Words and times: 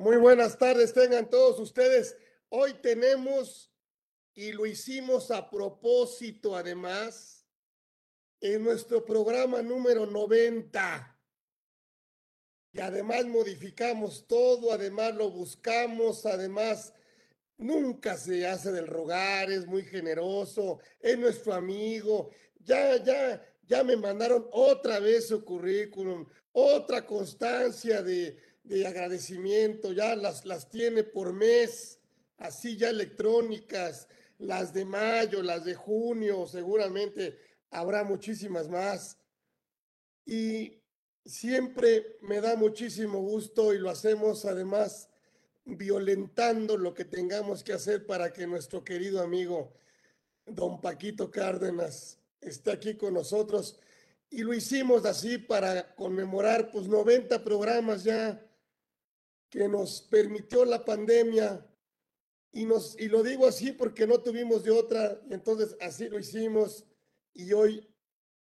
Muy 0.00 0.16
buenas 0.16 0.56
tardes, 0.56 0.94
tengan 0.94 1.28
todos 1.28 1.60
ustedes. 1.60 2.16
Hoy 2.48 2.72
tenemos, 2.72 3.70
y 4.32 4.50
lo 4.52 4.64
hicimos 4.64 5.30
a 5.30 5.50
propósito 5.50 6.56
además, 6.56 7.46
en 8.40 8.64
nuestro 8.64 9.04
programa 9.04 9.60
número 9.60 10.06
90. 10.06 11.20
Y 12.72 12.80
además 12.80 13.26
modificamos 13.26 14.26
todo, 14.26 14.72
además 14.72 15.14
lo 15.16 15.30
buscamos, 15.30 16.24
además 16.24 16.94
nunca 17.58 18.16
se 18.16 18.46
hace 18.46 18.72
del 18.72 18.86
rogar, 18.86 19.50
es 19.50 19.66
muy 19.66 19.82
generoso, 19.82 20.78
es 20.98 21.18
nuestro 21.18 21.52
amigo. 21.52 22.30
Ya, 22.58 22.96
ya, 23.04 23.46
ya 23.66 23.84
me 23.84 23.96
mandaron 23.96 24.48
otra 24.50 24.98
vez 24.98 25.28
su 25.28 25.44
currículum, 25.44 26.26
otra 26.52 27.04
constancia 27.04 28.02
de, 28.02 28.49
de 28.78 28.86
agradecimiento, 28.86 29.92
ya 29.92 30.14
las, 30.14 30.46
las 30.46 30.70
tiene 30.70 31.02
por 31.02 31.32
mes, 31.32 31.98
así 32.38 32.76
ya 32.76 32.90
electrónicas, 32.90 34.06
las 34.38 34.72
de 34.72 34.84
mayo, 34.84 35.42
las 35.42 35.64
de 35.64 35.74
junio, 35.74 36.46
seguramente 36.46 37.36
habrá 37.70 38.04
muchísimas 38.04 38.68
más. 38.68 39.18
Y 40.24 40.80
siempre 41.24 42.18
me 42.22 42.40
da 42.40 42.54
muchísimo 42.54 43.20
gusto 43.20 43.74
y 43.74 43.78
lo 43.78 43.90
hacemos 43.90 44.44
además 44.44 45.08
violentando 45.64 46.76
lo 46.76 46.94
que 46.94 47.04
tengamos 47.04 47.64
que 47.64 47.72
hacer 47.72 48.06
para 48.06 48.32
que 48.32 48.46
nuestro 48.46 48.84
querido 48.84 49.20
amigo 49.20 49.74
don 50.46 50.80
Paquito 50.80 51.28
Cárdenas 51.28 52.20
esté 52.40 52.70
aquí 52.70 52.94
con 52.94 53.14
nosotros. 53.14 53.80
Y 54.30 54.42
lo 54.42 54.54
hicimos 54.54 55.04
así 55.06 55.38
para 55.38 55.92
conmemorar 55.96 56.70
pues 56.70 56.86
90 56.86 57.42
programas 57.42 58.04
ya 58.04 58.46
que 59.50 59.68
nos 59.68 60.02
permitió 60.02 60.64
la 60.64 60.84
pandemia 60.84 61.66
y, 62.52 62.64
nos, 62.64 62.98
y 62.98 63.08
lo 63.08 63.22
digo 63.22 63.46
así 63.46 63.72
porque 63.72 64.06
no 64.06 64.22
tuvimos 64.22 64.64
de 64.64 64.70
otra, 64.70 65.20
entonces 65.28 65.76
así 65.80 66.08
lo 66.08 66.18
hicimos 66.18 66.86
y 67.34 67.52
hoy 67.52 67.86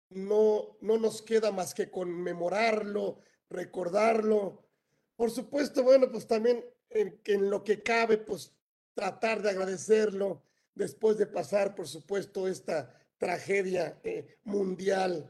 no, 0.09 0.77
no 0.81 0.97
nos 0.97 1.21
queda 1.21 1.51
más 1.51 1.73
que 1.73 1.89
conmemorarlo, 1.89 3.19
recordarlo. 3.49 4.63
Por 5.15 5.31
supuesto, 5.31 5.83
bueno, 5.83 6.11
pues 6.11 6.27
también 6.27 6.63
en, 6.89 7.19
en 7.25 7.49
lo 7.49 7.63
que 7.63 7.81
cabe, 7.81 8.17
pues 8.17 8.53
tratar 8.93 9.41
de 9.41 9.49
agradecerlo 9.49 10.43
después 10.75 11.17
de 11.17 11.25
pasar, 11.25 11.75
por 11.75 11.87
supuesto, 11.87 12.47
esta 12.47 12.93
tragedia 13.17 13.99
eh, 14.03 14.37
mundial. 14.43 15.29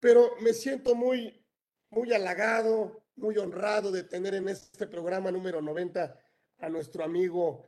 Pero 0.00 0.36
me 0.40 0.52
siento 0.52 0.94
muy, 0.94 1.44
muy 1.90 2.12
halagado, 2.12 3.03
muy 3.16 3.36
honrado 3.38 3.90
de 3.92 4.04
tener 4.04 4.34
en 4.34 4.48
este 4.48 4.86
programa 4.86 5.30
número 5.30 5.60
90 5.62 6.18
a 6.58 6.68
nuestro 6.68 7.04
amigo 7.04 7.64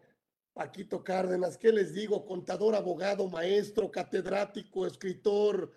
Paquito 0.53 1.05
Cárdenas. 1.05 1.57
¿Qué 1.59 1.73
les 1.73 1.93
digo? 1.93 2.25
Contador, 2.25 2.75
abogado, 2.75 3.29
maestro, 3.29 3.91
catedrático, 3.91 4.87
escritor. 4.87 5.73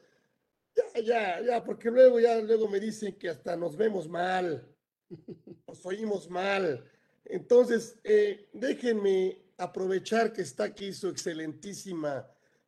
Ya, 0.76 1.02
ya, 1.02 1.42
ya, 1.42 1.64
porque 1.64 1.92
luego 1.92 2.20
ya 2.20 2.40
luego 2.40 2.68
me 2.68 2.80
dicen 2.80 3.18
que 3.18 3.30
hasta 3.30 3.56
nos 3.56 3.76
vemos 3.76 4.08
mal, 4.08 4.68
nos 5.68 5.86
oímos 5.86 6.30
mal. 6.30 6.84
Entonces, 7.26 8.00
eh, 8.04 8.50
déjenme 8.54 9.50
aprovechar 9.58 10.32
que 10.32 10.42
está 10.42 10.66
aquí 10.66 10.94
su 10.94 11.10
excelentísima 11.10 12.26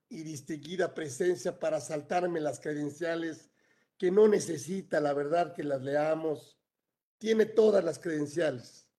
y 0.09 0.23
distinguida 0.23 0.94
presencia 0.94 1.57
para 1.57 1.79
saltarme 1.79 2.41
las 2.41 2.59
credenciales 2.59 3.49
que 3.97 4.11
no 4.11 4.27
necesita, 4.27 4.99
la 4.99 5.13
verdad, 5.13 5.53
que 5.53 5.63
las 5.63 5.81
leamos 5.81 6.61
tiene 7.22 7.45
todas 7.45 7.83
las 7.83 8.00
credenciales. 8.00 8.89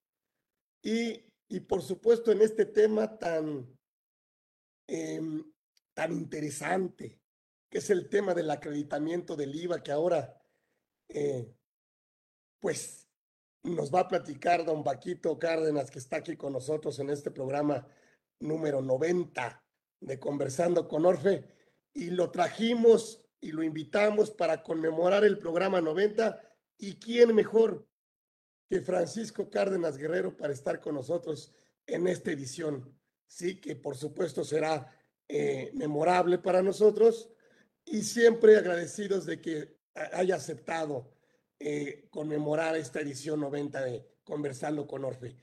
Y, 0.80 1.24
y 1.48 1.58
por 1.58 1.82
supuesto 1.82 2.30
en 2.30 2.40
este 2.40 2.66
tema 2.66 3.18
tan, 3.18 3.76
em, 4.86 5.52
tan 5.92 6.12
interesante, 6.12 7.18
que 7.68 7.78
es 7.78 7.90
el 7.90 8.08
tema 8.08 8.32
del 8.32 8.48
acreditamiento 8.52 9.34
del 9.34 9.52
IVA, 9.56 9.82
que 9.82 9.90
ahora 9.90 10.40
eh, 11.08 11.52
pues 12.60 13.08
nos 13.64 13.92
va 13.92 14.00
a 14.00 14.08
platicar 14.08 14.64
don 14.64 14.84
Vaquito 14.84 15.36
Cárdenas, 15.36 15.90
que 15.90 15.98
está 15.98 16.18
aquí 16.18 16.36
con 16.36 16.52
nosotros 16.52 17.00
en 17.00 17.10
este 17.10 17.32
programa 17.32 17.84
número 18.38 18.80
90 18.80 19.64
de 20.00 20.20
Conversando 20.20 20.86
con 20.86 21.06
Orfe, 21.06 21.44
y 21.92 22.10
lo 22.10 22.30
trajimos 22.30 23.24
y 23.40 23.50
lo 23.50 23.64
invitamos 23.64 24.30
para 24.30 24.62
conmemorar 24.62 25.24
el 25.24 25.38
programa 25.38 25.80
90. 25.80 26.40
¿Y 26.78 27.00
quién 27.00 27.34
mejor 27.34 27.88
Francisco 28.80 29.50
Cárdenas 29.50 29.98
Guerrero 29.98 30.36
para 30.36 30.52
estar 30.52 30.80
con 30.80 30.94
nosotros 30.94 31.52
en 31.86 32.06
esta 32.06 32.30
edición. 32.30 32.96
Sí, 33.26 33.60
que 33.60 33.76
por 33.76 33.96
supuesto 33.96 34.44
será 34.44 34.94
eh, 35.28 35.70
memorable 35.74 36.38
para 36.38 36.62
nosotros 36.62 37.30
y 37.84 38.02
siempre 38.02 38.56
agradecidos 38.56 39.26
de 39.26 39.40
que 39.40 39.76
haya 39.94 40.36
aceptado 40.36 41.12
eh, 41.58 42.08
conmemorar 42.10 42.76
esta 42.76 43.00
edición 43.00 43.40
90 43.40 43.84
de 43.84 44.06
Conversando 44.24 44.86
con 44.86 45.04
Orfe. 45.04 45.36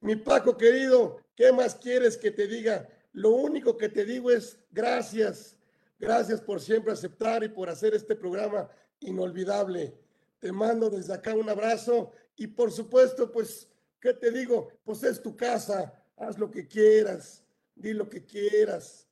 Mi 0.00 0.16
Paco 0.16 0.56
querido, 0.56 1.20
¿qué 1.36 1.52
más 1.52 1.74
quieres 1.76 2.16
que 2.16 2.30
te 2.30 2.46
diga? 2.46 2.88
Lo 3.12 3.30
único 3.30 3.76
que 3.76 3.88
te 3.88 4.04
digo 4.04 4.30
es 4.30 4.58
gracias, 4.70 5.56
gracias 5.98 6.40
por 6.40 6.60
siempre 6.60 6.92
aceptar 6.92 7.44
y 7.44 7.48
por 7.48 7.68
hacer 7.68 7.94
este 7.94 8.16
programa 8.16 8.68
inolvidable. 9.00 9.94
Te 10.38 10.50
mando 10.50 10.90
desde 10.90 11.14
acá 11.14 11.34
un 11.34 11.48
abrazo 11.48 12.12
y 12.36 12.46
por 12.46 12.72
supuesto, 12.72 13.30
pues, 13.30 13.68
¿qué 14.00 14.14
te 14.14 14.30
digo? 14.30 14.68
Pues 14.84 15.02
es 15.02 15.22
tu 15.22 15.36
casa, 15.36 15.92
haz 16.16 16.38
lo 16.38 16.50
que 16.50 16.66
quieras, 16.66 17.44
di 17.74 17.92
lo 17.92 18.08
que 18.08 18.24
quieras. 18.24 19.06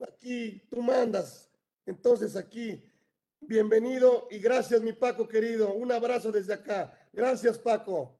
Aquí 0.00 0.62
tú 0.70 0.82
mandas. 0.82 1.48
Entonces 1.86 2.36
aquí, 2.36 2.82
bienvenido 3.40 4.28
y 4.30 4.38
gracias, 4.38 4.82
mi 4.82 4.92
Paco 4.92 5.28
querido. 5.28 5.72
Un 5.72 5.92
abrazo 5.92 6.32
desde 6.32 6.54
acá. 6.54 6.92
Gracias, 7.12 7.58
Paco. 7.58 8.18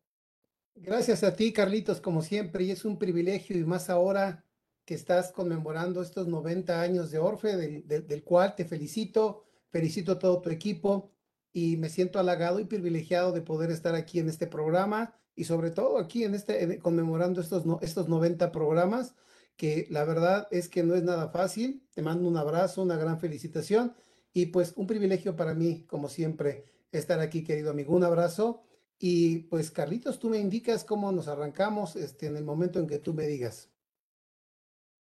Gracias 0.75 1.25
a 1.25 1.35
ti, 1.35 1.53
Carlitos, 1.53 2.01
como 2.01 2.23
siempre, 2.23 2.65
y 2.65 2.71
es 2.71 2.85
un 2.85 2.99
privilegio 2.99 3.59
y 3.59 3.65
más 3.65 3.91
ahora 3.91 4.45
que 4.85 4.95
estás 4.95 5.33
conmemorando 5.33 6.01
estos 6.01 6.29
90 6.29 6.81
años 6.81 7.11
de 7.11 7.19
Orfe, 7.19 7.57
del, 7.57 7.87
del 7.87 8.25
cual 8.25 8.55
te 8.55 8.65
felicito, 8.65 9.45
felicito 9.69 10.13
a 10.13 10.19
todo 10.19 10.41
tu 10.41 10.51
equipo 10.51 11.11
y 11.53 11.77
me 11.77 11.89
siento 11.89 12.19
halagado 12.19 12.61
y 12.61 12.65
privilegiado 12.65 13.33
de 13.33 13.43
poder 13.43 13.71
estar 13.71 13.95
aquí 13.95 14.19
en 14.19 14.29
este 14.29 14.47
programa 14.47 15.15
y 15.35 15.45
sobre 15.45 15.71
todo 15.71 15.99
aquí 15.99 16.25
en 16.25 16.35
este 16.35 16.79
conmemorando 16.79 17.41
estos 17.41 17.65
estos 17.81 18.09
90 18.09 18.53
programas 18.53 19.15
que 19.57 19.87
la 19.91 20.05
verdad 20.05 20.47
es 20.51 20.69
que 20.69 20.85
no 20.85 20.95
es 20.95 21.03
nada 21.03 21.31
fácil. 21.31 21.85
Te 21.93 22.03
mando 22.03 22.29
un 22.29 22.37
abrazo, 22.37 22.83
una 22.83 22.97
gran 22.97 23.19
felicitación 23.19 23.95
y 24.33 24.47
pues 24.47 24.73
un 24.77 24.87
privilegio 24.87 25.35
para 25.35 25.55
mí 25.55 25.85
como 25.87 26.09
siempre 26.09 26.65
estar 26.93 27.21
aquí, 27.21 27.43
querido 27.43 27.71
amigo. 27.71 27.95
Un 27.95 28.05
abrazo 28.05 28.63
y 28.99 29.41
pues 29.45 29.71
Carlitos, 29.71 30.19
tú 30.19 30.29
me 30.29 30.39
indicas 30.39 30.85
cómo 30.85 31.11
nos 31.13 31.29
arrancamos 31.29 31.97
este 31.97 32.27
en 32.27 32.37
el 32.37 32.45
momento 32.45 32.79
en 32.79 32.87
que 32.87 32.99
tú 32.99 33.15
me 33.15 33.27
digas. 33.27 33.71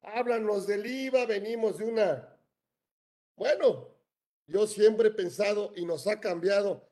Háblanos 0.02 0.66
del 0.66 0.86
IVA, 0.86 1.26
venimos 1.26 1.78
de 1.78 1.86
una 1.86 2.38
bueno, 3.38 3.97
yo 4.48 4.66
siempre 4.66 5.10
he 5.10 5.12
pensado 5.12 5.74
y 5.76 5.86
nos 5.86 6.08
ha 6.08 6.20
cambiado. 6.20 6.90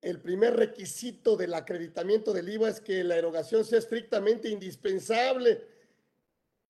El 0.00 0.20
primer 0.20 0.56
requisito 0.56 1.36
del 1.36 1.54
acreditamiento 1.54 2.32
del 2.32 2.48
IVA 2.48 2.70
es 2.70 2.80
que 2.80 3.04
la 3.04 3.16
erogación 3.16 3.64
sea 3.64 3.78
estrictamente 3.78 4.48
indispensable. 4.48 5.66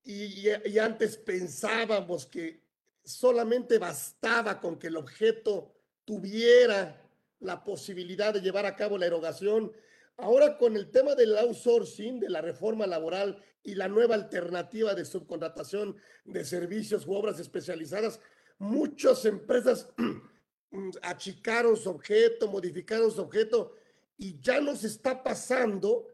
Y, 0.03 0.47
antes 0.77 1.17
pensábamos 1.17 2.27
que 2.27 2.61
solamente 3.03 3.79
bastaba 3.79 4.59
con 4.59 4.77
que 4.77 4.87
el 4.87 4.97
objeto 4.97 5.73
tuviera 6.03 7.01
la 7.39 7.63
posibilidad 7.63 8.33
de 8.33 8.41
llevar 8.41 8.65
a 8.65 8.75
cabo 8.75 8.97
la 8.97 9.07
erogación. 9.07 9.71
Ahora 10.17 10.57
con 10.57 10.75
el 10.75 10.91
tema 10.91 11.15
del 11.15 11.37
outsourcing, 11.37 12.19
de 12.19 12.29
la 12.29 12.41
reforma 12.41 12.85
laboral 12.85 13.41
y 13.63 13.75
la 13.75 13.87
nueva 13.87 14.15
alternativa 14.15 14.93
de 14.93 15.05
subcontratación 15.05 15.97
de 16.23 16.45
servicios 16.45 17.07
u 17.07 17.13
obras 17.13 17.39
especializadas, 17.39 18.19
muchas 18.57 19.25
empresas 19.25 19.89
mm, 20.71 20.89
achicaron 21.01 21.75
su 21.75 21.89
objeto, 21.89 22.47
modificaron 22.47 23.11
su 23.11 23.21
objeto 23.21 23.75
y 24.17 24.39
ya 24.39 24.61
nos 24.61 24.83
está 24.83 25.23
pasando 25.23 26.07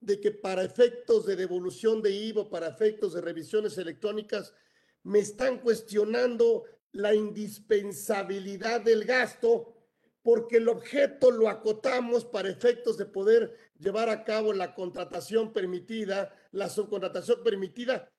de 0.00 0.20
que 0.20 0.30
para 0.30 0.62
efectos 0.62 1.26
de 1.26 1.36
devolución 1.36 2.00
de 2.02 2.12
IVA, 2.12 2.48
para 2.48 2.68
efectos 2.68 3.14
de 3.14 3.20
revisiones 3.20 3.76
electrónicas, 3.78 4.54
me 5.02 5.18
están 5.18 5.58
cuestionando 5.58 6.64
la 6.92 7.14
indispensabilidad 7.14 8.80
del 8.80 9.04
gasto 9.04 9.74
porque 10.22 10.58
el 10.58 10.68
objeto 10.68 11.30
lo 11.30 11.48
acotamos 11.48 12.24
para 12.24 12.50
efectos 12.50 12.98
de 12.98 13.06
poder 13.06 13.56
llevar 13.78 14.08
a 14.08 14.24
cabo 14.24 14.52
la 14.52 14.74
contratación 14.74 15.52
permitida, 15.52 16.34
la 16.52 16.68
subcontratación 16.68 17.42
permitida. 17.42 18.12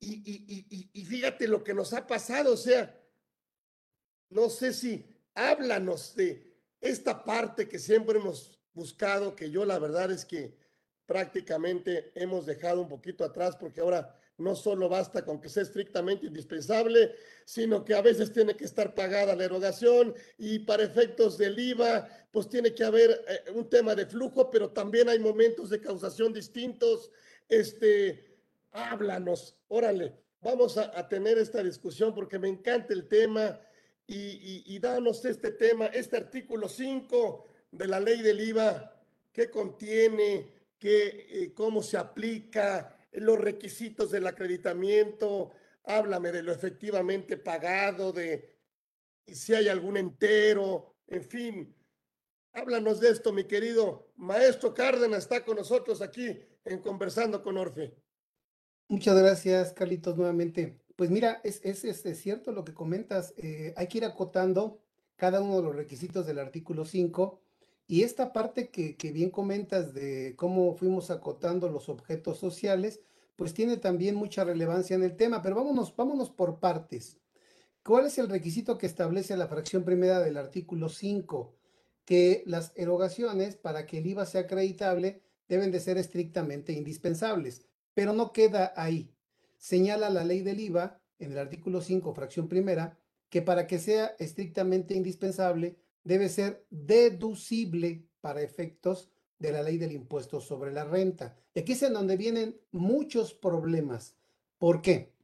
Y, 0.00 0.14
y, 0.24 0.66
y, 0.70 0.90
y 0.92 1.04
fíjate 1.04 1.46
lo 1.46 1.62
que 1.62 1.74
nos 1.74 1.92
ha 1.92 2.06
pasado, 2.06 2.54
o 2.54 2.56
sea, 2.56 2.98
no 4.32 4.48
sé 4.48 4.72
si 4.72 5.04
háblanos 5.34 6.14
de 6.14 6.52
esta 6.80 7.24
parte 7.24 7.68
que 7.68 7.78
siempre 7.78 8.18
hemos 8.18 8.58
buscado, 8.74 9.36
que 9.36 9.50
yo 9.50 9.64
la 9.64 9.78
verdad 9.78 10.10
es 10.10 10.24
que 10.24 10.56
prácticamente 11.06 12.12
hemos 12.14 12.46
dejado 12.46 12.80
un 12.80 12.88
poquito 12.88 13.24
atrás 13.24 13.56
porque 13.56 13.80
ahora 13.80 14.18
no 14.38 14.56
solo 14.56 14.88
basta 14.88 15.24
con 15.24 15.40
que 15.40 15.48
sea 15.48 15.62
estrictamente 15.62 16.26
indispensable, 16.26 17.14
sino 17.44 17.84
que 17.84 17.94
a 17.94 18.02
veces 18.02 18.32
tiene 18.32 18.56
que 18.56 18.64
estar 18.64 18.94
pagada 18.94 19.36
la 19.36 19.44
erogación 19.44 20.14
y 20.38 20.60
para 20.60 20.84
efectos 20.84 21.38
del 21.38 21.58
IVA, 21.58 22.08
pues 22.30 22.48
tiene 22.48 22.74
que 22.74 22.84
haber 22.84 23.10
eh, 23.28 23.50
un 23.52 23.68
tema 23.68 23.94
de 23.94 24.06
flujo, 24.06 24.50
pero 24.50 24.70
también 24.70 25.08
hay 25.08 25.18
momentos 25.18 25.70
de 25.70 25.80
causación 25.80 26.32
distintos. 26.32 27.10
Este, 27.48 28.38
háblanos, 28.72 29.60
órale, 29.68 30.14
vamos 30.40 30.76
a, 30.78 31.08
tener 31.08 31.38
esta 31.38 31.62
discusión 31.62 32.14
porque 32.14 32.38
me 32.38 32.48
encanta 32.48 32.92
el 32.92 33.06
tema 33.06 33.60
y, 34.14 34.74
y, 34.74 34.78
danos 34.78 35.24
este 35.24 35.52
tema, 35.52 35.86
este 35.86 36.18
artículo 36.18 36.68
5 36.68 37.46
de 37.70 37.86
la 37.86 37.98
ley 37.98 38.20
del 38.20 38.40
IVA, 38.40 39.00
qué 39.32 39.50
contiene, 39.50 40.52
qué, 40.78 41.26
eh, 41.30 41.54
cómo 41.54 41.82
se 41.82 41.96
aplica, 41.96 42.98
los 43.12 43.38
requisitos 43.38 44.10
del 44.10 44.26
acreditamiento, 44.26 45.52
háblame 45.84 46.32
de 46.32 46.42
lo 46.42 46.52
efectivamente 46.52 47.36
pagado, 47.36 48.12
de 48.12 48.58
si 49.26 49.54
hay 49.54 49.68
algún 49.68 49.96
entero, 49.96 50.96
en 51.06 51.22
fin. 51.22 51.76
Háblanos 52.52 53.00
de 53.00 53.10
esto, 53.10 53.32
mi 53.32 53.44
querido 53.44 54.12
maestro 54.16 54.74
Cárdenas, 54.74 55.20
está 55.24 55.44
con 55.44 55.56
nosotros 55.56 56.02
aquí 56.02 56.38
en 56.64 56.80
Conversando 56.80 57.42
con 57.42 57.56
Orfe. 57.56 57.96
Muchas 58.88 59.18
gracias, 59.18 59.72
Carlitos, 59.72 60.16
nuevamente. 60.18 60.81
Pues 60.96 61.10
mira, 61.10 61.40
es, 61.44 61.60
es, 61.64 61.84
es 61.84 62.20
cierto 62.20 62.52
lo 62.52 62.64
que 62.64 62.74
comentas. 62.74 63.34
Eh, 63.36 63.72
hay 63.76 63.86
que 63.88 63.98
ir 63.98 64.04
acotando 64.04 64.80
cada 65.16 65.40
uno 65.40 65.56
de 65.56 65.62
los 65.62 65.76
requisitos 65.76 66.26
del 66.26 66.38
artículo 66.38 66.84
5 66.84 67.40
y 67.86 68.04
esta 68.04 68.32
parte 68.32 68.70
que, 68.70 68.96
bien 69.12 69.30
comentas 69.30 69.92
de 69.92 70.34
cómo 70.36 70.74
fuimos 70.74 71.10
acotando 71.10 71.68
los 71.68 71.88
objetos 71.88 72.38
sociales, 72.38 73.00
pues 73.36 73.54
tiene 73.54 73.76
también 73.76 74.14
mucha 74.14 74.44
relevancia 74.44 74.96
en 74.96 75.02
el 75.02 75.16
tema, 75.16 75.42
pero 75.42 75.56
vámonos, 75.56 75.94
vámonos 75.94 76.30
por 76.30 76.58
partes. 76.58 77.18
¿Cuál 77.84 78.06
es 78.06 78.18
el 78.18 78.28
requisito 78.28 78.78
que 78.78 78.86
establece 78.86 79.36
la 79.36 79.48
fracción 79.48 79.84
primera 79.84 80.20
del 80.20 80.36
artículo 80.36 80.88
5? 80.88 81.54
Que 82.04 82.42
las 82.46 82.72
erogaciones 82.76 83.56
para 83.56 83.86
que 83.86 83.98
el 83.98 84.06
IVA 84.06 84.26
sea 84.26 84.42
acreditable 84.42 85.22
deben 85.48 85.70
de 85.70 85.80
ser 85.80 85.98
estrictamente 85.98 86.72
indispensables, 86.72 87.66
pero 87.94 88.12
no 88.12 88.32
queda 88.32 88.72
ahí. 88.76 89.12
Señala 89.62 90.10
la 90.10 90.24
ley 90.24 90.40
del 90.40 90.58
IVA 90.58 91.00
en 91.20 91.30
el 91.30 91.38
artículo 91.38 91.80
5, 91.80 92.12
fracción 92.14 92.48
primera, 92.48 92.98
que 93.28 93.42
para 93.42 93.68
que 93.68 93.78
sea 93.78 94.16
estrictamente 94.18 94.94
indispensable 94.94 95.76
debe 96.02 96.28
ser 96.28 96.66
deducible 96.68 98.08
para 98.20 98.42
efectos 98.42 99.08
de 99.38 99.52
la 99.52 99.62
ley 99.62 99.78
del 99.78 99.92
impuesto 99.92 100.40
sobre 100.40 100.72
la 100.72 100.82
renta. 100.82 101.36
Y 101.54 101.60
aquí 101.60 101.72
es 101.74 101.82
en 101.84 101.92
donde 101.92 102.16
vienen 102.16 102.60
muchos 102.72 103.34
problemas. 103.34 104.16
¿Por 104.58 104.82
qué? 104.82 105.14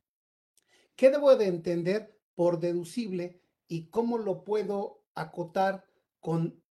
¿Qué 0.94 1.10
debo 1.10 1.34
de 1.34 1.46
entender 1.48 2.16
por 2.36 2.60
deducible 2.60 3.40
y 3.66 3.88
cómo 3.88 4.18
lo 4.18 4.44
puedo 4.44 5.02
acotar 5.16 5.84
con 6.20 6.62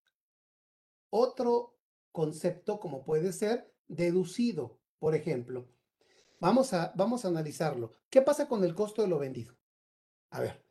otro 1.10 1.76
concepto 2.14 2.80
como 2.80 3.04
puede 3.04 3.34
ser 3.34 3.70
deducido? 3.90 4.80
Por 5.00 5.16
ejemplo, 5.16 5.68
vamos 6.40 6.74
a, 6.74 6.94
vamos 6.96 7.26
a 7.26 7.30
analizarlo. 7.30 7.92
¿Qué 8.10 8.22
pasa 8.22 8.48
con 8.48 8.64
el 8.64 8.76
costo 8.76 9.02
de 9.02 9.08
lo 9.08 9.20
vendido? 9.20 9.56
A 10.30 10.42
ver, 10.42 10.64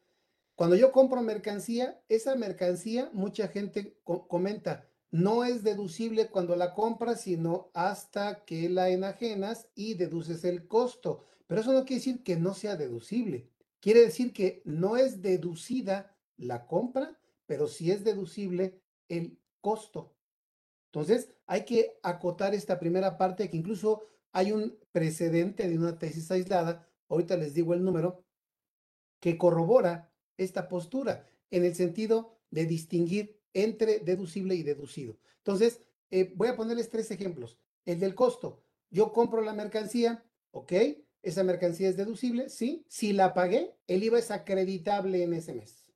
cuando 0.54 0.76
yo 0.76 0.92
compro 0.92 1.20
mercancía, 1.22 2.02
esa 2.08 2.34
mercancía, 2.34 3.10
mucha 3.12 3.48
gente 3.48 3.98
comenta, 4.04 4.88
no 5.10 5.44
es 5.44 5.62
deducible 5.62 6.28
cuando 6.28 6.56
la 6.56 6.74
compras, 6.74 7.22
sino 7.22 7.70
hasta 7.74 8.44
que 8.44 8.68
la 8.68 8.90
enajenas 8.90 9.68
y 9.74 9.94
deduces 9.94 10.44
el 10.44 10.66
costo. 10.66 11.24
Pero 11.46 11.60
eso 11.60 11.72
no 11.72 11.84
quiere 11.84 12.00
decir 12.00 12.22
que 12.22 12.36
no 12.36 12.54
sea 12.54 12.76
deducible. 12.76 13.50
Quiere 13.80 14.00
decir 14.00 14.32
que 14.32 14.62
no 14.64 14.96
es 14.96 15.22
deducida 15.22 16.16
la 16.36 16.66
compra, 16.66 17.18
pero 17.46 17.66
sí 17.68 17.90
es 17.90 18.02
deducible 18.02 18.82
el 19.08 19.38
costo. 19.60 20.16
Entonces, 20.86 21.30
hay 21.46 21.64
que 21.64 21.98
acotar 22.02 22.54
esta 22.54 22.78
primera 22.78 23.16
parte, 23.16 23.50
que 23.50 23.56
incluso 23.56 24.02
hay 24.36 24.52
un 24.52 24.78
precedente 24.92 25.66
de 25.66 25.78
una 25.78 25.98
tesis 25.98 26.30
aislada, 26.30 26.86
ahorita 27.08 27.38
les 27.38 27.54
digo 27.54 27.72
el 27.72 27.82
número, 27.82 28.22
que 29.18 29.38
corrobora 29.38 30.12
esta 30.36 30.68
postura 30.68 31.26
en 31.50 31.64
el 31.64 31.74
sentido 31.74 32.36
de 32.50 32.66
distinguir 32.66 33.40
entre 33.54 34.00
deducible 34.00 34.54
y 34.54 34.62
deducido. 34.62 35.16
Entonces, 35.38 35.80
eh, 36.10 36.34
voy 36.36 36.48
a 36.48 36.56
ponerles 36.56 36.90
tres 36.90 37.10
ejemplos. 37.10 37.58
El 37.86 37.98
del 37.98 38.14
costo. 38.14 38.62
Yo 38.90 39.10
compro 39.10 39.40
la 39.40 39.54
mercancía, 39.54 40.22
¿ok? 40.50 40.72
Esa 41.22 41.42
mercancía 41.42 41.88
es 41.88 41.96
deducible, 41.96 42.50
sí. 42.50 42.84
Si 42.90 43.14
la 43.14 43.32
pagué, 43.32 43.74
el 43.86 44.04
IVA 44.04 44.18
es 44.18 44.30
acreditable 44.30 45.22
en 45.22 45.32
ese 45.32 45.54
mes. 45.54 45.86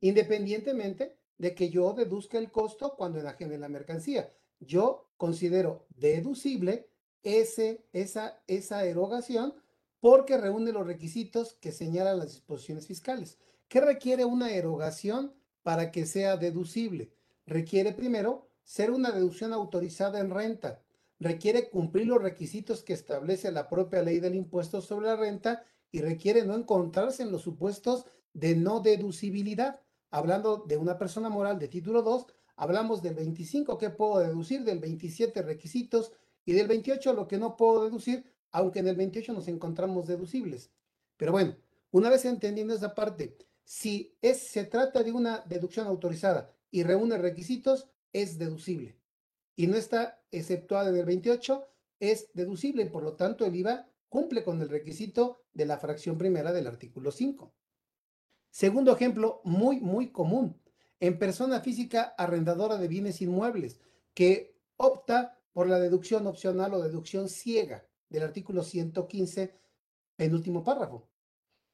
Independientemente 0.00 1.16
de 1.38 1.54
que 1.54 1.70
yo 1.70 1.94
deduzca 1.94 2.36
el 2.36 2.50
costo 2.50 2.96
cuando 2.98 3.18
enajene 3.18 3.56
la 3.56 3.70
mercancía. 3.70 4.30
Yo 4.60 5.08
considero 5.16 5.86
deducible 5.96 6.90
ese, 7.26 7.84
esa, 7.92 8.40
esa 8.46 8.84
erogación 8.84 9.52
porque 9.98 10.38
reúne 10.38 10.70
los 10.70 10.86
requisitos 10.86 11.54
que 11.54 11.72
señalan 11.72 12.20
las 12.20 12.32
disposiciones 12.32 12.86
fiscales. 12.86 13.38
¿Qué 13.66 13.80
requiere 13.80 14.24
una 14.24 14.52
erogación 14.52 15.34
para 15.64 15.90
que 15.90 16.06
sea 16.06 16.36
deducible? 16.36 17.10
Requiere 17.44 17.92
primero 17.92 18.48
ser 18.62 18.92
una 18.92 19.10
deducción 19.10 19.52
autorizada 19.52 20.20
en 20.20 20.30
renta. 20.30 20.80
Requiere 21.18 21.68
cumplir 21.68 22.06
los 22.06 22.22
requisitos 22.22 22.84
que 22.84 22.92
establece 22.92 23.50
la 23.50 23.68
propia 23.68 24.02
ley 24.02 24.20
del 24.20 24.36
impuesto 24.36 24.80
sobre 24.80 25.06
la 25.06 25.16
renta 25.16 25.64
y 25.90 26.02
requiere 26.02 26.44
no 26.44 26.54
encontrarse 26.54 27.24
en 27.24 27.32
los 27.32 27.42
supuestos 27.42 28.06
de 28.34 28.54
no 28.54 28.78
deducibilidad. 28.80 29.80
Hablando 30.10 30.58
de 30.58 30.76
una 30.76 30.96
persona 30.96 31.28
moral 31.28 31.58
de 31.58 31.66
título 31.66 32.02
2, 32.02 32.26
hablamos 32.54 33.02
del 33.02 33.16
25 33.16 33.78
que 33.78 33.90
puedo 33.90 34.20
deducir, 34.20 34.62
del 34.62 34.78
27 34.78 35.42
requisitos 35.42 36.12
y 36.46 36.52
del 36.52 36.68
28 36.68 37.12
lo 37.12 37.28
que 37.28 37.36
no 37.36 37.56
puedo 37.56 37.84
deducir, 37.84 38.32
aunque 38.52 38.78
en 38.78 38.88
el 38.88 38.96
28 38.96 39.34
nos 39.34 39.48
encontramos 39.48 40.06
deducibles. 40.06 40.70
Pero 41.18 41.32
bueno, 41.32 41.56
una 41.90 42.08
vez 42.08 42.24
entendiendo 42.24 42.72
esa 42.72 42.94
parte, 42.94 43.36
si 43.64 44.16
es, 44.22 44.48
se 44.48 44.64
trata 44.64 45.02
de 45.02 45.12
una 45.12 45.40
deducción 45.40 45.86
autorizada 45.88 46.54
y 46.70 46.84
reúne 46.84 47.18
requisitos, 47.18 47.88
es 48.12 48.38
deducible. 48.38 48.96
Y 49.56 49.66
no 49.66 49.76
está 49.76 50.22
exceptuada 50.30 50.90
en 50.90 50.96
el 50.96 51.04
28, 51.04 51.66
es 51.98 52.30
deducible 52.32 52.84
y 52.84 52.88
por 52.88 53.02
lo 53.02 53.14
tanto 53.14 53.44
el 53.44 53.56
IVA 53.56 53.88
cumple 54.08 54.44
con 54.44 54.62
el 54.62 54.68
requisito 54.68 55.42
de 55.52 55.66
la 55.66 55.78
fracción 55.78 56.16
primera 56.16 56.52
del 56.52 56.66
artículo 56.66 57.10
5. 57.10 57.52
Segundo 58.50 58.94
ejemplo, 58.94 59.40
muy, 59.44 59.80
muy 59.80 60.12
común, 60.12 60.60
en 61.00 61.18
persona 61.18 61.60
física 61.60 62.14
arrendadora 62.16 62.78
de 62.78 62.88
bienes 62.88 63.20
inmuebles, 63.20 63.80
que 64.14 64.56
opta 64.76 65.38
por 65.56 65.70
la 65.70 65.80
deducción 65.80 66.26
opcional 66.26 66.74
o 66.74 66.82
deducción 66.82 67.30
ciega 67.30 67.82
del 68.10 68.24
artículo 68.24 68.62
115, 68.62 69.54
penúltimo 70.14 70.62
párrafo 70.62 71.08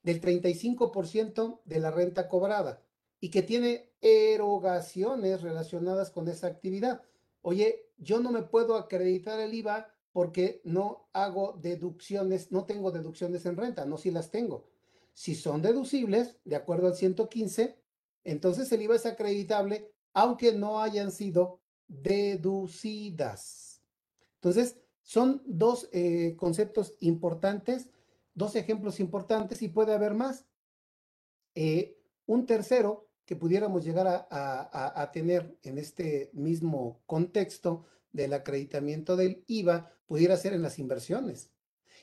del 0.05 0.21
35% 0.21 1.63
de 1.65 1.81
la 1.81 1.91
renta 1.91 2.29
cobrada 2.29 2.81
y 3.19 3.31
que 3.31 3.43
tiene 3.43 3.91
erogaciones 4.01 5.43
relacionadas 5.43 6.13
con 6.13 6.29
esa 6.29 6.47
actividad. 6.47 7.03
Oye, 7.41 7.91
yo 7.99 8.21
no 8.21 8.31
me 8.31 8.43
puedo 8.43 8.77
acreditar 8.77 9.41
el 9.41 9.53
IVA 9.53 9.93
porque 10.13 10.61
no 10.63 11.09
hago 11.13 11.59
deducciones, 11.61 12.53
no 12.53 12.67
tengo 12.67 12.93
deducciones 12.93 13.47
en 13.47 13.57
renta, 13.57 13.85
no 13.85 13.99
si 13.99 14.13
las 14.13 14.31
tengo. 14.31 14.69
Si 15.13 15.35
son 15.35 15.61
deducibles, 15.61 16.37
de 16.45 16.55
acuerdo 16.55 16.87
al 16.87 16.95
115, 16.95 17.83
entonces 18.23 18.71
el 18.71 18.83
IVA 18.83 18.95
es 18.95 19.07
acreditable 19.07 19.91
aunque 20.15 20.53
no 20.53 20.81
hayan 20.81 21.11
sido 21.11 21.59
deducidas. 21.89 23.72
Entonces, 24.43 24.77
son 25.03 25.43
dos 25.47 25.89
eh, 25.93 26.35
conceptos 26.37 26.95
importantes 27.01 27.89
dos 28.35 28.57
ejemplos 28.57 29.01
importantes 29.01 29.63
y 29.63 29.69
puede 29.69 29.95
haber 29.95 30.15
más. 30.15 30.47
Eh, 31.55 31.99
un 32.27 32.47
tercero 32.47 33.09
que 33.25 33.37
pudiéramos 33.37 33.85
llegar 33.85 34.27
a, 34.31 35.11
tener 35.13 35.57
en 35.63 35.79
este 35.79 36.31
mismo 36.33 37.03
contexto 37.07 37.87
del 38.11 38.33
acreditamiento 38.33 39.17
del 39.17 39.45
IVA 39.47 39.91
pudiera 40.07 40.37
ser 40.37 40.55
en 40.55 40.63
las 40.63 40.79
inversiones. 40.79 41.51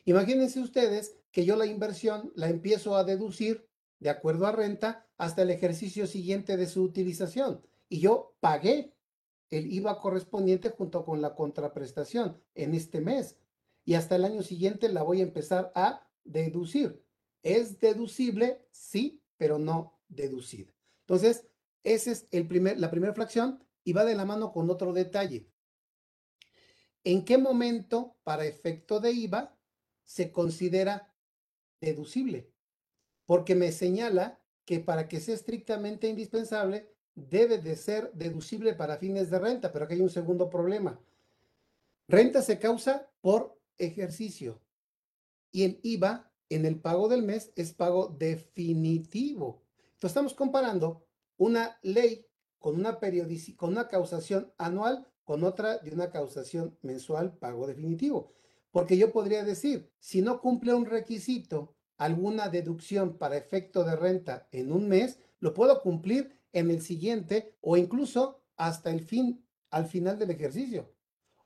Imagínense 0.06 0.60
ustedes 0.60 1.18
que 1.32 1.46
yo 1.46 1.56
la 1.56 1.66
inversión 1.66 2.32
la 2.36 2.50
empiezo 2.50 2.96
a 2.96 3.04
deducir 3.04 3.68
de 4.00 4.10
acuerdo 4.10 4.48
a 4.48 4.52
renta 4.52 5.08
hasta 5.18 5.42
el 5.42 5.50
ejercicio 5.50 6.08
siguiente 6.08 6.58
de 6.58 6.68
su 6.68 6.84
utilización 6.84 7.62
y 7.90 8.00
yo 8.00 8.36
pagué 8.40 8.94
el 9.50 9.72
IVA 9.72 10.00
correspondiente 10.00 10.70
junto 10.70 11.06
con 11.06 11.22
la 11.22 11.36
contraprestación 11.36 12.42
en 12.56 12.74
este 12.74 13.02
mes 13.02 13.38
y 13.86 13.96
hasta 13.96 14.16
el 14.16 14.26
año 14.26 14.44
siguiente 14.44 14.90
la 14.90 15.04
voy 15.04 15.22
a 15.22 15.24
empezar 15.24 15.72
a 15.76 16.08
deducir. 16.24 17.04
¿Es 17.42 17.80
deducible? 17.80 18.68
Sí, 18.72 19.24
pero 19.38 19.58
no 19.58 20.00
deducida. 20.08 20.72
Entonces, 21.02 21.48
esa 21.84 22.12
es 22.12 22.28
el 22.32 22.48
primer, 22.48 22.80
la 22.80 22.92
primera 22.92 23.14
fracción 23.14 23.64
y 23.84 23.94
va 23.94 24.06
de 24.06 24.16
la 24.16 24.26
mano 24.26 24.52
con 24.52 24.70
otro 24.70 24.94
detalle. 24.94 25.50
¿En 27.04 27.24
qué 27.26 27.38
momento, 27.38 28.18
para 28.24 28.46
efecto 28.46 29.00
de 29.00 29.12
IVA, 29.12 29.58
se 30.04 30.32
considera 30.32 31.16
deducible? 31.80 32.52
Porque 33.26 33.56
me 33.56 33.72
señala 33.72 34.42
que 34.66 34.80
para 34.80 35.08
que 35.08 35.20
sea 35.20 35.34
estrictamente 35.34 36.08
indispensable, 36.08 36.94
debe 37.30 37.58
de 37.58 37.76
ser 37.76 38.12
deducible 38.14 38.74
para 38.74 38.98
fines 38.98 39.30
de 39.30 39.40
renta, 39.40 39.72
pero 39.72 39.86
aquí 39.86 39.96
hay 39.96 40.02
un 40.02 40.10
segundo 40.10 40.50
problema. 40.50 41.00
Renta 42.08 42.42
se 42.42 42.60
causa 42.60 43.08
por 43.22 43.58
ejercicio 43.78 44.60
y 45.52 45.64
el 45.64 45.80
IVA 45.84 46.32
en 46.50 46.66
el 46.66 46.80
pago 46.80 47.08
del 47.08 47.24
mes 47.24 47.52
es 47.56 47.74
pago 47.74 48.08
definitivo. 48.08 49.62
Entonces 49.94 50.12
estamos 50.12 50.34
comparando 50.34 51.06
una 51.38 51.78
ley 51.82 52.26
con 52.58 52.76
una, 52.76 53.00
con 53.56 53.70
una 53.70 53.88
causación 53.88 54.52
anual 54.58 55.08
con 55.24 55.44
otra 55.44 55.78
de 55.78 55.92
una 55.92 56.10
causación 56.10 56.76
mensual 56.82 57.38
pago 57.38 57.68
definitivo. 57.68 58.34
Porque 58.72 58.98
yo 58.98 59.12
podría 59.12 59.44
decir, 59.44 59.92
si 60.00 60.24
no 60.24 60.42
cumple 60.42 60.74
un 60.74 60.86
requisito, 60.86 61.76
alguna 61.98 62.50
deducción 62.50 63.18
para 63.18 63.38
efecto 63.38 63.84
de 63.84 63.96
renta 63.96 64.48
en 64.52 64.72
un 64.72 64.88
mes, 64.88 65.20
lo 65.40 65.54
puedo 65.54 65.82
cumplir 65.82 66.39
en 66.54 66.72
el 66.72 66.82
siguiente 66.82 67.56
o 67.62 67.78
incluso 67.78 68.42
hasta 68.58 68.90
el 68.90 69.02
fin, 69.02 69.46
al 69.72 69.86
final 69.86 70.18
del 70.18 70.32
ejercicio 70.32 70.92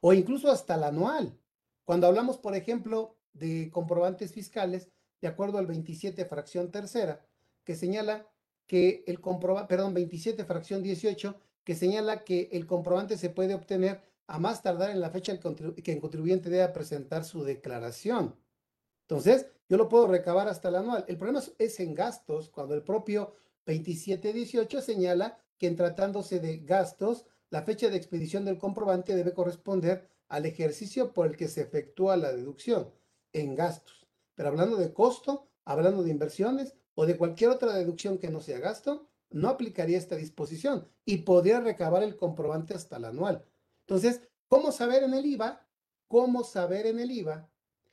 o 0.06 0.12
incluso 0.12 0.52
hasta 0.52 0.76
el 0.76 0.84
anual. 0.84 1.40
Cuando 1.86 2.08
hablamos, 2.08 2.38
por 2.38 2.56
ejemplo, 2.56 3.16
de 3.32 3.70
comprobantes 3.72 4.34
fiscales, 4.34 4.90
de 5.22 5.30
acuerdo 5.30 5.58
al 5.58 5.66
27 5.66 6.26
fracción 6.26 6.72
tercera, 6.72 7.26
que 7.64 7.76
señala 7.76 8.28
que 8.68 9.06
el 9.08 9.22
comprobante, 9.22 9.70
perdón, 9.70 9.94
27 9.94 10.44
fracción 10.44 10.84
18, 10.84 11.40
que 11.64 11.76
señala 11.76 12.26
que 12.26 12.50
el 12.52 12.68
comprobante 12.68 13.18
se 13.18 13.30
puede 13.30 13.54
obtener 13.54 14.02
a 14.28 14.40
más 14.40 14.62
tardar 14.62 14.90
en 14.90 15.00
la 15.00 15.10
fecha 15.10 15.38
que 15.40 15.92
el 15.94 16.02
contribuyente 16.02 16.50
debe 16.50 16.68
presentar 16.70 17.24
su 17.24 17.46
declaración. 17.46 18.36
Entonces, 19.04 19.48
yo 19.70 19.78
lo 19.78 19.88
puedo 19.88 20.08
recabar 20.08 20.50
hasta 20.50 20.68
el 20.68 20.76
anual. 20.76 21.06
El 21.08 21.18
problema 21.18 21.42
es 21.58 21.80
en 21.80 21.94
gastos, 21.94 22.50
cuando 22.50 22.76
el 22.76 22.84
propio 22.84 23.36
2718 23.65 24.82
señala 24.82 25.39
que 25.58 25.67
en 25.67 25.75
tratándose 25.75 26.39
de 26.39 26.58
gastos, 26.58 27.25
la 27.50 27.62
fecha 27.62 27.89
de 27.89 27.98
expedición 27.98 28.46
del 28.46 28.58
comprobante 28.58 29.15
debe 29.15 29.34
corresponder 29.34 30.10
al 30.27 30.46
ejercicio 30.46 31.13
por 31.13 31.27
el 31.27 31.38
que 31.38 31.48
se 31.48 31.62
efectúa 31.62 32.17
la 32.17 32.34
deducción 32.34 32.91
en 33.32 33.55
gastos. 33.55 34.08
Pero 34.36 34.50
hablando 34.50 34.77
de 34.77 34.93
costo, 34.93 35.48
hablando 35.63 36.03
de 36.03 36.12
inversiones 36.12 36.75
o 36.96 37.05
de 37.05 37.17
cualquier 37.17 37.51
otra 37.51 37.74
deducción 37.74 38.17
que 38.17 38.29
no 38.29 38.41
sea 38.41 38.60
gasto, 38.60 39.08
no 39.29 39.50
aplicaría 39.50 39.98
esta 39.98 40.15
disposición 40.15 40.88
y 41.05 41.20
podría 41.20 41.60
recabar 41.60 42.03
el 42.03 42.15
comprobante 42.15 42.74
hasta 42.74 42.98
el 42.98 43.05
anual. 43.05 43.46
Entonces, 43.82 44.22
¿cómo 44.48 44.72
saber 44.72 45.03
en 45.03 45.13
el 45.13 45.25
IVA? 45.25 45.67
¿Cómo 46.08 46.43
saber 46.43 46.86
en 46.88 47.00
el 47.00 47.12
IVA 47.12 47.50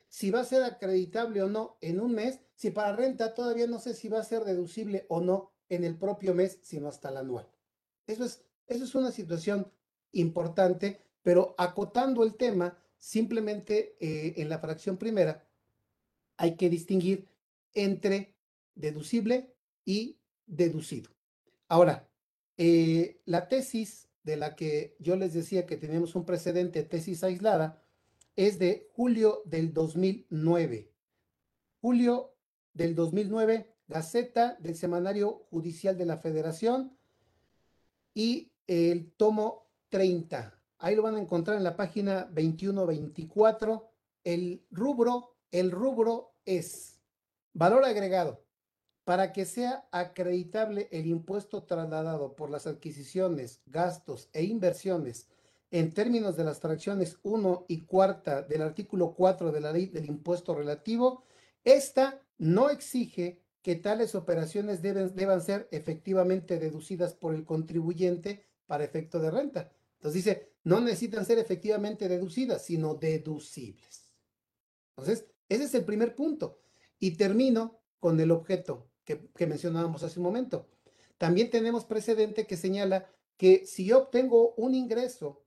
si 0.09 0.31
va 0.31 0.41
a 0.41 0.45
ser 0.45 0.63
acreditable 0.65 1.43
o 1.43 1.49
no 1.49 1.79
en 1.81 2.01
un 2.01 2.15
mes? 2.15 2.41
Si 2.55 2.71
para 2.71 2.95
renta 2.95 3.35
todavía 3.35 3.67
no 3.67 3.79
sé 3.79 3.95
si 3.95 4.09
va 4.09 4.21
a 4.21 4.25
ser 4.25 4.45
deducible 4.45 5.07
o 5.09 5.21
no 5.21 5.53
en 5.71 5.85
el 5.85 5.97
propio 5.97 6.35
mes, 6.35 6.59
sino 6.63 6.89
hasta 6.89 7.09
el 7.09 7.17
anual. 7.17 7.49
Eso 8.07 8.25
es, 8.25 8.45
eso 8.67 8.85
es 8.85 8.95
una 8.95 9.11
situación 9.11 9.73
importante, 10.13 11.01
pero 11.23 11.55
acotando 11.57 12.23
el 12.23 12.35
tema, 12.35 12.77
simplemente 12.99 13.97
eh, 14.01 14.35
en 14.37 14.51
la 14.51 14.59
fracción 14.59 14.99
primera 14.99 15.47
hay 16.37 16.57
que 16.57 16.69
distinguir 16.69 17.29
entre 17.73 18.35
deducible 18.75 19.55
y 19.85 20.19
deducido. 20.47 21.11
Ahora, 21.69 22.09
eh, 22.57 23.21
la 23.27 23.49
tesis 23.49 24.09
de 24.23 24.37
la 24.37 24.57
que 24.57 24.97
yo 24.99 25.17
les 25.17 25.33
decía 25.33 25.67
que 25.67 25.77
tenemos 25.77 26.15
un 26.15 26.25
precedente, 26.25 26.83
tesis 26.83 27.23
aislada, 27.25 27.83
es 28.37 28.59
de 28.59 28.89
julio 28.93 29.43
del 29.45 29.73
2009. 29.73 30.91
Julio 31.81 32.35
del 32.73 32.95
2009, 32.95 33.71
Gaceta 33.91 34.57
del 34.61 34.77
Semanario 34.77 35.47
Judicial 35.51 35.99
de 35.99 36.07
la 36.07 36.17
Federación 36.17 36.97
y 38.15 38.53
el 38.69 39.11
tomo 39.17 39.67
30. 39.89 40.57
Ahí 40.79 40.95
lo 40.95 41.03
van 41.03 41.17
a 41.17 41.21
encontrar 41.21 41.57
en 41.57 41.65
la 41.65 41.77
página 41.77 42.31
21-24. 42.31 43.89
El 44.23 44.65
rubro, 44.71 45.35
el 45.51 45.73
rubro 45.73 46.35
es 46.45 47.01
valor 47.53 47.85
agregado. 47.85 48.45
Para 49.03 49.33
que 49.33 49.45
sea 49.45 49.89
acreditable 49.91 50.89
el 50.93 51.07
impuesto 51.07 51.65
trasladado 51.65 52.37
por 52.37 52.49
las 52.49 52.69
adquisiciones, 52.69 53.61
gastos 53.67 54.29
e 54.33 54.45
inversiones 54.45 55.27
en 55.73 55.93
términos 55.93 56.37
de 56.37 56.45
las 56.45 56.61
fracciones 56.61 57.19
1 57.25 57.65
y 57.67 57.87
cuarta 57.87 58.43
del 58.43 58.63
artículo 58.63 59.15
4 59.15 59.51
de 59.51 59.61
la 59.61 59.73
ley 59.73 59.87
del 59.87 60.07
impuesto 60.07 60.55
relativo, 60.55 61.25
esta 61.65 62.23
no 62.39 62.71
exige 62.71 63.43
que 63.63 63.77
tales 63.77 64.15
operaciones 64.15 64.83
deben, 64.83 65.15
deban 65.15 65.43
ser 65.43 65.69
efectivamente 65.71 66.59
deducidas 66.59 67.15
por 67.15 67.35
el 67.35 67.45
contribuyente 67.45 68.47
para 68.67 68.85
efecto 68.85 69.19
de 69.21 69.31
renta. 69.31 69.73
Entonces 69.97 70.25
dice, 70.25 70.53
no 70.65 70.81
necesitan 70.81 71.27
ser 71.27 71.39
efectivamente 71.39 72.09
deducidas, 72.09 72.65
sino 72.65 72.95
deducibles. 72.95 74.17
Entonces, 74.97 75.27
ese 75.49 75.65
es 75.65 75.75
el 75.75 75.85
primer 75.85 76.15
punto. 76.15 76.61
Y 76.99 77.17
termino 77.17 77.81
con 77.99 78.19
el 78.21 78.31
objeto 78.31 78.91
que, 79.05 79.29
que 79.35 79.47
mencionábamos 79.47 80.03
hace 80.03 80.19
un 80.19 80.25
momento. 80.25 80.69
También 81.19 81.51
tenemos 81.51 81.85
precedente 81.85 82.47
que 82.47 82.57
señala 82.57 83.11
que 83.37 83.67
si 83.67 83.85
yo 83.87 83.99
obtengo 83.99 84.55
un 84.55 84.75
ingreso 84.75 85.45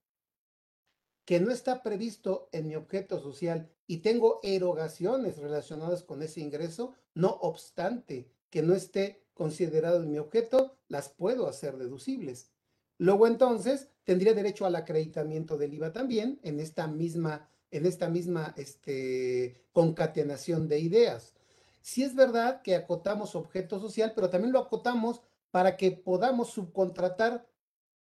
que 1.26 1.40
no 1.40 1.52
está 1.52 1.82
previsto 1.82 2.50
en 2.52 2.68
mi 2.68 2.76
objeto 2.76 3.20
social 3.20 3.72
y 3.94 3.98
tengo 3.98 4.40
erogaciones 4.42 5.38
relacionadas 5.38 6.02
con 6.02 6.24
ese 6.24 6.42
ingreso, 6.42 6.96
no 7.14 7.30
obstante 7.30 8.28
que 8.50 8.64
no 8.64 8.74
esté 8.74 9.24
considerado 9.36 10.02
en 10.02 10.10
mi 10.10 10.18
objeto, 10.18 10.80
las 10.88 11.10
puedo 11.10 11.48
hacer 11.48 11.78
deducibles. 11.78 12.50
Luego 12.98 13.28
entonces 13.28 13.90
tendría 14.04 14.34
derecho 14.34 14.66
al 14.66 14.76
acreditamiento 14.76 15.60
del 15.60 15.76
IVA 15.76 15.94
también 15.94 16.40
en 16.42 16.60
esta 16.60 16.88
misma, 16.88 17.48
en 17.70 17.86
esta 17.86 18.10
misma 18.10 18.56
este, 18.58 19.62
concatenación 19.74 20.68
de 20.68 20.80
ideas. 20.80 21.36
Si 21.84 22.02
es 22.02 22.16
verdad 22.16 22.64
que 22.64 22.74
acotamos 22.74 23.36
objeto 23.36 23.80
social, 23.80 24.14
pero 24.16 24.32
también 24.32 24.54
lo 24.54 24.60
acotamos 24.60 25.22
para 25.52 25.78
que 25.78 25.92
podamos 25.92 26.50
subcontratar 26.50 27.48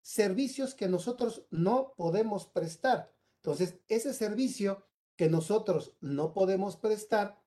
servicios 0.02 0.74
que 0.74 0.88
nosotros 0.88 1.44
no 1.52 1.92
podemos 1.98 2.46
prestar. 2.46 3.12
Entonces, 3.42 3.76
ese 3.90 4.14
servicio 4.14 4.86
que 5.16 5.30
nosotros 5.30 5.94
no 6.02 6.34
podemos 6.34 6.78
prestar, 6.78 7.40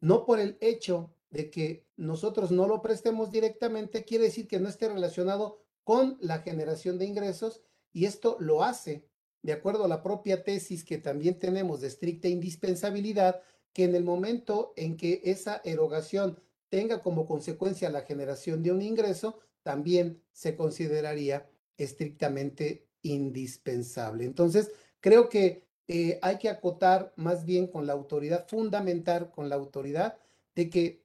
no 0.00 0.24
por 0.24 0.40
el 0.40 0.58
hecho 0.60 1.14
de 1.30 1.50
que 1.50 1.86
nosotros 1.96 2.50
no 2.50 2.68
lo 2.68 2.82
prestemos 2.82 3.30
directamente, 3.30 4.04
quiere 4.04 4.24
decir 4.24 4.46
que 4.46 4.60
no 4.60 4.68
esté 4.68 4.88
relacionado 4.88 5.64
con 5.82 6.16
la 6.20 6.40
generación 6.40 6.98
de 6.98 7.06
ingresos 7.06 7.62
y 7.92 8.04
esto 8.06 8.36
lo 8.40 8.62
hace 8.62 9.08
de 9.44 9.52
acuerdo 9.52 9.84
a 9.84 9.88
la 9.88 10.02
propia 10.02 10.42
tesis 10.42 10.84
que 10.84 10.96
también 10.96 11.38
tenemos 11.38 11.82
de 11.82 11.88
estricta 11.88 12.28
indispensabilidad, 12.28 13.42
que 13.74 13.84
en 13.84 13.94
el 13.94 14.02
momento 14.02 14.72
en 14.74 14.96
que 14.96 15.20
esa 15.24 15.60
erogación 15.64 16.40
tenga 16.70 17.02
como 17.02 17.26
consecuencia 17.26 17.90
la 17.90 18.02
generación 18.02 18.62
de 18.62 18.72
un 18.72 18.80
ingreso, 18.80 19.40
también 19.62 20.22
se 20.32 20.56
consideraría 20.56 21.46
estrictamente 21.76 22.86
indispensable. 23.02 24.24
Entonces, 24.24 24.70
creo 25.00 25.28
que 25.28 25.66
eh, 25.88 26.18
hay 26.22 26.38
que 26.38 26.48
acotar 26.48 27.12
más 27.16 27.44
bien 27.44 27.66
con 27.66 27.86
la 27.86 27.92
autoridad, 27.92 28.46
fundamental 28.48 29.30
con 29.30 29.48
la 29.48 29.56
autoridad 29.56 30.18
de 30.54 30.70
que 30.70 31.04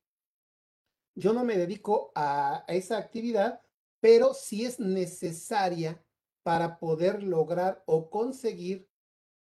yo 1.15 1.33
no 1.33 1.43
me 1.43 1.57
dedico 1.57 2.11
a, 2.15 2.63
a 2.67 2.73
esa 2.73 2.97
actividad, 2.97 3.61
pero 3.99 4.33
si 4.33 4.65
es 4.65 4.79
necesaria 4.79 6.03
para 6.43 6.79
poder 6.79 7.23
lograr 7.23 7.83
o 7.85 8.09
conseguir 8.09 8.89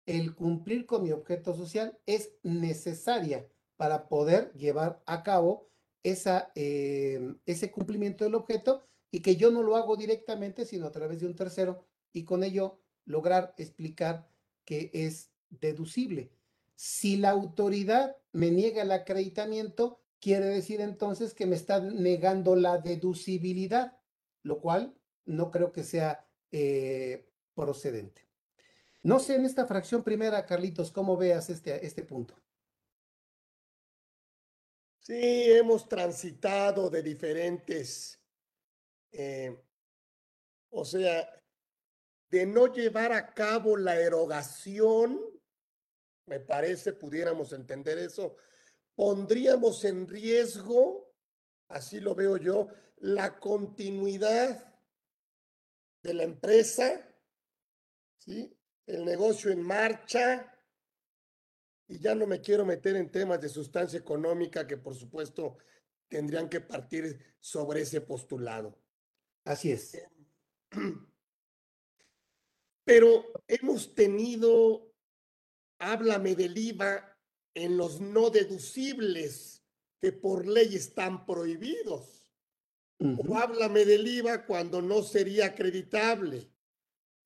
el 0.06 0.34
cumplir 0.34 0.86
con 0.86 1.02
mi 1.02 1.12
objeto 1.12 1.54
social, 1.54 1.98
es 2.06 2.32
necesaria 2.42 3.46
para 3.76 4.08
poder 4.08 4.52
llevar 4.54 5.02
a 5.06 5.22
cabo 5.22 5.68
esa, 6.02 6.52
eh, 6.54 7.34
ese 7.46 7.70
cumplimiento 7.70 8.24
del 8.24 8.36
objeto 8.36 8.86
y 9.10 9.20
que 9.20 9.36
yo 9.36 9.50
no 9.50 9.62
lo 9.62 9.76
hago 9.76 9.96
directamente, 9.96 10.64
sino 10.64 10.86
a 10.86 10.92
través 10.92 11.20
de 11.20 11.26
un 11.26 11.34
tercero 11.34 11.84
y 12.12 12.24
con 12.24 12.44
ello 12.44 12.80
lograr 13.04 13.54
explicar 13.58 14.28
que 14.66 14.90
es 14.92 15.30
deducible. 15.48 16.30
Si 16.74 17.16
la 17.16 17.30
autoridad 17.30 18.18
me 18.32 18.50
niega 18.50 18.82
el 18.82 18.92
acreditamiento, 18.92 20.02
quiere 20.20 20.44
decir 20.44 20.82
entonces 20.82 21.32
que 21.32 21.46
me 21.46 21.56
está 21.56 21.80
negando 21.80 22.54
la 22.54 22.76
deducibilidad, 22.76 23.98
lo 24.42 24.60
cual 24.60 24.94
no 25.24 25.50
creo 25.50 25.72
que 25.72 25.84
sea 25.84 26.28
eh, 26.52 27.26
procedente. 27.54 28.28
No 29.02 29.18
sé 29.18 29.36
en 29.36 29.46
esta 29.46 29.64
fracción 29.64 30.02
primera, 30.02 30.44
Carlitos, 30.44 30.92
cómo 30.92 31.16
veas 31.16 31.48
este, 31.48 31.86
este 31.86 32.02
punto. 32.02 32.34
Sí, 35.00 35.14
hemos 35.14 35.88
transitado 35.88 36.90
de 36.90 37.02
diferentes 37.02 38.20
eh, 39.18 39.56
o 40.68 40.84
sea, 40.84 41.26
de 42.30 42.46
no 42.46 42.72
llevar 42.72 43.12
a 43.12 43.32
cabo 43.34 43.76
la 43.76 43.98
erogación 44.00 45.20
me 46.26 46.40
parece, 46.40 46.92
pudiéramos 46.92 47.52
entender 47.52 47.98
eso, 47.98 48.36
pondríamos 48.94 49.84
en 49.84 50.08
riesgo, 50.08 51.14
así 51.68 52.00
lo 52.00 52.14
veo 52.14 52.36
yo, 52.36 52.68
la 52.98 53.38
continuidad 53.38 54.74
de 56.02 56.14
la 56.14 56.24
empresa, 56.24 57.08
¿sí? 58.18 58.56
el 58.86 59.04
negocio 59.04 59.50
en 59.50 59.62
marcha, 59.62 60.52
y 61.88 62.00
ya 62.00 62.16
no 62.16 62.26
me 62.26 62.40
quiero 62.40 62.64
meter 62.64 62.96
en 62.96 63.10
temas 63.10 63.40
de 63.40 63.48
sustancia 63.48 63.98
económica 63.98 64.66
que 64.66 64.76
por 64.76 64.96
supuesto 64.96 65.58
tendrían 66.08 66.48
que 66.48 66.60
partir 66.60 67.36
sobre 67.38 67.82
ese 67.82 68.00
postulado. 68.00 68.76
Así 69.44 69.70
es. 69.70 69.96
Pero 72.86 73.26
hemos 73.48 73.96
tenido, 73.96 74.94
háblame 75.80 76.36
del 76.36 76.56
IVA 76.56 77.18
en 77.52 77.76
los 77.76 78.00
no 78.00 78.30
deducibles 78.30 79.64
que 80.00 80.12
por 80.12 80.46
ley 80.46 80.76
están 80.76 81.26
prohibidos. 81.26 82.32
O 83.00 83.36
háblame 83.36 83.84
del 83.84 84.06
IVA 84.06 84.46
cuando 84.46 84.80
no 84.80 85.02
sería 85.02 85.46
acreditable. 85.46 86.48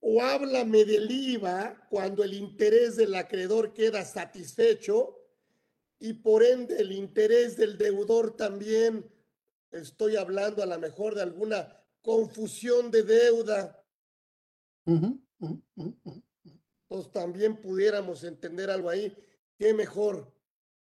O 0.01 0.23
háblame 0.23 0.87
del 0.87 1.11
IVA 1.11 1.87
cuando 1.91 2.25
el 2.25 2.33
interés 2.33 2.97
del 2.97 3.15
acreedor 3.15 3.75
queda 3.75 4.03
satisfecho 4.07 5.15
y 5.99 6.15
por 6.15 6.43
ende 6.43 6.81
el 6.81 6.91
interés 6.93 7.59
del 7.59 7.77
deudor 7.77 8.35
también. 8.35 9.13
Estoy 9.71 10.17
hablando 10.17 10.63
a 10.63 10.67
lo 10.67 10.79
mejor 10.79 11.15
de 11.15 11.23
alguna 11.23 11.85
confusión 12.01 12.91
de 12.91 13.03
deuda. 13.03 13.85
Entonces 15.41 17.13
también 17.13 17.61
pudiéramos 17.61 18.25
entender 18.25 18.71
algo 18.71 18.91
ahí. 18.91 19.17
Qué 19.57 19.75
mejor, 19.75 20.33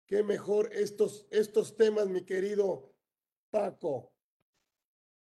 qué 0.06 0.22
mejor 0.22 0.70
estos, 0.72 1.26
estos 1.30 1.76
temas, 1.76 2.08
mi 2.08 2.24
querido 2.24 2.92
Paco. 3.50 4.12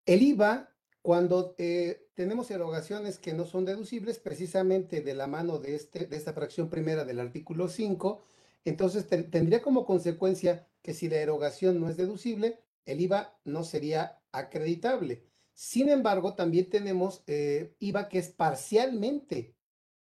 El 0.06 0.22
IVA, 0.22 0.74
cuando 1.01 1.56
eh, 1.58 2.10
tenemos 2.13 2.50
erogaciones 2.51 3.20
que 3.20 3.34
no 3.34 3.46
son 3.46 3.65
deducibles, 3.65 4.20
precisamente 4.20 5.01
de 5.01 5.13
la 5.13 5.27
mano 5.27 5.60
de, 5.60 5.75
este, 5.75 6.06
de 6.06 6.17
esta 6.17 6.34
fracción 6.34 6.70
primera 6.70 7.06
del 7.06 7.20
artículo 7.20 7.67
5, 7.67 8.22
entonces 8.65 9.08
tendría 9.08 9.62
como 9.62 9.86
consecuencia 9.86 10.67
que 10.82 10.94
si 10.94 11.10
la 11.10 11.17
erogación 11.17 11.79
no 11.79 11.89
es 11.89 11.98
deducible, 11.98 12.60
el 12.86 13.01
IVA 13.01 13.38
no 13.44 13.63
sería 13.63 14.22
acreditable. 14.32 15.24
Sin 15.58 15.90
embargo, 15.90 16.36
también 16.36 16.70
tenemos 16.70 17.24
eh, 17.26 17.74
IVA 17.80 18.10
que 18.10 18.20
es 18.20 18.30
parcialmente 18.30 19.56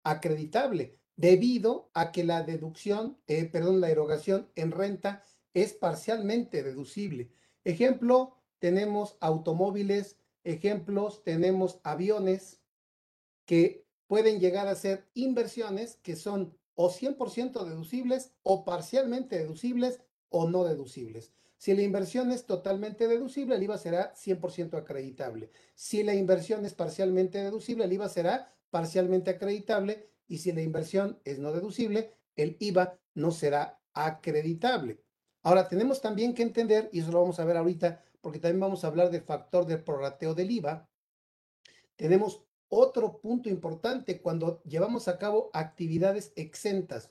acreditable 0.02 0.98
debido 1.16 1.90
a 1.94 2.12
que 2.12 2.24
la 2.24 2.42
deducción, 2.42 3.16
eh, 3.26 3.46
perdón, 3.46 3.80
la 3.80 3.88
erogación 3.88 4.50
en 4.54 4.70
renta 4.70 5.22
es 5.54 5.72
parcialmente 5.72 6.62
deducible. 6.62 7.32
Ejemplo, 7.64 8.36
tenemos 8.58 9.16
automóviles, 9.20 10.18
ejemplos, 10.44 11.24
tenemos 11.24 11.80
aviones 11.84 12.60
que 13.46 13.86
pueden 14.08 14.40
llegar 14.40 14.68
a 14.68 14.74
ser 14.74 15.08
inversiones 15.14 15.96
que 16.02 16.16
son 16.16 16.54
o 16.74 16.90
100% 16.90 17.64
deducibles 17.64 18.34
o 18.42 18.66
parcialmente 18.66 19.38
deducibles 19.38 20.02
o 20.28 20.50
no 20.50 20.64
deducibles. 20.64 21.32
Si 21.60 21.74
la 21.74 21.82
inversión 21.82 22.32
es 22.32 22.46
totalmente 22.46 23.06
deducible, 23.06 23.54
el 23.54 23.62
IVA 23.62 23.76
será 23.76 24.14
100% 24.14 24.78
acreditable. 24.78 25.50
Si 25.74 26.02
la 26.02 26.14
inversión 26.14 26.64
es 26.64 26.72
parcialmente 26.72 27.36
deducible, 27.36 27.84
el 27.84 27.92
IVA 27.92 28.08
será 28.08 28.50
parcialmente 28.70 29.32
acreditable. 29.32 30.08
Y 30.26 30.38
si 30.38 30.52
la 30.52 30.62
inversión 30.62 31.20
es 31.22 31.38
no 31.38 31.52
deducible, 31.52 32.14
el 32.34 32.56
IVA 32.60 32.98
no 33.12 33.30
será 33.30 33.78
acreditable. 33.92 35.02
Ahora, 35.42 35.68
tenemos 35.68 36.00
también 36.00 36.32
que 36.32 36.44
entender, 36.44 36.88
y 36.94 37.00
eso 37.00 37.12
lo 37.12 37.20
vamos 37.20 37.38
a 37.40 37.44
ver 37.44 37.58
ahorita, 37.58 38.02
porque 38.22 38.38
también 38.38 38.60
vamos 38.60 38.82
a 38.82 38.86
hablar 38.86 39.10
del 39.10 39.20
factor 39.20 39.66
de 39.66 39.76
prorrateo 39.76 40.34
del 40.34 40.50
IVA. 40.50 40.88
Tenemos 41.94 42.42
otro 42.68 43.20
punto 43.20 43.50
importante 43.50 44.22
cuando 44.22 44.62
llevamos 44.62 45.08
a 45.08 45.18
cabo 45.18 45.50
actividades 45.52 46.32
exentas. 46.36 47.10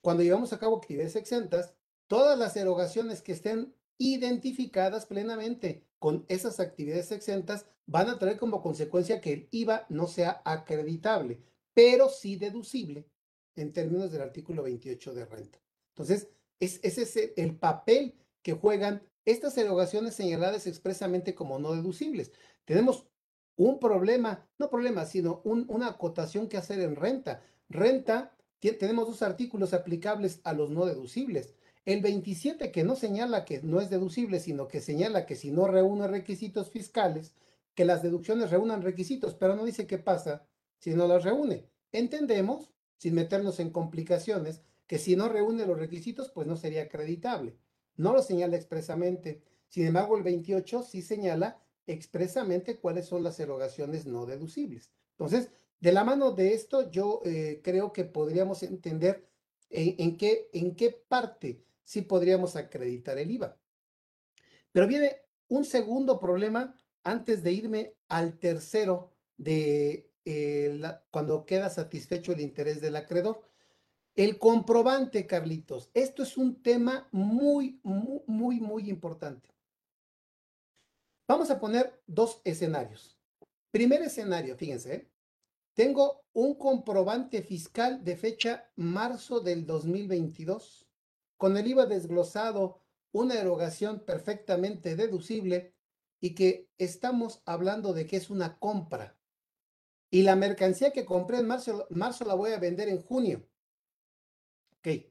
Cuando 0.00 0.22
llevamos 0.22 0.54
a 0.54 0.58
cabo 0.58 0.78
actividades 0.78 1.16
exentas, 1.16 1.74
todas 2.14 2.38
las 2.38 2.54
erogaciones 2.56 3.22
que 3.22 3.32
estén 3.32 3.74
identificadas 3.98 5.04
plenamente 5.04 5.82
con 5.98 6.24
esas 6.28 6.60
actividades 6.60 7.10
exentas 7.10 7.66
van 7.86 8.08
a 8.08 8.20
traer 8.20 8.36
como 8.36 8.62
consecuencia 8.62 9.20
que 9.20 9.32
el 9.32 9.48
IVA 9.50 9.84
no 9.88 10.06
sea 10.06 10.40
acreditable, 10.44 11.40
pero 11.74 12.08
sí 12.08 12.36
deducible 12.36 13.08
en 13.56 13.72
términos 13.72 14.12
del 14.12 14.22
artículo 14.22 14.62
28 14.62 15.12
de 15.12 15.24
renta. 15.24 15.58
Entonces, 15.88 16.28
es, 16.60 16.78
ese 16.84 17.02
es 17.02 17.32
el 17.36 17.56
papel 17.56 18.14
que 18.42 18.52
juegan 18.52 19.02
estas 19.24 19.58
erogaciones 19.58 20.14
señaladas 20.14 20.68
expresamente 20.68 21.34
como 21.34 21.58
no 21.58 21.74
deducibles. 21.74 22.30
Tenemos 22.64 23.08
un 23.56 23.80
problema, 23.80 24.46
no 24.56 24.70
problema, 24.70 25.04
sino 25.04 25.42
una 25.42 25.88
acotación 25.88 26.48
que 26.48 26.58
hacer 26.58 26.78
en 26.78 26.94
renta. 26.94 27.42
Renta, 27.68 28.36
tenemos 28.60 29.08
dos 29.08 29.22
artículos 29.22 29.74
aplicables 29.74 30.40
a 30.44 30.52
los 30.52 30.70
no 30.70 30.86
deducibles. 30.86 31.56
El 31.84 32.00
27 32.00 32.72
que 32.72 32.82
no 32.82 32.96
señala 32.96 33.44
que 33.44 33.60
no 33.62 33.80
es 33.80 33.90
deducible, 33.90 34.40
sino 34.40 34.68
que 34.68 34.80
señala 34.80 35.26
que 35.26 35.36
si 35.36 35.50
no 35.50 35.66
reúne 35.66 36.08
requisitos 36.08 36.70
fiscales, 36.70 37.34
que 37.74 37.84
las 37.84 38.02
deducciones 38.02 38.50
reúnan 38.50 38.82
requisitos, 38.82 39.34
pero 39.34 39.54
no 39.54 39.64
dice 39.64 39.86
qué 39.86 39.98
pasa 39.98 40.46
si 40.78 40.94
no 40.94 41.06
las 41.06 41.24
reúne. 41.24 41.68
Entendemos, 41.92 42.70
sin 42.96 43.14
meternos 43.14 43.60
en 43.60 43.70
complicaciones, 43.70 44.62
que 44.86 44.98
si 44.98 45.14
no 45.14 45.28
reúne 45.28 45.66
los 45.66 45.78
requisitos, 45.78 46.30
pues 46.30 46.46
no 46.46 46.56
sería 46.56 46.82
acreditable. 46.84 47.56
No 47.96 48.12
lo 48.12 48.22
señala 48.22 48.56
expresamente. 48.56 49.42
Sin 49.68 49.86
embargo, 49.86 50.16
el 50.16 50.22
28 50.22 50.82
sí 50.82 51.02
señala 51.02 51.60
expresamente 51.86 52.78
cuáles 52.78 53.06
son 53.06 53.22
las 53.22 53.38
erogaciones 53.40 54.06
no 54.06 54.24
deducibles. 54.24 54.90
Entonces, 55.12 55.50
de 55.80 55.92
la 55.92 56.04
mano 56.04 56.32
de 56.32 56.54
esto, 56.54 56.90
yo 56.90 57.20
eh, 57.24 57.60
creo 57.62 57.92
que 57.92 58.04
podríamos 58.04 58.62
entender 58.62 59.28
en, 59.70 60.16
qué, 60.16 60.48
en 60.52 60.76
qué 60.76 60.90
parte 60.90 61.62
sí 61.84 62.02
podríamos 62.02 62.56
acreditar 62.56 63.18
el 63.18 63.30
IVA. 63.30 63.56
Pero 64.72 64.86
viene 64.86 65.20
un 65.48 65.64
segundo 65.64 66.18
problema 66.18 66.74
antes 67.04 67.42
de 67.42 67.52
irme 67.52 67.96
al 68.08 68.38
tercero 68.38 69.12
de 69.36 70.10
eh, 70.24 70.80
cuando 71.10 71.44
queda 71.44 71.68
satisfecho 71.70 72.32
el 72.32 72.40
interés 72.40 72.80
del 72.80 72.96
acreedor. 72.96 73.42
El 74.16 74.38
comprobante, 74.38 75.26
Carlitos. 75.26 75.90
Esto 75.92 76.22
es 76.22 76.36
un 76.36 76.62
tema 76.62 77.08
muy, 77.12 77.80
muy, 77.82 78.22
muy, 78.26 78.60
muy 78.60 78.88
importante. 78.88 79.48
Vamos 81.26 81.50
a 81.50 81.58
poner 81.58 82.00
dos 82.06 82.40
escenarios. 82.44 83.18
Primer 83.70 84.02
escenario, 84.02 84.56
fíjense, 84.56 84.94
¿eh? 84.94 85.10
tengo 85.74 86.24
un 86.32 86.54
comprobante 86.54 87.42
fiscal 87.42 88.04
de 88.04 88.16
fecha 88.16 88.70
marzo 88.76 89.40
del 89.40 89.66
2022 89.66 90.83
con 91.44 91.58
el 91.58 91.66
IVA 91.66 91.84
desglosado, 91.84 92.80
una 93.12 93.34
erogación 93.34 94.00
perfectamente 94.06 94.96
deducible 94.96 95.74
y 96.18 96.34
que 96.34 96.70
estamos 96.78 97.42
hablando 97.44 97.92
de 97.92 98.06
que 98.06 98.16
es 98.16 98.30
una 98.30 98.58
compra. 98.58 99.18
Y 100.10 100.22
la 100.22 100.36
mercancía 100.36 100.90
que 100.90 101.04
compré 101.04 101.40
en 101.40 101.46
marzo, 101.46 101.86
marzo 101.90 102.24
la 102.24 102.32
voy 102.32 102.52
a 102.52 102.58
vender 102.58 102.88
en 102.88 103.02
junio. 103.02 103.46
Ok. 104.78 105.04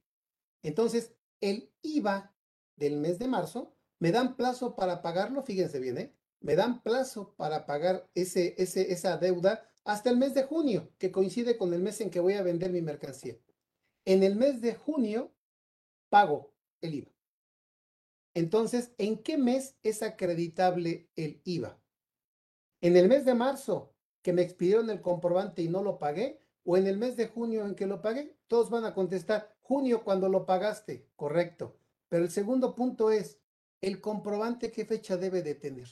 Entonces, 0.63 1.13
el 1.39 1.71
IVA 1.83 2.35
del 2.77 2.97
mes 2.97 3.19
de 3.19 3.27
marzo, 3.27 3.75
me 3.99 4.11
dan 4.11 4.35
plazo 4.35 4.75
para 4.75 5.03
pagarlo, 5.03 5.43
fíjense 5.43 5.79
bien, 5.79 5.99
¿eh? 5.99 6.15
Me 6.39 6.55
dan 6.55 6.81
plazo 6.81 7.35
para 7.35 7.67
pagar 7.67 8.09
ese, 8.15 8.55
ese, 8.57 8.91
esa 8.91 9.17
deuda 9.17 9.69
hasta 9.85 10.09
el 10.09 10.17
mes 10.17 10.33
de 10.33 10.45
junio, 10.45 10.89
que 10.97 11.11
coincide 11.11 11.59
con 11.59 11.75
el 11.75 11.83
mes 11.83 12.01
en 12.01 12.09
que 12.09 12.21
voy 12.21 12.33
a 12.33 12.41
vender 12.41 12.71
mi 12.71 12.81
mercancía. 12.81 13.37
En 14.03 14.23
el 14.23 14.35
mes 14.35 14.61
de 14.61 14.73
junio 14.73 15.31
pago 16.13 16.53
el 16.81 16.93
IVA. 16.93 17.11
Entonces, 18.35 18.93
¿en 18.99 19.23
qué 19.23 19.35
mes 19.35 19.79
es 19.81 20.03
acreditable 20.03 21.09
el 21.15 21.41
IVA? 21.43 21.81
¿En 22.81 22.97
el 22.97 23.07
mes 23.07 23.25
de 23.25 23.33
marzo 23.33 23.95
que 24.21 24.31
me 24.31 24.43
expidieron 24.43 24.91
el 24.91 25.01
comprobante 25.01 25.63
y 25.63 25.69
no 25.69 25.81
lo 25.81 25.97
pagué? 25.97 26.39
¿O 26.65 26.77
en 26.77 26.85
el 26.85 26.99
mes 26.99 27.17
de 27.17 27.29
junio 27.29 27.65
en 27.65 27.73
que 27.73 27.87
lo 27.87 27.99
pagué? 27.99 28.37
Todos 28.45 28.69
van 28.69 28.85
a 28.85 28.93
contestar, 28.93 29.57
junio 29.61 30.03
cuando 30.03 30.29
lo 30.29 30.45
pagaste, 30.45 31.09
correcto. 31.15 31.79
Pero 32.09 32.25
el 32.25 32.29
segundo 32.29 32.75
punto 32.75 33.09
es, 33.09 33.39
¿el 33.81 33.99
comprobante 33.99 34.71
qué 34.71 34.85
fecha 34.85 35.17
debe 35.17 35.41
de 35.41 35.55
tener? 35.55 35.87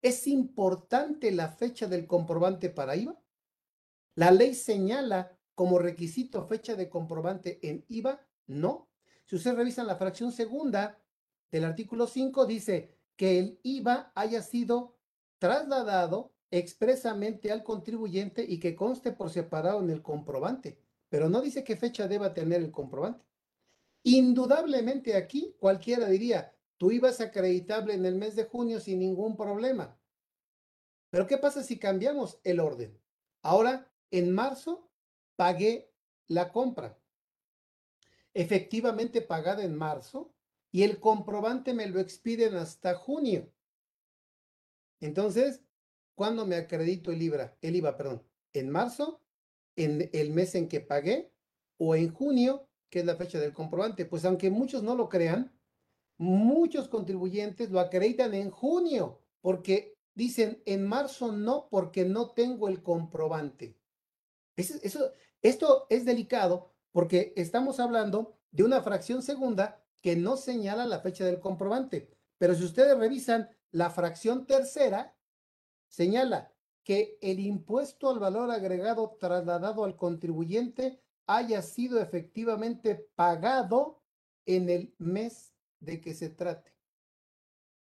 ¿Es 0.00 0.28
importante 0.28 1.32
la 1.32 1.48
fecha 1.48 1.88
del 1.88 2.06
comprobante 2.06 2.70
para 2.70 2.94
IVA? 2.94 3.20
La 4.14 4.30
ley 4.30 4.54
señala 4.54 5.36
como 5.56 5.80
requisito 5.80 6.46
fecha 6.46 6.76
de 6.76 6.88
comprobante 6.88 7.58
en 7.68 7.84
IVA, 7.88 8.24
no. 8.46 8.88
Si 9.26 9.34
ustedes 9.36 9.56
revisan 9.56 9.86
la 9.86 9.96
fracción 9.96 10.30
segunda 10.30 10.98
del 11.50 11.64
artículo 11.64 12.06
5, 12.06 12.46
dice 12.46 12.96
que 13.16 13.38
el 13.38 13.60
IVA 13.64 14.12
haya 14.14 14.40
sido 14.40 14.96
trasladado 15.38 16.32
expresamente 16.50 17.50
al 17.50 17.64
contribuyente 17.64 18.44
y 18.44 18.60
que 18.60 18.76
conste 18.76 19.12
por 19.12 19.30
separado 19.30 19.80
en 19.80 19.90
el 19.90 20.00
comprobante, 20.00 20.78
pero 21.08 21.28
no 21.28 21.40
dice 21.40 21.64
qué 21.64 21.76
fecha 21.76 22.06
deba 22.06 22.34
tener 22.34 22.62
el 22.62 22.70
comprobante. 22.70 23.24
Indudablemente 24.04 25.16
aquí 25.16 25.56
cualquiera 25.58 26.06
diría, 26.08 26.54
tú 26.76 26.92
ibas 26.92 27.20
acreditable 27.20 27.94
en 27.94 28.06
el 28.06 28.14
mes 28.14 28.36
de 28.36 28.44
junio 28.44 28.78
sin 28.78 29.00
ningún 29.00 29.36
problema. 29.36 29.98
Pero 31.10 31.26
¿qué 31.26 31.36
pasa 31.36 31.64
si 31.64 31.78
cambiamos 31.78 32.38
el 32.44 32.60
orden? 32.60 32.96
Ahora, 33.42 33.90
en 34.12 34.32
marzo, 34.32 34.88
pagué 35.34 35.92
la 36.28 36.52
compra. 36.52 36.96
Efectivamente 38.38 39.22
pagada 39.22 39.64
en 39.64 39.74
marzo 39.74 40.34
y 40.70 40.82
el 40.82 41.00
comprobante 41.00 41.72
me 41.72 41.86
lo 41.86 42.00
expiden 42.00 42.54
hasta 42.56 42.94
junio. 42.94 43.50
Entonces, 45.00 45.62
¿cuándo 46.14 46.44
me 46.44 46.56
acredito 46.56 47.10
el 47.10 47.22
IVA? 47.22 47.56
El 47.62 47.76
IVA, 47.76 47.96
perdón. 47.96 48.22
¿En 48.52 48.68
marzo? 48.68 49.22
¿En 49.74 50.10
el 50.12 50.34
mes 50.34 50.54
en 50.54 50.68
que 50.68 50.80
pagué? 50.82 51.32
¿O 51.78 51.94
en 51.94 52.12
junio, 52.12 52.68
que 52.90 52.98
es 52.98 53.06
la 53.06 53.16
fecha 53.16 53.40
del 53.40 53.54
comprobante? 53.54 54.04
Pues 54.04 54.26
aunque 54.26 54.50
muchos 54.50 54.82
no 54.82 54.94
lo 54.94 55.08
crean, 55.08 55.58
muchos 56.18 56.88
contribuyentes 56.88 57.70
lo 57.70 57.80
acreditan 57.80 58.34
en 58.34 58.50
junio, 58.50 59.18
porque 59.40 59.96
dicen 60.14 60.62
en 60.66 60.86
marzo 60.86 61.32
no, 61.32 61.68
porque 61.70 62.04
no 62.04 62.32
tengo 62.32 62.68
el 62.68 62.82
comprobante. 62.82 63.78
Eso, 64.56 64.74
esto 65.40 65.86
es 65.88 66.04
delicado 66.04 66.75
porque 66.96 67.34
estamos 67.36 67.78
hablando 67.78 68.38
de 68.52 68.64
una 68.64 68.80
fracción 68.80 69.22
segunda 69.22 69.84
que 70.00 70.16
no 70.16 70.38
señala 70.38 70.86
la 70.86 71.00
fecha 71.00 71.26
del 71.26 71.40
comprobante. 71.40 72.08
Pero 72.38 72.54
si 72.54 72.64
ustedes 72.64 72.96
revisan 72.96 73.50
la 73.70 73.90
fracción 73.90 74.46
tercera, 74.46 75.14
señala 75.88 76.54
que 76.82 77.18
el 77.20 77.40
impuesto 77.40 78.08
al 78.08 78.18
valor 78.18 78.50
agregado 78.50 79.14
trasladado 79.20 79.84
al 79.84 79.94
contribuyente 79.94 80.98
haya 81.26 81.60
sido 81.60 82.00
efectivamente 82.00 82.94
pagado 83.14 84.00
en 84.46 84.70
el 84.70 84.94
mes 84.96 85.52
de 85.80 86.00
que 86.00 86.14
se 86.14 86.30
trate. 86.30 86.72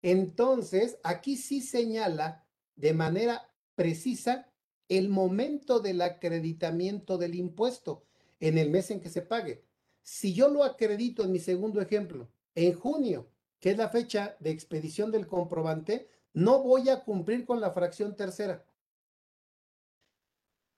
Entonces, 0.02 1.00
aquí 1.02 1.36
sí 1.36 1.62
señala 1.62 2.46
de 2.76 2.94
manera 2.94 3.52
precisa 3.74 4.52
el 4.88 5.08
momento 5.08 5.80
del 5.80 6.00
acreditamiento 6.00 7.18
del 7.18 7.34
impuesto 7.34 8.06
en 8.40 8.58
el 8.58 8.70
mes 8.70 8.90
en 8.90 9.00
que 9.00 9.10
se 9.10 9.22
pague. 9.22 9.64
Si 10.02 10.34
yo 10.34 10.48
lo 10.48 10.64
acredito 10.64 11.22
en 11.22 11.32
mi 11.32 11.38
segundo 11.38 11.80
ejemplo, 11.80 12.30
en 12.54 12.72
junio, 12.72 13.30
que 13.60 13.70
es 13.70 13.76
la 13.76 13.90
fecha 13.90 14.36
de 14.40 14.50
expedición 14.50 15.12
del 15.12 15.26
comprobante, 15.26 16.08
no 16.32 16.62
voy 16.62 16.88
a 16.88 17.04
cumplir 17.04 17.44
con 17.44 17.60
la 17.60 17.70
fracción 17.70 18.16
tercera. 18.16 18.64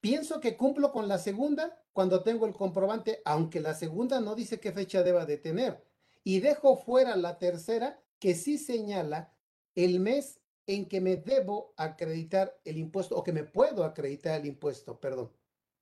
Pienso 0.01 0.41
que 0.41 0.57
cumplo 0.57 0.91
con 0.91 1.07
la 1.07 1.19
segunda 1.19 1.81
cuando 1.93 2.25
tengo 2.25 2.47
el 2.47 2.55
comprobante, 2.55 3.23
aunque 3.25 3.61
la 3.61 3.75
segunda 3.75 4.21
no 4.21 4.35
dice 4.35 4.59
qué 4.59 4.73
fecha 4.73 5.05
deba 5.05 5.27
de 5.27 5.39
tener. 5.39 5.85
Y 6.25 6.41
dejo 6.41 6.77
fuera 6.77 7.17
la 7.17 7.39
tercera 7.39 8.03
que 8.19 8.35
sí 8.35 8.59
señala 8.59 9.33
el 9.75 10.01
mes 10.01 10.41
en 10.67 10.89
que 10.89 11.01
me 11.01 11.17
debo 11.17 11.75
acreditar 11.77 12.59
el 12.65 12.79
impuesto 12.79 13.17
o 13.17 13.23
que 13.23 13.33
me 13.33 13.45
puedo 13.45 13.85
acreditar 13.85 14.41
el 14.41 14.47
impuesto, 14.47 14.99
perdón. 14.99 15.33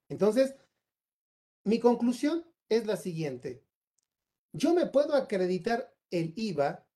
Entonces, 0.09 0.55
mi 1.65 1.79
conclusión 1.79 2.45
es 2.69 2.87
la 2.87 2.97
siguiente. 2.97 3.65
Yo 4.53 4.75
me 4.75 4.87
puedo 4.87 5.15
acreditar 5.15 5.95
el 6.11 6.33
IVA 6.37 6.87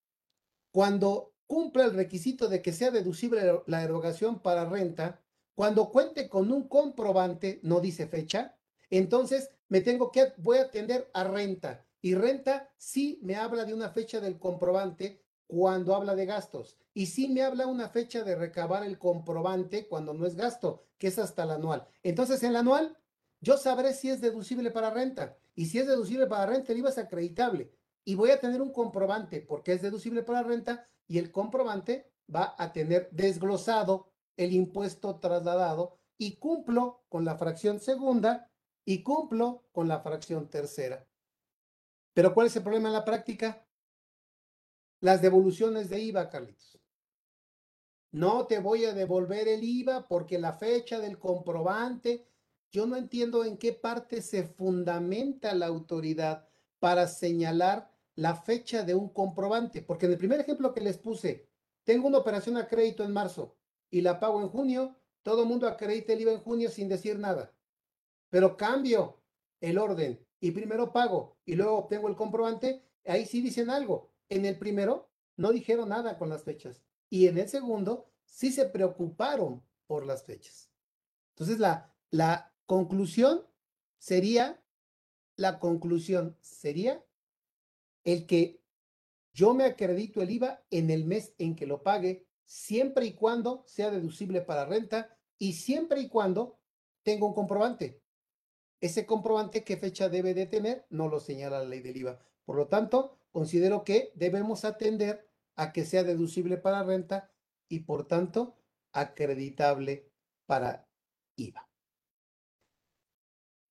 cuando 0.71 1.35
cumpla 1.47 1.85
el 1.85 1.95
requisito 1.95 2.49
de 2.49 2.63
que 2.63 2.73
sea 2.73 2.91
deducible 2.91 3.63
la 3.67 3.83
erogación 3.83 4.41
para 4.41 4.65
renta, 4.65 5.21
cuando 5.55 5.91
cuente 5.91 6.29
con 6.29 6.51
un 6.51 6.69
comprobante, 6.69 7.61
no 7.63 7.81
dice 7.81 8.09
fecha, 8.09 8.57
entonces 8.91 9.51
me 9.69 9.81
tengo 9.81 10.11
que, 10.11 10.33
voy 10.39 10.59
a 10.59 10.63
atender 10.63 11.11
a 11.15 11.25
renta. 11.25 11.87
Y 12.01 12.15
renta 12.15 12.73
sí 12.77 13.19
me 13.23 13.37
habla 13.37 13.65
de 13.65 13.73
una 13.73 13.91
fecha 13.91 14.21
del 14.21 14.39
comprobante 14.39 15.23
cuando 15.47 15.95
habla 15.95 16.15
de 16.15 16.27
gastos. 16.27 16.77
Y 16.93 17.07
sí 17.07 17.29
me 17.29 17.43
habla 17.43 17.67
una 17.67 17.89
fecha 17.89 18.25
de 18.25 18.37
recabar 18.37 18.85
el 18.85 18.99
comprobante 18.99 19.87
cuando 19.87 20.13
no 20.13 20.27
es 20.27 20.37
gasto, 20.37 20.83
que 20.99 21.09
es 21.09 21.19
hasta 21.19 21.45
el 21.45 21.53
anual. 21.53 21.87
Entonces, 22.03 22.43
en 22.43 22.51
el 22.51 22.57
anual, 22.57 22.97
yo 23.45 23.59
sabré 23.59 23.93
si 23.93 24.11
es 24.11 24.21
deducible 24.21 24.71
para 24.71 24.91
renta. 24.91 25.37
Y 25.55 25.67
si 25.67 25.79
es 25.79 25.87
deducible 25.87 26.27
para 26.27 26.47
renta, 26.47 26.73
el 26.73 26.79
IVA 26.79 26.89
es 26.89 26.99
acreditable. 26.99 27.71
Y 28.05 28.15
voy 28.15 28.31
a 28.31 28.41
tener 28.41 28.61
un 28.61 28.73
comprobante 28.73 29.41
porque 29.41 29.73
es 29.73 29.83
deducible 29.83 30.23
para 30.23 30.43
renta 30.43 30.89
y 31.07 31.19
el 31.19 31.31
comprobante 31.31 32.11
va 32.35 32.55
a 32.59 32.73
tener 32.73 33.09
desglosado 33.13 34.11
el 34.37 34.53
impuesto 34.53 35.21
trasladado 35.21 35.99
y 36.17 36.37
cumplo 36.37 37.05
con 37.09 37.25
la 37.25 37.37
fracción 37.37 37.81
segunda 37.81 38.51
y 38.85 39.03
cumplo 39.03 39.67
con 39.73 39.89
la 39.89 40.01
fracción 40.01 40.49
tercera. 40.49 41.07
Pero 42.15 42.33
¿cuál 42.33 42.47
es 42.47 42.57
el 42.57 42.63
problema 42.63 42.89
en 42.89 42.95
la 42.95 43.05
práctica? 43.05 43.67
Las 45.01 45.21
devoluciones 45.21 45.91
de 45.91 46.01
IVA, 46.01 46.31
Carlitos. 46.31 46.81
No 48.13 48.47
te 48.47 48.59
voy 48.61 48.85
a 48.85 48.95
devolver 48.95 49.49
el 49.49 49.65
IVA 49.65 50.07
porque 50.07 50.39
la 50.39 50.53
fecha 50.53 51.01
del 51.01 51.19
comprobante, 51.19 52.27
yo 52.75 52.87
no 52.89 52.97
entiendo 52.97 53.45
en 53.45 53.57
qué 53.57 53.73
parte 53.73 54.21
se 54.21 54.43
fundamenta 54.43 55.55
la 55.55 55.67
autoridad 55.67 56.49
para 56.81 57.07
señalar 57.07 57.89
la 58.17 58.35
fecha 58.35 58.83
de 58.83 58.97
un 58.97 59.11
comprobante, 59.11 59.81
porque 59.81 60.07
en 60.07 60.13
el 60.13 60.19
primer 60.19 60.41
ejemplo 60.41 60.75
que 60.75 60.81
les 60.81 60.99
puse, 60.99 61.49
tengo 61.85 62.09
una 62.09 62.19
operación 62.19 62.57
a 62.57 62.67
crédito 62.67 63.05
en 63.05 63.13
marzo 63.13 63.57
y 63.91 64.01
la 64.01 64.19
pago 64.19 64.43
en 64.43 64.49
junio, 64.49 64.97
todo 65.23 65.43
el 65.43 65.49
mundo 65.49 65.69
acredita 65.69 66.15
el 66.15 66.23
IVA 66.23 66.33
en 66.33 66.41
junio 66.41 66.69
sin 66.69 66.89
decir 66.89 67.17
nada. 67.17 67.55
Pero 68.29 68.57
cambio 68.57 69.23
el 69.61 69.79
orden 69.79 70.19
y 70.41 70.51
primero 70.51 70.93
pago 70.93 71.39
y 71.45 71.55
luego 71.55 71.79
obtengo 71.79 72.09
el 72.09 72.17
comprobante, 72.17 72.83
ahí 73.07 73.25
sí 73.25 73.41
dicen 73.41 73.71
algo. 73.71 74.11
En 74.29 74.47
el 74.47 74.59
primero 74.59 75.09
no 75.37 75.53
dijeron 75.53 75.91
nada 75.91 76.19
con 76.19 76.29
las 76.29 76.43
fechas 76.43 76.83
y 77.09 77.29
en 77.29 77.39
el 77.39 77.49
segundo 77.49 78.11
sí 78.25 78.51
se 78.51 78.65
preocuparon 78.65 79.63
por 79.87 80.05
las 80.05 80.25
fechas. 80.25 80.73
Entonces 81.35 81.61
la, 81.61 81.95
la 82.11 82.54
conclusión 82.67 83.47
sería, 83.99 84.63
la 85.37 85.59
conclusión 85.59 86.37
sería 86.41 87.05
el 88.05 88.27
que 88.27 88.61
yo 89.33 89.53
me 89.53 89.65
acredito 89.65 90.23
el 90.23 90.31
IVA 90.31 90.63
en 90.71 90.91
el 90.91 91.05
mes 91.05 91.35
en 91.39 91.57
que 91.57 91.67
lo 91.67 91.83
pague, 91.83 92.27
siempre 92.45 93.07
y 93.07 93.15
cuando 93.15 93.65
sea 93.67 93.91
deducible 93.91 94.43
para 94.43 94.65
renta 94.65 95.17
y 95.39 95.55
siempre 95.55 96.01
y 96.01 96.09
cuando 96.09 96.59
tenga 97.03 97.27
un 97.27 97.35
comprobante. 97.35 98.01
Ese 98.81 99.07
comprobante, 99.07 99.65
¿qué 99.65 99.77
fecha 99.77 100.09
debe 100.09 100.35
de 100.35 100.47
tener? 100.47 100.87
No 100.91 101.09
lo 101.09 101.19
señala 101.19 101.61
la 101.61 101.65
ley 101.65 101.81
del 101.81 101.97
IVA. 101.97 102.21
Por 102.45 102.57
lo 102.57 102.69
tanto, 102.69 103.19
considero 103.33 103.83
que 103.83 104.13
debemos 104.15 104.65
atender 104.65 105.29
a 105.57 105.73
que 105.73 105.85
sea 105.85 106.05
deducible 106.05 106.59
para 106.59 106.85
renta 106.85 107.33
y, 107.69 107.81
por 107.81 108.07
tanto, 108.07 108.57
acreditable 108.93 110.13
para 110.47 110.87
IVA. 111.37 111.69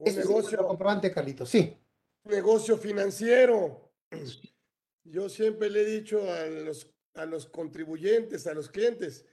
Un 0.05 0.15
negocio. 0.15 0.67
comprobante, 0.67 1.11
Carlito. 1.11 1.45
Sí. 1.45 1.77
Negocio 2.23 2.77
financiero. 2.77 3.91
Yo 5.03 5.29
siempre 5.29 5.69
le 5.69 5.81
he 5.81 5.85
dicho 5.85 6.31
a 6.31 6.45
los, 6.45 6.89
a 7.15 7.25
los 7.25 7.47
contribuyentes, 7.47 8.47
a 8.47 8.53
los 8.53 8.69
clientes, 8.69 9.25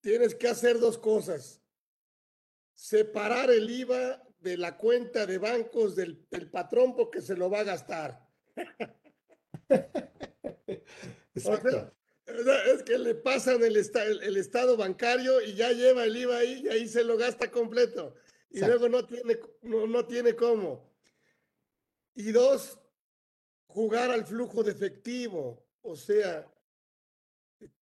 tienes 0.00 0.34
que 0.34 0.48
hacer 0.48 0.78
dos 0.78 0.98
cosas. 0.98 1.62
Separar 2.74 3.50
el 3.50 3.70
IVA 3.70 4.22
de 4.40 4.56
la 4.56 4.76
cuenta 4.76 5.26
de 5.26 5.38
bancos 5.38 5.96
del, 5.96 6.16
patrón 6.50 6.94
porque 6.94 7.20
se 7.20 7.36
lo 7.36 7.50
va 7.50 7.60
a 7.60 7.64
gastar. 7.64 8.28
es 11.34 12.82
que 12.84 12.98
le 12.98 13.14
pasan 13.14 13.64
el, 13.64 13.76
el, 13.76 14.36
estado 14.36 14.76
bancario 14.76 15.40
y 15.40 15.54
ya 15.54 15.72
lleva 15.72 16.04
el 16.04 16.16
IVA 16.16 16.36
ahí 16.36 16.62
y 16.64 16.68
ahí 16.68 16.88
se 16.88 17.02
lo 17.02 17.16
gasta 17.16 17.50
completo. 17.50 18.14
Y 18.50 18.60
luego 18.60 18.88
no 18.88 19.06
tiene, 19.06 19.38
no, 19.62 19.86
no 19.86 20.06
tiene 20.06 20.34
cómo. 20.34 20.94
Y 22.14 22.32
dos, 22.32 22.78
jugar 23.66 24.10
al 24.10 24.24
flujo 24.24 24.62
de 24.62 24.72
efectivo, 24.72 25.66
o 25.82 25.96
sea, 25.96 26.50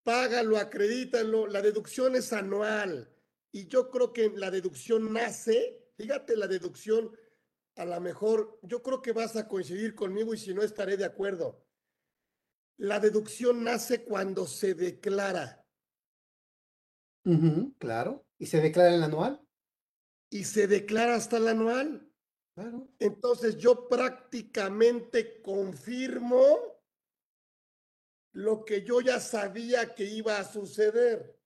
págalo, 0.03 0.57
acredítalo, 0.57 1.47
la 1.47 1.61
deducción 1.61 2.15
es 2.15 2.33
anual 2.33 3.13
y 3.51 3.67
yo 3.67 3.89
creo 3.89 4.11
que 4.11 4.31
la 4.35 4.49
deducción 4.49 5.13
nace, 5.13 5.91
fíjate, 5.95 6.35
la 6.35 6.47
deducción, 6.47 7.15
a 7.75 7.85
lo 7.85 8.01
mejor, 8.01 8.59
yo 8.63 8.81
creo 8.81 9.01
que 9.01 9.11
vas 9.11 9.35
a 9.35 9.47
coincidir 9.47 9.93
conmigo 9.93 10.33
y 10.33 10.37
si 10.37 10.53
no 10.53 10.63
estaré 10.63 10.97
de 10.97 11.05
acuerdo. 11.05 11.63
La 12.77 12.99
deducción 12.99 13.63
nace 13.63 14.03
cuando 14.03 14.47
se 14.47 14.73
declara. 14.73 15.63
claro, 17.77 18.25
y 18.39 18.47
se 18.47 18.59
declara 18.59 18.89
en 18.89 18.95
el 18.95 19.03
anual. 19.03 19.42
Y 20.33 20.45
se 20.45 20.65
declara 20.65 21.13
hasta 21.13 21.37
el 21.37 21.47
anual. 21.47 22.11
Entonces 22.97 23.55
yo 23.55 23.87
prácticamente 23.87 25.43
confirmo 25.43 26.57
lo 28.31 28.65
que 28.65 28.83
yo 28.83 28.99
ya 28.99 29.19
sabía 29.19 29.93
que 29.93 30.05
iba 30.05 30.39
a 30.39 30.43
suceder. 30.43 31.39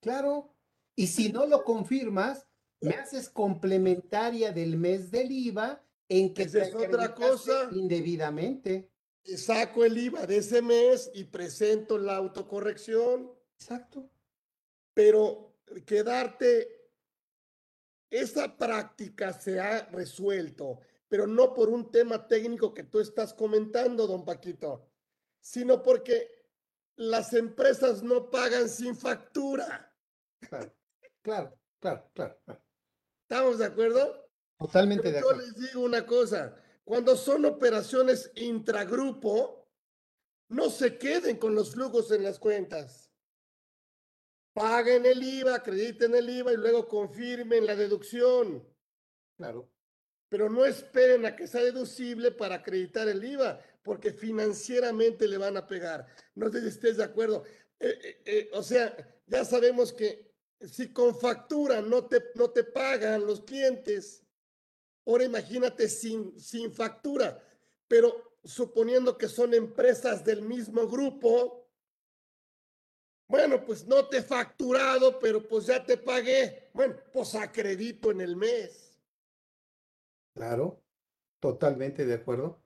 Claro. 0.00 0.56
Y 0.96 1.08
si 1.08 1.30
no 1.30 1.44
lo 1.44 1.62
confirmas, 1.62 2.46
me 2.80 2.94
haces 2.94 3.28
complementaria 3.28 4.50
del 4.52 4.78
mes 4.78 5.10
del 5.10 5.30
IVA 5.30 5.84
en 6.08 6.32
que 6.32 6.44
Esa 6.44 6.62
es 6.62 6.74
otra 6.74 7.14
cosa. 7.14 7.68
indebidamente. 7.72 8.90
Saco 9.36 9.84
el 9.84 9.98
IVA 9.98 10.24
de 10.24 10.38
ese 10.38 10.62
mes 10.62 11.10
y 11.12 11.24
presento 11.24 11.98
la 11.98 12.16
autocorrección. 12.16 13.30
Exacto. 13.58 14.08
Pero 14.94 15.48
quedarte, 15.84 16.77
esa 18.10 18.56
práctica 18.56 19.32
se 19.32 19.60
ha 19.60 19.86
resuelto, 19.86 20.80
pero 21.08 21.26
no 21.26 21.54
por 21.54 21.68
un 21.68 21.90
tema 21.90 22.26
técnico 22.26 22.72
que 22.72 22.84
tú 22.84 23.00
estás 23.00 23.34
comentando, 23.34 24.06
don 24.06 24.24
Paquito, 24.24 24.90
sino 25.40 25.82
porque 25.82 26.38
las 26.96 27.32
empresas 27.32 28.02
no 28.02 28.30
pagan 28.30 28.68
sin 28.68 28.96
factura. 28.96 29.94
Claro, 30.40 30.72
claro, 31.22 31.58
claro, 31.80 32.10
claro. 32.12 32.62
¿Estamos 33.22 33.58
de 33.58 33.66
acuerdo? 33.66 34.30
Totalmente 34.58 35.12
de 35.12 35.18
acuerdo. 35.18 35.40
Yo 35.40 35.46
les 35.46 35.56
digo 35.56 35.82
una 35.82 36.04
cosa, 36.04 36.56
cuando 36.84 37.16
son 37.16 37.44
operaciones 37.44 38.32
intragrupo, 38.34 39.68
no 40.48 40.70
se 40.70 40.96
queden 40.96 41.36
con 41.36 41.54
los 41.54 41.72
flujos 41.72 42.10
en 42.10 42.24
las 42.24 42.38
cuentas. 42.38 43.07
Paguen 44.58 45.06
el 45.06 45.22
IVA, 45.22 45.54
acrediten 45.54 46.14
el 46.14 46.28
IVA 46.28 46.52
y 46.52 46.56
luego 46.56 46.88
confirmen 46.88 47.64
la 47.64 47.76
deducción. 47.76 48.66
Claro. 49.36 49.70
Pero 50.28 50.50
no 50.50 50.66
esperen 50.66 51.24
a 51.26 51.36
que 51.36 51.46
sea 51.46 51.62
deducible 51.62 52.32
para 52.32 52.56
acreditar 52.56 53.08
el 53.08 53.24
IVA, 53.24 53.60
porque 53.82 54.12
financieramente 54.12 55.28
le 55.28 55.38
van 55.38 55.56
a 55.56 55.66
pegar. 55.66 56.06
No 56.34 56.50
sé 56.50 56.60
si 56.60 56.68
estés 56.68 56.96
de 56.96 57.04
acuerdo. 57.04 57.44
Eh, 57.78 57.98
eh, 58.02 58.22
eh, 58.24 58.50
o 58.52 58.62
sea, 58.62 58.94
ya 59.26 59.44
sabemos 59.44 59.92
que 59.92 60.32
si 60.60 60.92
con 60.92 61.18
factura 61.18 61.80
no 61.80 62.06
te, 62.06 62.22
no 62.34 62.50
te 62.50 62.64
pagan 62.64 63.24
los 63.24 63.42
clientes, 63.42 64.24
Ahora 65.08 65.24
imagínate 65.24 65.88
sin, 65.88 66.38
sin 66.38 66.70
factura, 66.70 67.42
pero 67.88 68.36
suponiendo 68.44 69.16
que 69.16 69.26
son 69.26 69.54
empresas 69.54 70.22
del 70.22 70.42
mismo 70.42 70.86
grupo, 70.86 71.57
bueno, 73.28 73.62
pues 73.64 73.86
no 73.86 74.06
te 74.06 74.18
he 74.18 74.22
facturado, 74.22 75.18
pero 75.18 75.46
pues 75.46 75.66
ya 75.66 75.84
te 75.84 75.98
pagué. 75.98 76.70
Bueno, 76.72 76.96
pues 77.12 77.34
acredito 77.34 78.10
en 78.10 78.22
el 78.22 78.36
mes. 78.36 78.98
Claro, 80.34 80.82
totalmente 81.38 82.06
de 82.06 82.14
acuerdo. 82.14 82.62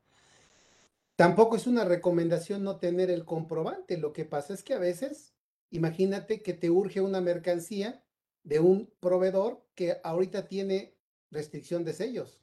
Tampoco 1.16 1.57
es 1.57 1.66
una 1.66 1.85
recomendación 1.85 2.62
no 2.62 2.79
tener 2.79 3.11
el 3.11 3.25
comprobante. 3.25 3.98
Lo 3.98 4.12
que 4.12 4.25
pasa 4.25 4.55
es 4.55 4.62
que 4.62 4.75
a 4.75 4.79
veces, 4.79 5.35
imagínate 5.70 6.42
que 6.42 6.55
te 6.55 6.70
urge 6.70 7.01
una 7.01 7.20
mercancía 7.20 8.05
de 8.44 8.61
un 8.61 8.92
proveedor 9.01 9.64
que 9.75 10.01
ahorita 10.03 10.48
tiene 10.48 10.96
restricción 11.31 11.85
de 11.85 11.92
sellos. 11.92 12.40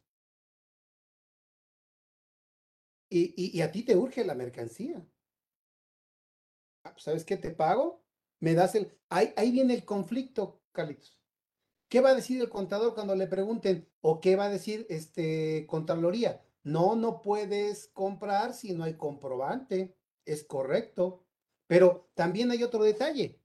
Y, 3.12 3.62
a 3.62 3.71
ti 3.71 3.84
te 3.84 3.95
urge 3.95 4.23
la 4.23 4.36
mercancía. 4.36 5.03
Ah, 6.84 6.91
pues, 6.93 7.03
¿Sabes 7.03 7.25
qué 7.25 7.38
te 7.38 7.51
pago? 7.51 8.03
Me 8.39 8.54
das 8.54 8.75
el... 8.75 8.91
Ahí, 9.10 9.52
viene 9.52 9.73
el 9.73 9.86
conflicto, 9.86 10.62
Carlitos. 10.71 11.21
¿Qué 11.88 12.02
va 12.02 12.10
a 12.10 12.15
decir 12.15 12.39
el 12.41 12.49
contador 12.49 12.93
cuando 12.93 13.15
le 13.15 13.28
pregunten? 13.28 13.88
¿O 14.02 14.21
qué 14.21 14.36
va 14.36 14.45
a 14.45 14.49
decir 14.49 14.86
este 14.89 15.65
Contraloría? 15.67 16.41
No, 16.63 16.95
no 16.95 17.21
puedes 17.21 17.88
comprar 17.88 18.54
si 18.54 18.73
no 18.73 18.84
hay 18.84 18.95
comprobante. 18.95 19.95
Es 20.25 20.43
correcto. 20.43 21.25
Pero 21.67 22.12
también 22.13 22.52
hay 22.52 22.63
otro 22.63 22.84
detalle. 22.84 23.41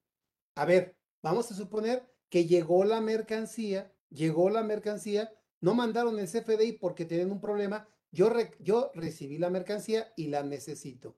A 0.57 0.65
ver, 0.65 0.97
vamos 1.23 1.51
a 1.51 1.55
suponer 1.55 2.07
que 2.29 2.47
llegó 2.47 2.85
la 2.85 3.01
mercancía 3.01 3.95
llegó 4.15 4.49
la 4.49 4.63
mercancía, 4.63 5.33
no 5.61 5.75
mandaron 5.75 6.19
el 6.19 6.29
CFDI 6.29 6.73
porque 6.73 7.05
tienen 7.05 7.31
un 7.31 7.41
problema, 7.41 7.89
yo, 8.11 8.31
yo 8.61 8.91
recibí 8.95 9.39
la 9.39 9.51
mercancía 9.51 10.13
y 10.17 10.29
la 10.29 10.43
necesito. 10.43 11.17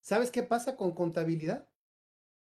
¿Sabes 0.00 0.30
qué 0.30 0.42
pasa 0.42 0.76
con 0.76 0.92
contabilidad? 0.92 1.68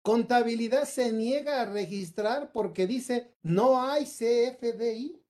Contabilidad 0.03 0.85
se 0.85 1.13
niega 1.13 1.61
a 1.61 1.67
registrar 1.67 2.53
porque 2.53 2.87
dice 2.87 3.35
no 3.43 3.83
hay 3.83 4.05
CFDI. 4.07 5.23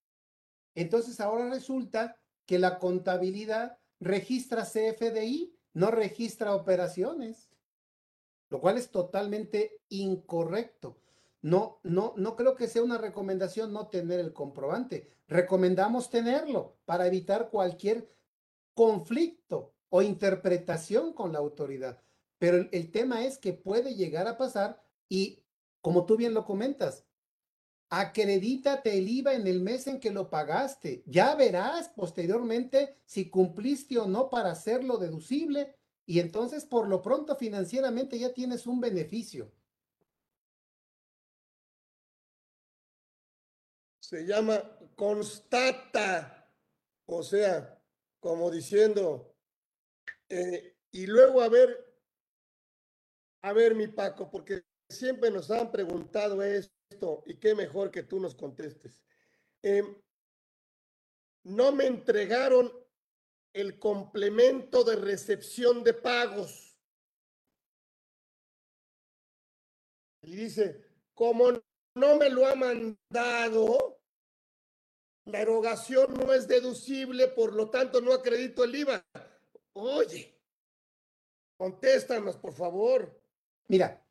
Entonces 0.74 1.20
ahora 1.20 1.50
resulta 1.50 2.16
que 2.46 2.58
la 2.58 2.78
contabilidad 2.78 3.78
registra 3.98 4.64
CFDI, 4.64 5.54
no 5.72 5.90
registra 5.90 6.54
operaciones, 6.54 7.50
lo 8.48 8.60
cual 8.60 8.78
es 8.78 8.90
totalmente 8.90 9.80
incorrecto. 9.88 10.98
No, 11.42 11.80
no, 11.82 12.14
no 12.16 12.36
creo 12.36 12.54
que 12.54 12.68
sea 12.68 12.82
una 12.82 12.98
recomendación 12.98 13.72
no 13.72 13.88
tener 13.88 14.20
el 14.20 14.32
comprobante. 14.32 15.08
Recomendamos 15.26 16.10
tenerlo 16.10 16.76
para 16.84 17.06
evitar 17.06 17.50
cualquier 17.50 18.08
conflicto 18.74 19.74
o 19.88 20.02
interpretación 20.02 21.12
con 21.12 21.32
la 21.32 21.38
autoridad. 21.38 22.02
Pero 22.40 22.68
el, 22.72 22.90
tema 22.90 23.24
es 23.24 23.38
que 23.38 23.52
puede 23.52 23.94
llegar 23.94 24.26
a 24.26 24.36
pasar 24.36 24.82
y, 25.08 25.44
como 25.80 26.06
tú 26.06 26.16
bien 26.16 26.34
lo 26.34 26.44
comentas, 26.44 27.04
acredítate 27.90 28.98
el 28.98 29.08
IVA 29.08 29.34
en 29.34 29.46
el 29.46 29.60
mes 29.60 29.86
en 29.86 30.00
que 30.00 30.10
lo 30.10 30.30
pagaste. 30.30 31.04
Ya 31.06 31.36
verás 31.36 31.90
posteriormente 31.90 32.96
si 33.04 33.30
cumpliste 33.30 33.98
o 33.98 34.08
no 34.08 34.28
para 34.28 34.50
hacerlo 34.50 34.96
deducible 34.96 35.76
y 36.04 36.18
entonces 36.18 36.64
por 36.64 36.88
lo 36.88 37.02
pronto 37.02 37.36
financieramente 37.36 38.18
ya 38.18 38.32
tienes 38.32 38.66
un 38.66 38.80
beneficio. 38.80 39.52
se 44.10 44.26
llama 44.26 44.60
constata, 44.96 46.52
o 47.06 47.22
sea, 47.22 47.80
como 48.18 48.50
diciendo, 48.50 49.36
eh, 50.28 50.74
y 50.90 51.06
luego 51.06 51.42
a 51.42 51.48
ver, 51.48 51.89
a 53.42 53.52
ver 53.52 53.74
mi 53.74 53.86
Paco, 53.86 54.30
porque 54.30 54.64
siempre 54.88 55.30
nos 55.30 55.50
han 55.50 55.70
preguntado 55.70 56.42
esto 56.42 57.22
y 57.26 57.38
qué 57.38 57.54
mejor 57.54 57.90
que 57.90 58.02
tú 58.02 58.20
nos 58.20 58.34
contestes. 58.34 59.02
Em, 59.62 59.96
no 61.44 61.72
me 61.72 61.86
entregaron 61.86 62.72
el 63.52 63.78
complemento 63.78 64.84
de 64.84 64.96
recepción 64.96 65.82
de 65.82 65.94
pagos. 65.94 66.78
Y 70.22 70.36
dice, 70.36 70.84
como 71.14 71.50
no 71.94 72.16
me 72.16 72.28
lo 72.28 72.46
ha 72.46 72.54
mandado, 72.54 74.00
la 75.24 75.40
erogación 75.40 76.14
no 76.14 76.32
es 76.32 76.46
deducible, 76.46 77.28
por 77.28 77.54
lo 77.54 77.70
tanto 77.70 78.00
no 78.00 78.12
acredito 78.12 78.64
el 78.64 78.74
IVA. 78.74 79.04
Oye, 79.72 80.38
contéstanos, 81.56 82.36
por 82.36 82.52
favor. 82.52 83.19
Mira, 83.70 84.04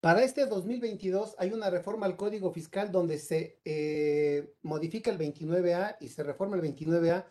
para 0.00 0.24
este 0.24 0.44
2022 0.44 1.36
hay 1.38 1.52
una 1.52 1.70
reforma 1.70 2.06
al 2.06 2.16
Código 2.16 2.50
Fiscal 2.50 2.90
donde 2.90 3.18
se 3.18 3.60
eh, 3.64 4.52
modifica 4.62 5.12
el 5.12 5.18
29A 5.18 5.96
y 6.00 6.08
se 6.08 6.24
reforma 6.24 6.56
el 6.56 6.62
29A 6.62 7.24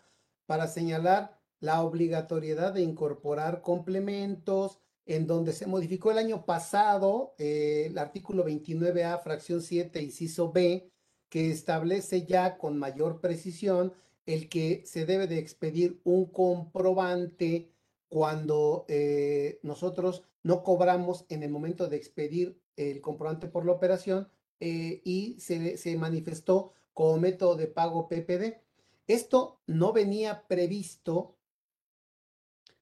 para 0.45 0.67
señalar 0.67 1.37
la 1.59 1.83
obligatoriedad 1.83 2.71
de 2.71 2.81
incorporar 2.81 3.61
complementos, 3.61 4.79
en 5.05 5.27
donde 5.27 5.51
se 5.51 5.67
modificó 5.67 6.11
el 6.11 6.19
año 6.19 6.45
pasado 6.45 7.35
eh, 7.37 7.87
el 7.87 7.97
artículo 7.97 8.45
29A, 8.45 9.21
fracción 9.21 9.61
7, 9.61 10.01
inciso 10.01 10.53
B, 10.53 10.89
que 11.27 11.51
establece 11.51 12.25
ya 12.25 12.57
con 12.57 12.77
mayor 12.77 13.19
precisión 13.19 13.91
el 14.25 14.47
que 14.47 14.81
se 14.85 15.05
debe 15.05 15.27
de 15.27 15.39
expedir 15.39 15.99
un 16.05 16.31
comprobante 16.31 17.73
cuando 18.09 18.85
eh, 18.87 19.59
nosotros 19.63 20.23
no 20.43 20.63
cobramos 20.63 21.25
en 21.29 21.43
el 21.43 21.49
momento 21.49 21.87
de 21.87 21.97
expedir 21.97 22.59
el 22.75 23.01
comprobante 23.01 23.47
por 23.47 23.65
la 23.65 23.73
operación 23.73 24.29
eh, 24.59 25.01
y 25.03 25.39
se, 25.39 25.77
se 25.77 25.95
manifestó 25.97 26.73
como 26.93 27.17
método 27.17 27.55
de 27.55 27.67
pago 27.67 28.07
PPD. 28.07 28.61
Esto 29.07 29.61
no 29.67 29.93
venía 29.93 30.47
previsto, 30.47 31.35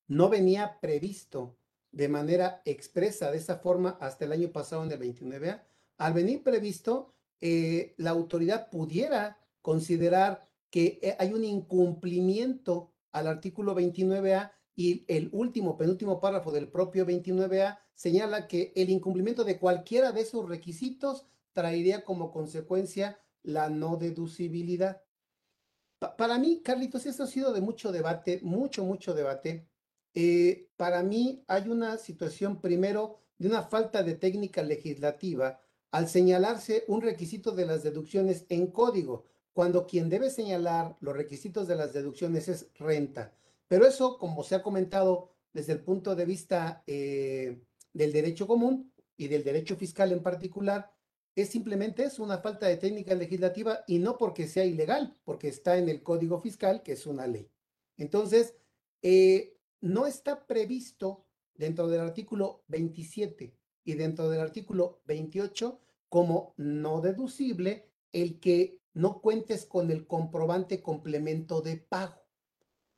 no 0.08 0.30
venía 0.30 0.80
previsto 0.80 1.58
de 1.92 2.10
manera 2.10 2.62
expresa 2.66 3.32
de 3.32 3.38
esa 3.38 3.58
forma 3.58 3.98
hasta 4.02 4.26
el 4.26 4.32
año 4.32 4.52
pasado 4.52 4.84
en 4.84 4.92
el 4.92 5.00
29A. 5.00 5.64
Al 5.98 6.14
venir 6.14 6.44
previsto, 6.44 7.14
eh, 7.42 7.94
la 7.98 8.12
autoridad 8.12 8.70
pudiera 8.70 9.38
considerar 9.62 10.44
que 10.70 11.16
hay 11.18 11.34
un 11.34 11.44
incumplimiento 11.44 12.92
al 13.12 13.28
artículo 13.28 13.74
29A 13.76 14.52
y 14.76 15.06
el 15.08 15.30
último, 15.32 15.78
penúltimo 15.78 16.20
párrafo 16.20 16.52
del 16.52 16.68
propio 16.68 17.06
29A 17.06 17.80
señala 17.94 18.48
que 18.48 18.74
el 18.76 18.90
incumplimiento 18.90 19.46
de 19.46 19.58
cualquiera 19.58 20.12
de 20.12 20.22
esos 20.22 20.48
requisitos 20.50 21.26
traería 21.54 22.04
como 22.04 22.32
consecuencia 22.32 23.18
la 23.44 23.70
no 23.70 23.96
deducibilidad. 23.96 25.02
para 26.18 26.38
mí, 26.38 26.62
Carlitos, 26.64 27.06
esto 27.06 27.24
ha 27.24 27.28
sido 27.28 27.54
de 27.54 27.62
mucho 27.62 27.92
debate, 27.92 28.40
mucho, 28.44 28.84
mucho 28.84 29.14
debate. 29.14 29.68
Eh, 30.14 30.70
para 30.76 31.02
mí 31.04 31.44
hay 31.48 31.70
una 31.70 31.98
situación 31.98 32.62
primero 32.62 33.20
de 33.38 33.48
una 33.48 33.64
falta 33.64 34.04
de 34.04 34.16
técnica 34.16 34.62
legislativa 34.62 35.60
al 35.92 36.10
señalarse 36.10 36.84
un 36.88 37.02
requisito 37.02 37.52
de 37.52 37.66
las 37.66 37.84
deducciones 37.84 38.46
en 38.50 38.68
código, 38.68 39.26
cuando 39.54 39.88
quien 39.88 40.10
debe 40.10 40.30
señalar 40.30 40.98
los 41.00 41.16
requisitos 41.16 41.68
de 41.68 41.76
las 41.76 41.94
deducciones 41.94 42.50
es 42.50 42.68
renta. 42.76 43.34
Pero 43.67 43.86
eso, 43.86 44.17
como 44.17 44.43
se 44.43 44.56
ha 44.56 44.63
comentado 44.63 45.32
desde 45.54 45.73
el 45.73 45.82
punto 45.82 46.15
de 46.15 46.25
vista 46.25 46.84
eh, 46.86 47.62
del 47.93 48.12
derecho 48.12 48.47
común 48.47 48.93
y 49.17 49.28
del 49.28 49.43
derecho 49.43 49.75
fiscal 49.75 50.12
en 50.12 50.21
particular, 50.21 50.91
es 51.36 51.49
simplemente 51.49 52.08
una 52.19 52.38
falta 52.38 52.67
de 52.67 52.78
técnica 52.78 53.13
legislativa 53.13 53.84
y 53.88 53.99
no 53.99 54.17
porque 54.17 54.47
sea 54.47 54.65
ilegal, 54.65 55.17
porque 55.25 55.49
está 55.49 55.78
en 55.78 55.89
el 55.89 56.01
Código 56.01 56.39
Fiscal, 56.39 56.82
que 56.82 56.93
es 56.93 57.06
una 57.06 57.28
ley. 57.28 57.49
Entonces, 57.97 58.56
eh, 59.01 59.58
no 59.82 60.08
está 60.08 60.47
previsto 60.47 61.25
dentro 61.54 61.88
del 61.88 62.01
artículo 62.01 62.63
27 62.67 63.54
y 63.84 63.93
dentro 63.93 64.30
del 64.30 64.41
artículo 64.41 65.01
28 65.06 65.80
como 66.10 66.54
no 66.58 67.01
deducible 67.01 67.89
el 68.12 68.39
que 68.39 68.80
no 68.93 69.21
cuentes 69.21 69.65
con 69.65 69.91
el 69.91 70.08
comprobante 70.08 70.82
complemento 70.82 71.62
de 71.62 71.78
pago. 71.78 72.25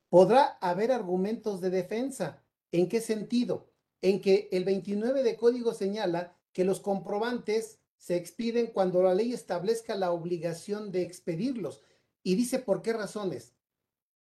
Podrá 0.08 0.58
haber 0.60 0.92
argumentos 0.92 1.60
de 1.60 1.70
defensa. 1.70 2.42
¿En 2.72 2.88
qué 2.88 3.00
sentido? 3.00 3.70
En 4.00 4.20
que 4.20 4.48
el 4.52 4.64
29 4.64 5.22
de 5.22 5.36
código 5.36 5.74
señala 5.74 6.36
que 6.52 6.64
los 6.64 6.80
comprobantes 6.80 7.80
se 7.96 8.16
expiden 8.16 8.68
cuando 8.68 9.02
la 9.02 9.14
ley 9.14 9.32
establezca 9.32 9.96
la 9.96 10.12
obligación 10.12 10.92
de 10.92 11.02
expedirlos. 11.02 11.82
Y 12.22 12.36
dice 12.36 12.58
por 12.58 12.82
qué 12.82 12.92
razones. 12.92 13.54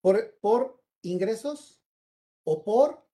Por, 0.02 0.82
ingresos 1.02 1.82
o 2.44 2.64
por 2.64 3.06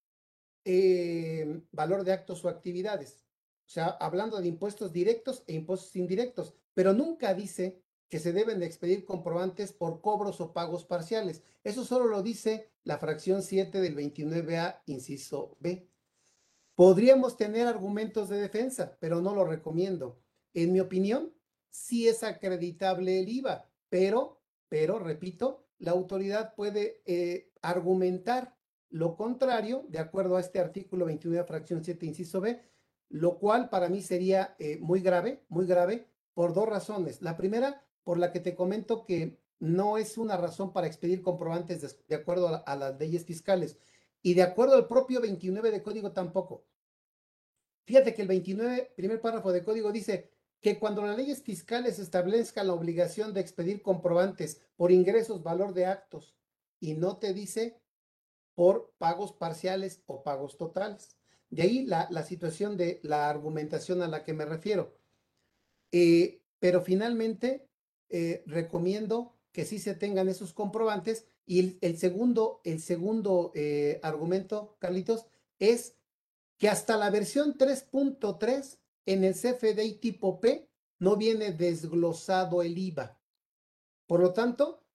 eh, 0.63 1.62
valor 1.71 2.04
de 2.04 2.13
actos 2.13 2.45
o 2.45 2.49
actividades. 2.49 3.26
O 3.65 3.69
sea, 3.69 3.88
hablando 3.88 4.39
de 4.39 4.47
impuestos 4.47 4.91
directos 4.91 5.43
e 5.47 5.54
impuestos 5.54 5.95
indirectos, 5.95 6.54
pero 6.73 6.93
nunca 6.93 7.34
dice 7.34 7.83
que 8.13 8.19
se 8.19 8.32
deben 8.32 8.60
de 8.60 8.67
expedir 8.67 9.06
comprobantes 9.06 9.73
por 9.73 9.99
cobros 9.99 10.39
o 10.39 10.54
pagos 10.54 10.86
parciales. 10.86 11.41
Eso 11.63 11.84
solo 11.84 12.06
lo 12.06 12.21
dice 12.21 12.69
la 12.84 12.99
fracción 12.99 13.41
7 13.41 13.82
del 13.82 13.95
29A, 13.95 14.84
inciso 14.86 15.58
B. 15.60 15.89
Podríamos 16.76 17.38
tener 17.38 17.65
argumentos 17.65 18.30
de 18.30 18.39
defensa, 18.39 18.95
pero 18.99 19.19
no 19.19 19.34
lo 19.34 19.45
recomiendo. 19.45 20.21
En 20.54 20.71
mi 20.73 20.80
opinión, 20.80 21.34
sí 21.71 22.08
es 22.08 22.21
acreditable 22.23 23.19
el 23.19 23.30
IVA, 23.30 23.67
pero, 23.89 24.43
pero, 24.69 24.99
repito, 24.99 25.65
la 25.80 25.89
autoridad 25.89 26.54
puede 26.54 27.02
eh, 27.08 27.52
argumentar 27.63 28.56
lo 28.91 29.17
contrario, 29.17 29.88
de 29.89 29.97
acuerdo 29.97 30.38
a 30.38 30.41
este 30.41 30.60
artículo 30.60 31.06
29, 31.06 31.47
fracción 31.47 31.84
7, 31.84 32.06
inciso 32.06 32.41
B, 32.41 32.62
lo 33.10 33.39
cual 33.39 33.69
para 33.69 33.89
mí 33.89 34.04
sería 34.04 34.56
eh, 34.60 34.78
muy 34.80 35.02
grave, 35.02 35.43
muy 35.49 35.65
grave, 35.65 36.08
por 36.36 36.54
dos 36.54 36.69
razones. 36.69 37.23
La 37.23 37.36
primera, 37.36 37.84
por 38.03 38.17
la 38.17 38.31
que 38.31 38.39
te 38.39 38.55
comento 38.55 39.05
que 39.05 39.37
no 39.59 39.97
es 39.97 40.17
una 40.17 40.37
razón 40.37 40.73
para 40.73 40.87
expedir 40.87 41.21
comprobantes 41.21 41.97
de, 42.07 42.15
acuerdo 42.15 42.63
a, 42.65 42.75
las 42.75 42.99
leyes 42.99 43.25
fiscales 43.25 43.77
y 44.21 44.33
de 44.33 44.43
acuerdo 44.43 44.75
al 44.75 44.87
propio 44.87 45.21
29 45.21 45.71
de 45.71 45.81
código 45.81 46.11
tampoco. 46.11 46.65
Fíjate 47.85 48.13
que 48.13 48.21
el 48.21 48.27
29, 48.27 48.93
primer 48.95 49.21
párrafo 49.21 49.51
de 49.51 49.63
código 49.63 49.91
dice 49.91 50.31
que 50.61 50.79
cuando 50.79 51.05
las 51.05 51.17
leyes 51.17 51.43
fiscales 51.43 51.99
establezcan 51.99 52.67
la 52.67 52.73
obligación 52.73 53.33
de 53.33 53.41
expedir 53.41 53.81
comprobantes 53.81 54.61
por 54.75 54.91
ingresos, 54.91 55.43
valor 55.43 55.73
de 55.73 55.85
actos, 55.85 56.35
y 56.79 56.93
no 56.93 57.17
te 57.17 57.33
dice 57.33 57.79
por 58.55 58.93
pagos 58.97 59.33
parciales 59.33 60.03
o 60.05 60.23
pagos 60.23 60.57
totales. 60.57 61.17
De 61.49 61.63
ahí 61.63 61.85
la, 61.85 62.07
la 62.11 62.23
situación 62.23 62.77
de 62.77 62.99
la 63.03 63.29
argumentación 63.29 64.01
a 64.01 64.07
la 64.07 64.23
que 64.23 64.33
me 64.33 64.45
refiero. 64.45 64.97
Eh, 65.91 66.41
pero 66.59 66.81
finalmente 66.81 67.67
eh, 68.15 68.43
recomiendo 68.45 69.34
que 69.52 69.65
sí 69.65 69.80
se 69.80 69.95
tengan 69.95 70.30
esos 70.30 70.54
comprobantes. 70.54 71.26
Y 71.47 71.80
el, 71.82 71.97
segundo, 71.97 72.62
el 72.63 72.80
segundo 72.80 73.52
eh, 73.56 73.99
argumento, 74.04 74.78
Carlitos, 74.80 75.26
es 75.58 75.97
que 76.60 76.69
hasta 76.69 76.95
la 76.95 77.10
versión 77.10 77.58
3.3 77.58 78.78
en 79.08 79.23
el 79.23 79.34
CFDI 79.34 79.95
tipo 79.95 80.39
P 80.39 80.69
no 80.99 81.17
viene 81.17 81.54
desglosado 81.54 82.62
el 82.62 82.78
IVA. 82.78 83.19
Por 84.06 84.19
lo 84.19 84.32
tanto, 84.32 84.86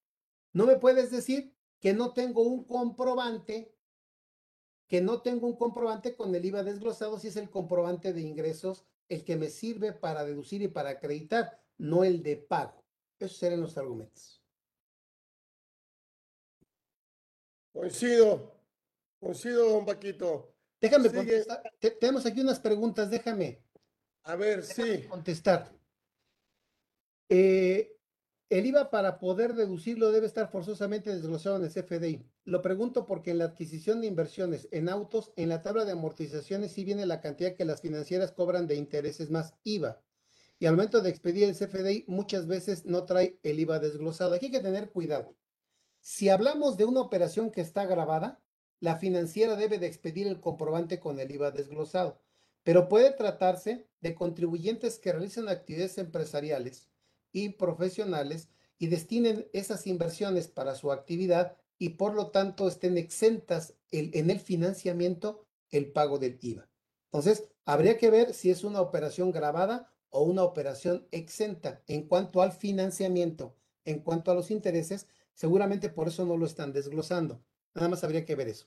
no 0.52 0.64
me 0.64 0.76
puedes 0.76 1.11
decir 1.11 1.52
que 1.81 1.92
no 1.92 2.12
tengo 2.12 2.42
un 2.42 2.62
comprobante, 2.62 3.74
que 4.87 5.00
no 5.00 5.22
tengo 5.22 5.48
un 5.48 5.57
comprobante 5.57 6.14
con 6.14 6.33
el 6.37 6.44
IVA 6.44 6.62
desglosado 6.62 7.18
si 7.18 7.28
es 7.28 7.37
el 7.37 7.50
comprobante 7.50 8.12
de 8.12 8.20
ingresos 8.20 8.87
el 9.09 9.24
que 9.24 9.37
me 9.37 9.48
sirve 9.48 9.92
para 9.92 10.24
deducir 10.24 10.62
y 10.62 10.68
para 10.68 10.90
acreditar, 10.90 11.61
no 11.78 12.04
el 12.04 12.22
de 12.22 12.37
pago. 12.37 12.88
Esos 13.18 13.37
serían 13.37 13.61
los 13.61 13.76
argumentos. 13.76 14.42
Coincido, 17.72 18.52
coincido, 19.20 19.70
don 19.70 19.87
Paquito. 19.87 20.54
Déjame 20.81 21.09
Sigue. 21.09 21.16
contestar. 21.16 21.62
tenemos 22.00 22.26
aquí 22.26 22.40
unas 22.40 22.61
preguntas, 22.61 23.11
déjame. 23.11 23.62
A 24.24 24.37
ver, 24.37 24.64
déjame 24.64 24.96
sí. 24.98 25.09
Contestar. 25.09 25.72
Eh, 27.28 27.98
el 28.50 28.66
IVA 28.66 28.90
para 28.90 29.18
poder 29.18 29.54
deducirlo 29.54 30.11
debe 30.11 30.26
estar 30.26 30.50
forzosamente 30.50 31.14
desglosado 31.14 31.57
en 31.57 31.64
el 31.64 31.70
CFDI. 31.70 32.24
Lo 32.44 32.62
pregunto 32.62 33.04
porque 33.04 33.31
en 33.31 33.38
la 33.38 33.44
adquisición 33.44 34.00
de 34.00 34.07
inversiones 34.07 34.68
en 34.70 34.88
autos, 34.88 35.33
en 35.37 35.50
la 35.50 35.61
tabla 35.61 35.85
de 35.85 35.92
amortizaciones 35.92 36.72
sí 36.72 36.85
viene 36.85 37.04
la 37.04 37.20
cantidad 37.20 37.54
que 37.54 37.66
las 37.66 37.83
financieras 37.83 38.33
cobran 38.33 38.66
de 38.66 38.76
intereses 38.76 39.31
más 39.31 39.54
IVA. 39.64 40.00
Y 40.58 40.66
al 40.66 40.74
momento 40.74 41.00
de 41.00 41.10
expedir 41.10 41.44
el 41.44 41.54
CFDI 41.54 42.04
muchas 42.08 42.46
veces 42.46 42.84
no 42.84 43.04
trae 43.04 43.38
el 43.42 43.60
IVA 43.60 43.78
desglosado. 43.78 44.34
Aquí 44.34 44.46
hay 44.46 44.52
que 44.52 44.60
tener 44.60 44.90
cuidado. 44.90 45.36
Si 46.00 46.28
hablamos 46.28 46.76
de 46.76 46.84
una 46.84 47.00
operación 47.00 47.50
que 47.50 47.60
está 47.60 47.86
grabada, 47.86 48.40
la 48.80 48.96
financiera 48.96 49.56
debe 49.56 49.78
de 49.78 49.86
expedir 49.86 50.26
el 50.26 50.40
comprobante 50.40 50.98
con 50.98 51.20
el 51.20 51.30
IVA 51.30 51.50
desglosado. 51.52 52.20
Pero 52.64 52.88
puede 52.88 53.12
tratarse 53.12 53.88
de 54.00 54.14
contribuyentes 54.14 54.98
que 54.98 55.12
realizan 55.12 55.48
actividades 55.48 55.98
empresariales 55.98 56.88
y 57.32 57.50
profesionales 57.50 58.48
y 58.78 58.88
destinen 58.88 59.48
esas 59.52 59.86
inversiones 59.86 60.48
para 60.48 60.74
su 60.74 60.92
actividad 60.92 61.56
y 61.78 61.90
por 61.90 62.14
lo 62.14 62.30
tanto 62.30 62.68
estén 62.68 62.98
exentas 62.98 63.74
en 63.90 64.30
el 64.30 64.40
financiamiento 64.40 65.46
el 65.70 65.92
pago 65.92 66.18
del 66.18 66.38
IVA. 66.40 66.68
Entonces, 67.06 67.48
habría 67.64 67.96
que 67.96 68.10
ver 68.10 68.34
si 68.34 68.50
es 68.50 68.64
una 68.64 68.80
operación 68.80 69.30
grabada 69.30 69.92
o 70.10 70.22
una 70.22 70.42
operación 70.42 71.06
exenta 71.10 71.82
en 71.86 72.06
cuanto 72.06 72.42
al 72.42 72.52
financiamiento, 72.52 73.56
en 73.84 74.00
cuanto 74.00 74.30
a 74.30 74.34
los 74.34 74.50
intereses, 74.50 75.06
seguramente 75.34 75.88
por 75.88 76.08
eso 76.08 76.24
no 76.24 76.36
lo 76.36 76.46
están 76.46 76.72
desglosando. 76.72 77.42
Nada 77.74 77.88
más 77.88 78.04
habría 78.04 78.24
que 78.24 78.34
ver 78.34 78.48
eso. 78.48 78.66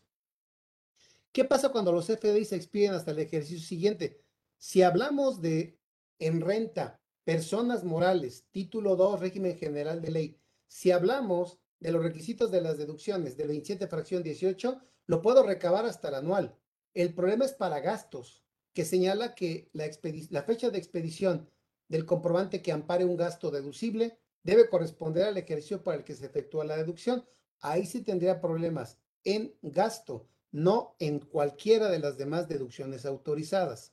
¿Qué 1.32 1.45
pasa 1.45 1.69
cuando 1.69 1.91
los 1.91 2.08
FDI 2.08 2.45
se 2.45 2.56
expiden 2.56 2.93
hasta 2.93 3.12
el 3.12 3.19
ejercicio 3.19 3.60
siguiente? 3.60 4.21
Si 4.58 4.82
hablamos 4.82 5.41
de 5.41 5.80
en 6.19 6.41
renta 6.41 7.01
Personas 7.23 7.84
morales, 7.84 8.47
título 8.51 8.95
2, 8.95 9.19
régimen 9.19 9.56
general 9.56 10.01
de 10.01 10.10
ley. 10.10 10.41
Si 10.67 10.89
hablamos 10.89 11.60
de 11.80 11.91
los 11.91 12.01
requisitos 12.01 12.49
de 12.49 12.62
las 12.62 12.80
deducciones 12.80 13.38
del 13.38 13.49
27 13.49 13.88
fracción 13.88 14.23
18, 14.23 14.82
lo 15.06 15.21
puedo 15.21 15.43
recabar 15.43 15.86
hasta 15.86 16.10
el 16.10 16.15
anual. 16.15 16.58
El 16.95 17.13
problema 17.13 17.45
es 17.45 17.54
para 17.54 17.80
gastos, 17.80 18.40
que 18.74 18.86
señala 18.86 19.36
que 19.36 19.70
la, 19.74 20.44
fecha 20.44 20.70
de 20.70 20.78
expedición 20.78 21.50
del 21.88 22.06
comprobante 22.06 22.62
que 22.62 22.72
ampare 22.72 23.06
un 23.06 23.18
gasto 23.18 23.52
deducible 23.52 24.18
debe 24.44 24.70
corresponder 24.70 25.26
al 25.26 25.38
ejercicio 25.38 25.84
para 25.84 25.98
el 25.98 26.04
que 26.04 26.16
se 26.16 26.26
efectúa 26.26 26.66
la 26.66 26.78
deducción. 26.78 27.26
Ahí 27.60 27.86
sí 27.86 28.02
tendría 28.02 28.42
problemas 28.42 28.98
en 29.24 29.54
gasto, 29.62 30.28
no 30.52 30.96
en 31.00 31.20
cualquiera 31.20 31.90
de 31.90 32.00
las 32.00 32.18
demás 32.18 32.48
deducciones 32.48 33.06
autorizadas. 33.06 33.92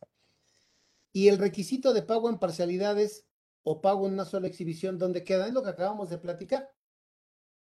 Y 1.13 1.29
el 1.29 1.39
requisito 1.39 1.93
de 1.93 2.03
pago 2.03 2.31
en 2.31 2.39
parcialidades 2.39 3.27
o 3.65 3.81
pago 3.81 4.07
en 4.07 4.15
una 4.15 4.25
sola 4.25 4.47
exhibición, 4.47 4.99
¿dónde 4.99 5.25
queda? 5.25 5.47
Es 5.47 5.53
lo 5.53 5.63
que 5.63 5.71
acabamos 5.71 6.09
de 6.09 6.19
platicar. 6.19 6.73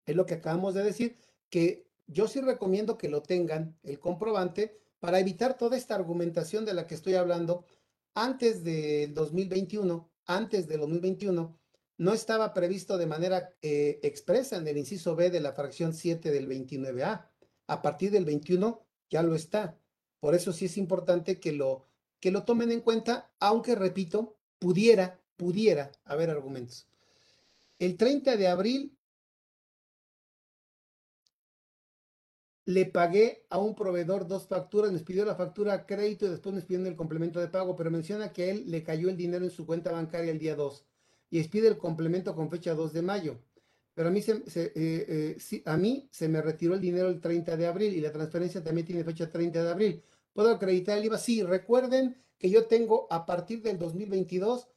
Es 0.06 0.16
lo 0.16 0.26
que 0.26 0.36
acabamos 0.36 0.74
de 0.74 0.84
decir, 0.84 1.18
que 1.50 1.88
yo 2.08 2.28
sí 2.28 2.42
recomiendo 2.42 2.98
que 2.98 3.10
lo 3.10 3.22
tengan, 3.22 3.78
el 3.84 4.00
comprobante, 4.00 4.80
para 5.00 5.20
evitar 5.20 5.58
toda 5.58 5.78
esta 5.78 5.96
argumentación 5.96 6.66
de 6.66 6.74
la 6.74 6.88
que 6.88 6.96
estoy 6.96 7.16
hablando. 7.16 7.66
Antes 8.14 8.64
del 8.64 9.14
2021, 9.14 10.10
antes 10.26 10.68
del 10.68 10.80
2021, 10.82 11.58
no 11.98 12.14
estaba 12.14 12.54
previsto 12.54 12.98
de 12.98 13.06
manera 13.06 13.54
eh, 13.62 14.00
expresa 14.04 14.58
en 14.58 14.68
el 14.68 14.78
inciso 14.78 15.16
B 15.16 15.30
de 15.30 15.42
la 15.42 15.54
fracción 15.54 15.94
7 15.94 16.32
del 16.32 16.48
29A. 16.48 17.28
A 17.68 17.82
partir 17.82 18.12
del 18.12 18.26
21 18.26 18.82
ya 19.10 19.22
lo 19.24 19.36
está. 19.36 19.78
Por 20.20 20.36
eso 20.36 20.52
sí 20.54 20.66
es 20.66 20.78
importante 20.78 21.40
que 21.40 21.52
lo 21.52 21.86
que 22.20 22.32
lo 22.32 22.44
tomen 22.44 22.72
en 22.72 22.82
cuenta, 22.82 23.32
aunque 23.40 23.76
repito, 23.76 24.36
pudiera, 24.60 25.20
pudiera 25.38 25.92
haber 26.04 26.30
argumentos. 26.30 26.88
El 27.80 27.96
30 27.96 28.36
de 28.36 28.48
abril 28.48 28.98
le 32.70 32.86
pagué 32.86 33.48
a 33.50 33.58
un 33.58 33.74
proveedor 33.74 34.28
dos 34.28 34.46
facturas, 34.46 34.92
me 34.92 35.00
pidió 35.00 35.26
la 35.26 35.34
factura 35.34 35.74
a 35.74 35.86
crédito 35.88 36.28
y 36.28 36.30
después 36.30 36.54
me 36.54 36.62
pidió 36.62 36.86
el 36.86 36.96
complemento 36.96 37.40
de 37.40 37.48
pago, 37.48 37.76
pero 37.76 37.90
menciona 37.90 38.32
que 38.32 38.52
él 38.52 38.66
le 38.68 38.84
cayó 38.84 39.10
el 39.10 39.18
dinero 39.18 39.44
en 39.44 39.50
su 39.50 39.66
cuenta 39.66 39.92
bancaria 39.92 40.32
el 40.32 40.38
día 40.38 40.56
2 40.56 40.86
y 41.32 41.40
expide 41.40 41.68
el 41.68 41.80
complemento 41.80 42.36
con 42.36 42.52
fecha 42.52 42.76
2 42.76 42.94
de 42.94 43.02
mayo. 43.02 43.40
pero 43.96 44.10
a 44.10 44.12
mí 44.12 44.22
se, 44.22 44.44
eh, 44.56 44.72
eh, 44.76 45.62
a 45.66 45.78
mí 45.78 46.08
se 46.12 46.30
me 46.30 46.44
retiró 46.44 46.76
el 46.76 46.80
dinero 46.80 47.10
el 47.10 47.20
30 47.20 47.58
de 47.58 47.66
abril 47.66 47.92
y 47.96 48.02
la 48.02 48.12
transferencia 48.12 48.64
también 48.64 48.86
tiene 48.86 49.04
fecha 49.04 49.28
30 49.32 49.64
de 49.64 49.70
abril. 49.72 50.04
¿Puedo 50.34 50.52
acreditar 50.52 50.96
el 51.00 51.06
IVA? 51.06 51.18
Sí, 51.18 51.42
recuerden 51.42 52.18
que 52.38 52.52
yo 52.52 52.68
tengo 52.68 53.08
a 53.10 53.26
partir 53.26 53.64
del 53.64 53.80
2022 53.80 54.68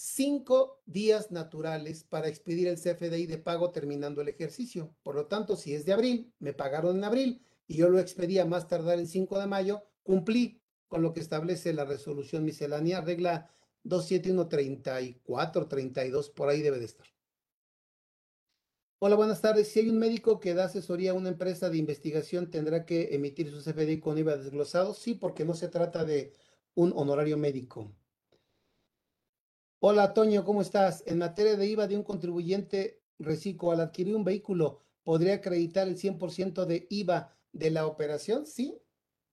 cinco 0.00 0.80
días 0.86 1.30
naturales 1.30 2.04
para 2.04 2.28
expedir 2.28 2.68
el 2.68 2.78
CFDI 2.78 3.26
de 3.26 3.36
pago 3.36 3.70
terminando 3.70 4.22
el 4.22 4.28
ejercicio. 4.28 4.96
Por 5.02 5.14
lo 5.14 5.26
tanto, 5.26 5.56
si 5.56 5.74
es 5.74 5.84
de 5.84 5.92
abril, 5.92 6.32
me 6.38 6.54
pagaron 6.54 6.96
en 6.96 7.04
abril 7.04 7.42
y 7.66 7.76
yo 7.76 7.90
lo 7.90 7.98
expedía 7.98 8.46
más 8.46 8.66
tardar 8.66 8.98
el 8.98 9.06
5 9.06 9.38
de 9.38 9.46
mayo, 9.46 9.82
cumplí 10.02 10.62
con 10.88 11.02
lo 11.02 11.12
que 11.12 11.20
establece 11.20 11.74
la 11.74 11.84
resolución 11.84 12.46
miscelánea, 12.46 13.02
regla 13.02 13.50
27134, 13.82 15.68
32, 15.68 16.30
por 16.30 16.48
ahí 16.48 16.62
debe 16.62 16.78
de 16.78 16.86
estar. 16.86 17.06
Hola, 19.00 19.16
buenas 19.16 19.42
tardes. 19.42 19.68
Si 19.68 19.80
hay 19.80 19.90
un 19.90 19.98
médico 19.98 20.40
que 20.40 20.54
da 20.54 20.64
asesoría 20.64 21.10
a 21.10 21.14
una 21.14 21.28
empresa 21.28 21.68
de 21.68 21.76
investigación, 21.76 22.50
¿tendrá 22.50 22.86
que 22.86 23.14
emitir 23.14 23.50
su 23.50 23.62
CFDI 23.62 24.00
con 24.00 24.16
IVA 24.16 24.36
desglosado? 24.38 24.94
Sí, 24.94 25.14
porque 25.14 25.44
no 25.44 25.52
se 25.52 25.68
trata 25.68 26.06
de 26.06 26.32
un 26.74 26.92
honorario 26.96 27.36
médico. 27.36 27.94
Hola, 29.82 30.12
Toño, 30.12 30.44
¿cómo 30.44 30.60
estás? 30.60 31.02
En 31.06 31.16
materia 31.16 31.56
de 31.56 31.66
IVA 31.66 31.86
de 31.86 31.96
un 31.96 32.02
contribuyente 32.02 33.00
reciclo, 33.18 33.72
al 33.72 33.80
adquirir 33.80 34.14
un 34.14 34.24
vehículo, 34.24 34.82
¿podría 35.04 35.36
acreditar 35.36 35.88
el 35.88 35.96
100% 35.96 36.66
de 36.66 36.86
IVA 36.90 37.34
de 37.52 37.70
la 37.70 37.86
operación? 37.86 38.44
Sí, 38.44 38.78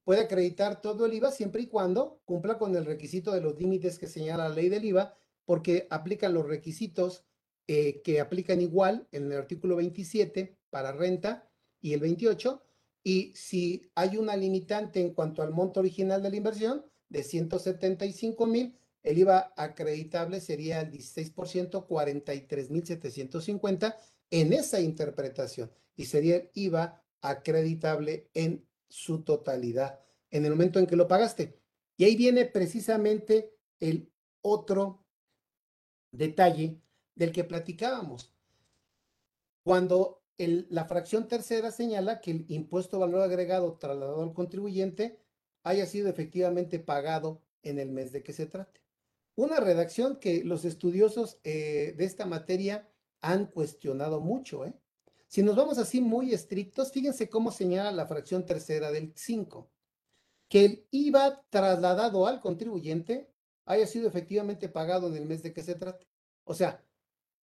puede 0.05 0.21
acreditar 0.21 0.79
todo 0.79 1.05
el 1.05 1.13
IVA 1.15 1.31
siempre 1.31 1.63
y 1.63 1.67
cuando 1.67 2.21
cumpla 2.23 2.57
con 2.57 2.73
el 2.77 2.85
requisito 2.85 3.33
de 3.33 3.41
los 3.41 3.59
límites 3.59 3.99
que 3.99 4.07
señala 4.07 4.47
la 4.47 4.55
ley 4.55 4.69
del 4.69 4.85
IVA, 4.85 5.17
porque 5.43 5.85
aplican 5.89 6.33
los 6.33 6.47
requisitos 6.47 7.25
eh, 7.67 8.01
que 8.01 8.21
aplican 8.21 8.61
igual 8.61 9.05
en 9.11 9.29
el 9.29 9.37
artículo 9.37 9.75
27 9.75 10.57
para 10.69 10.93
renta 10.93 11.51
y 11.81 11.91
el 11.91 11.99
28. 11.99 12.63
Y 13.03 13.33
si 13.35 13.91
hay 13.95 14.15
una 14.15 14.37
limitante 14.37 15.01
en 15.01 15.13
cuanto 15.13 15.41
al 15.41 15.51
monto 15.51 15.81
original 15.81 16.23
de 16.23 16.29
la 16.29 16.37
inversión 16.37 16.85
de 17.09 17.23
175 17.23 18.45
mil, 18.45 18.79
el 19.07 19.17
IVA 19.19 19.53
acreditable 19.55 20.41
sería 20.41 20.81
el 20.81 20.91
16%, 20.91 21.87
43.750 21.87 23.95
en 24.31 24.51
esa 24.51 24.81
interpretación 24.81 25.71
y 25.95 26.05
sería 26.05 26.35
el 26.35 26.49
IVA 26.53 27.01
acreditable 27.21 28.29
en 28.33 28.67
su 28.89 29.23
totalidad 29.23 30.01
en 30.31 30.45
el 30.45 30.51
momento 30.51 30.79
en 30.79 30.87
que 30.87 30.95
lo 30.95 31.07
pagaste. 31.07 31.59
Y 31.95 32.03
ahí 32.03 32.15
viene 32.15 32.45
precisamente 32.45 33.55
el 33.79 34.11
otro 34.41 35.05
detalle 36.11 36.81
del 37.15 37.31
que 37.31 37.43
platicábamos. 37.43 38.33
Cuando 39.63 40.23
la 40.37 40.85
fracción 40.85 41.27
tercera 41.27 41.71
señala 41.71 42.21
que 42.21 42.31
el 42.31 42.45
impuesto 42.49 42.99
valor 42.99 43.21
agregado 43.21 43.77
trasladado 43.77 44.21
al 44.21 44.33
contribuyente 44.33 45.19
haya 45.63 45.85
sido 45.85 46.09
efectivamente 46.09 46.79
pagado 46.79 47.41
en 47.63 47.79
el 47.79 47.89
mes 47.89 48.11
de 48.11 48.21
que 48.21 48.33
se 48.33 48.45
trate. 48.45 48.86
Una 49.37 49.59
redacción 49.59 50.15
que 50.15 50.43
los 50.43 50.65
estudiosos 50.65 51.39
eh, 51.43 51.93
de 51.95 52.05
esta 52.05 52.25
materia 52.25 52.89
han 53.21 53.45
cuestionado 53.45 54.19
mucho. 54.19 54.65
¿eh? 54.65 54.73
Si 55.27 55.43
nos 55.43 55.55
vamos 55.55 55.77
así 55.77 56.01
muy 56.01 56.33
estrictos, 56.33 56.91
fíjense 56.91 57.29
cómo 57.29 57.51
señala 57.51 57.91
la 57.91 58.07
fracción 58.07 58.47
tercera 58.47 58.89
del 58.89 59.13
5. 59.15 59.69
Que 60.49 60.65
el 60.65 60.87
IVA 60.89 61.45
trasladado 61.51 62.25
al 62.25 62.41
contribuyente 62.41 63.31
haya 63.65 63.85
sido 63.85 64.07
efectivamente 64.07 64.69
pagado 64.69 65.07
en 65.07 65.17
el 65.17 65.27
mes 65.27 65.43
de 65.43 65.53
que 65.53 65.61
se 65.61 65.75
trate. 65.75 66.07
O 66.43 66.55
sea, 66.55 66.83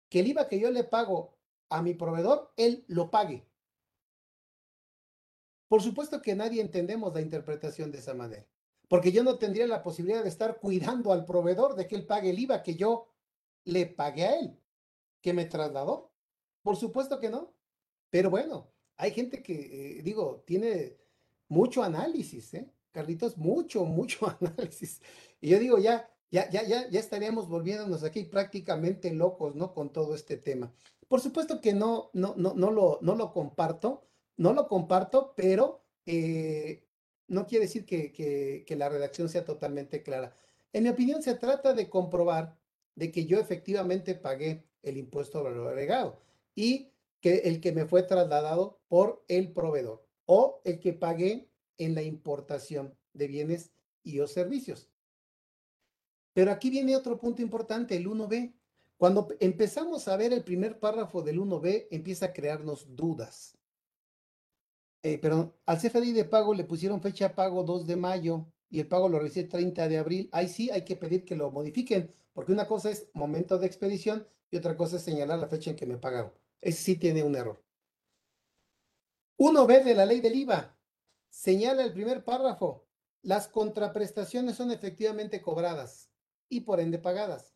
que 0.10 0.20
el 0.20 0.28
IVA 0.28 0.50
que 0.50 0.60
yo 0.60 0.70
le 0.72 0.84
pago 0.84 1.38
a 1.70 1.82
mi 1.82 1.94
proveedor, 1.94 2.52
él 2.58 2.84
lo 2.90 3.10
pague. 3.10 3.48
Por 5.70 5.82
supuesto 5.82 6.22
que 6.22 6.36
nadie 6.36 6.62
entendemos 6.62 7.14
la 7.14 7.22
interpretación 7.22 7.92
de 7.92 8.00
esa 8.00 8.14
manera, 8.14 8.46
porque 8.88 9.12
yo 9.12 9.24
no 9.24 9.38
tendría 9.38 9.68
la 9.68 9.84
posibilidad 9.84 10.24
de 10.24 10.30
estar 10.30 10.60
cuidando 10.60 11.12
al 11.12 11.26
proveedor 11.26 11.76
de 11.76 11.88
que 11.88 11.96
él 11.96 12.06
pague 12.06 12.30
el 12.30 12.40
IVA 12.40 12.64
que 12.64 12.76
yo 12.76 13.10
le 13.66 13.86
pagué 13.86 14.26
a 14.26 14.40
él, 14.40 14.58
que 15.22 15.34
me 15.34 15.46
trasladó. 15.46 16.12
Por 16.62 16.78
supuesto 16.78 17.20
que 17.20 17.30
no. 17.30 17.54
Pero 18.10 18.30
bueno, 18.30 18.72
hay 18.96 19.12
gente 19.12 19.44
que, 19.44 19.98
eh, 20.00 20.02
digo, 20.04 20.44
tiene 20.46 20.98
mucho 21.50 21.84
análisis, 21.84 22.54
¿eh? 22.54 22.72
Carlitos, 22.92 23.38
mucho, 23.38 23.84
mucho 23.86 24.28
análisis. 24.42 25.02
Y 25.42 25.50
yo 25.50 25.60
digo, 25.60 25.78
ya, 25.78 26.10
ya, 26.32 26.50
ya, 26.50 26.64
ya, 26.64 26.90
ya 26.90 27.00
estaríamos 27.00 27.50
volviéndonos 27.50 28.04
aquí 28.04 28.24
prácticamente 28.24 29.14
locos, 29.14 29.56
¿no? 29.56 29.74
Con 29.74 29.92
todo 29.92 30.16
este 30.16 30.38
tema. 30.38 30.74
Por 31.08 31.22
supuesto 31.22 31.62
que 31.62 31.74
no, 31.74 32.10
no, 32.14 32.34
no, 32.38 32.54
no 32.54 32.72
lo, 32.72 33.00
no 33.02 33.16
lo 33.16 33.32
comparto, 33.32 34.04
no 34.38 34.54
lo 34.54 34.68
comparto, 34.68 35.34
pero 35.36 35.82
eh, 36.06 36.87
no 37.28 37.46
quiere 37.46 37.66
decir 37.66 37.86
que, 37.86 38.66
la 38.78 38.90
redacción 38.90 39.30
sea 39.30 39.46
totalmente 39.46 40.04
clara. 40.04 40.34
En 40.74 40.84
mi 40.84 40.90
opinión, 40.90 41.22
se 41.22 41.36
trata 41.36 41.74
de 41.74 41.90
comprobar 41.90 42.58
de 42.96 43.12
que 43.12 43.26
yo 43.26 43.40
efectivamente 43.40 44.16
pagué 44.16 44.66
el 44.84 44.98
impuesto 44.98 45.40
al 45.40 45.46
valor 45.46 45.68
agregado 45.70 46.22
y 46.56 46.92
que 47.22 47.38
el 47.46 47.60
que 47.62 47.72
me 47.72 47.86
fue 47.86 48.04
trasladado 48.04 48.80
por 48.88 49.24
el 49.28 49.52
proveedor 49.52 50.06
o 50.26 50.62
el 50.64 50.80
que 50.80 50.94
pagué 50.94 51.50
en 51.78 51.96
la 51.96 52.02
importación 52.02 52.96
de 53.14 53.28
bienes 53.28 53.72
y 54.04 54.20
o 54.20 54.28
servicios. 54.28 54.90
Pero 56.34 56.52
aquí 56.52 56.70
viene 56.70 56.96
otro 56.96 57.18
punto 57.20 57.42
importante, 57.42 57.96
el 57.96 58.08
1B. 58.08 58.54
Cuando 58.98 59.28
empezamos 59.40 60.08
a 60.08 60.18
ver 60.18 60.34
el 60.34 60.44
primer 60.44 60.80
párrafo 60.80 61.22
del 61.22 61.40
1B, 61.40 61.88
empieza 61.92 62.28
a 62.28 62.34
crearnos 62.34 62.96
dudas. 62.96 63.58
Eh, 65.04 65.20
pero 65.22 65.56
al 65.66 65.78
CFDI 65.78 66.12
de 66.12 66.26
pago 66.26 66.54
le 66.54 66.64
pusieron 66.64 67.02
fecha 67.02 67.30
de 67.30 67.36
pago 67.36 67.64
2 67.64 67.88
de 67.88 67.96
mayo 67.96 68.48
y 68.70 68.80
el 68.80 68.88
pago 68.88 69.08
lo 69.10 69.20
recibe 69.20 69.48
30 69.48 69.88
de 69.88 69.98
abril. 69.98 70.30
Ahí 70.32 70.48
sí 70.48 70.70
hay 70.70 70.84
que 70.84 70.96
pedir 70.96 71.24
que 71.24 71.36
lo 71.36 71.52
modifiquen, 71.52 72.14
porque 72.34 72.52
una 72.52 72.68
cosa 72.68 72.90
es 72.90 73.10
momento 73.14 73.58
de 73.58 73.68
expedición 73.68 74.28
y 74.52 74.58
otra 74.58 74.76
cosa 74.76 74.98
es 74.98 75.04
señalar 75.04 75.40
la 75.40 75.48
fecha 75.48 75.70
en 75.70 75.76
que 75.76 75.86
me 75.86 75.98
pagaron. 75.98 76.34
Ese 76.62 76.82
sí 76.82 76.96
tiene 76.96 77.24
un 77.24 77.36
error. 77.36 77.64
1B 79.38 79.84
de 79.84 79.94
la 79.94 80.06
ley 80.06 80.20
del 80.20 80.36
IVA 80.36 80.76
señala 81.30 81.84
el 81.84 81.94
primer 81.94 82.24
párrafo. 82.24 82.88
Las 83.22 83.48
contraprestaciones 83.48 84.56
son 84.56 84.72
efectivamente 84.72 85.42
cobradas 85.42 86.10
y 86.50 86.62
por 86.62 86.80
ende 86.80 86.98
pagadas. 86.98 87.54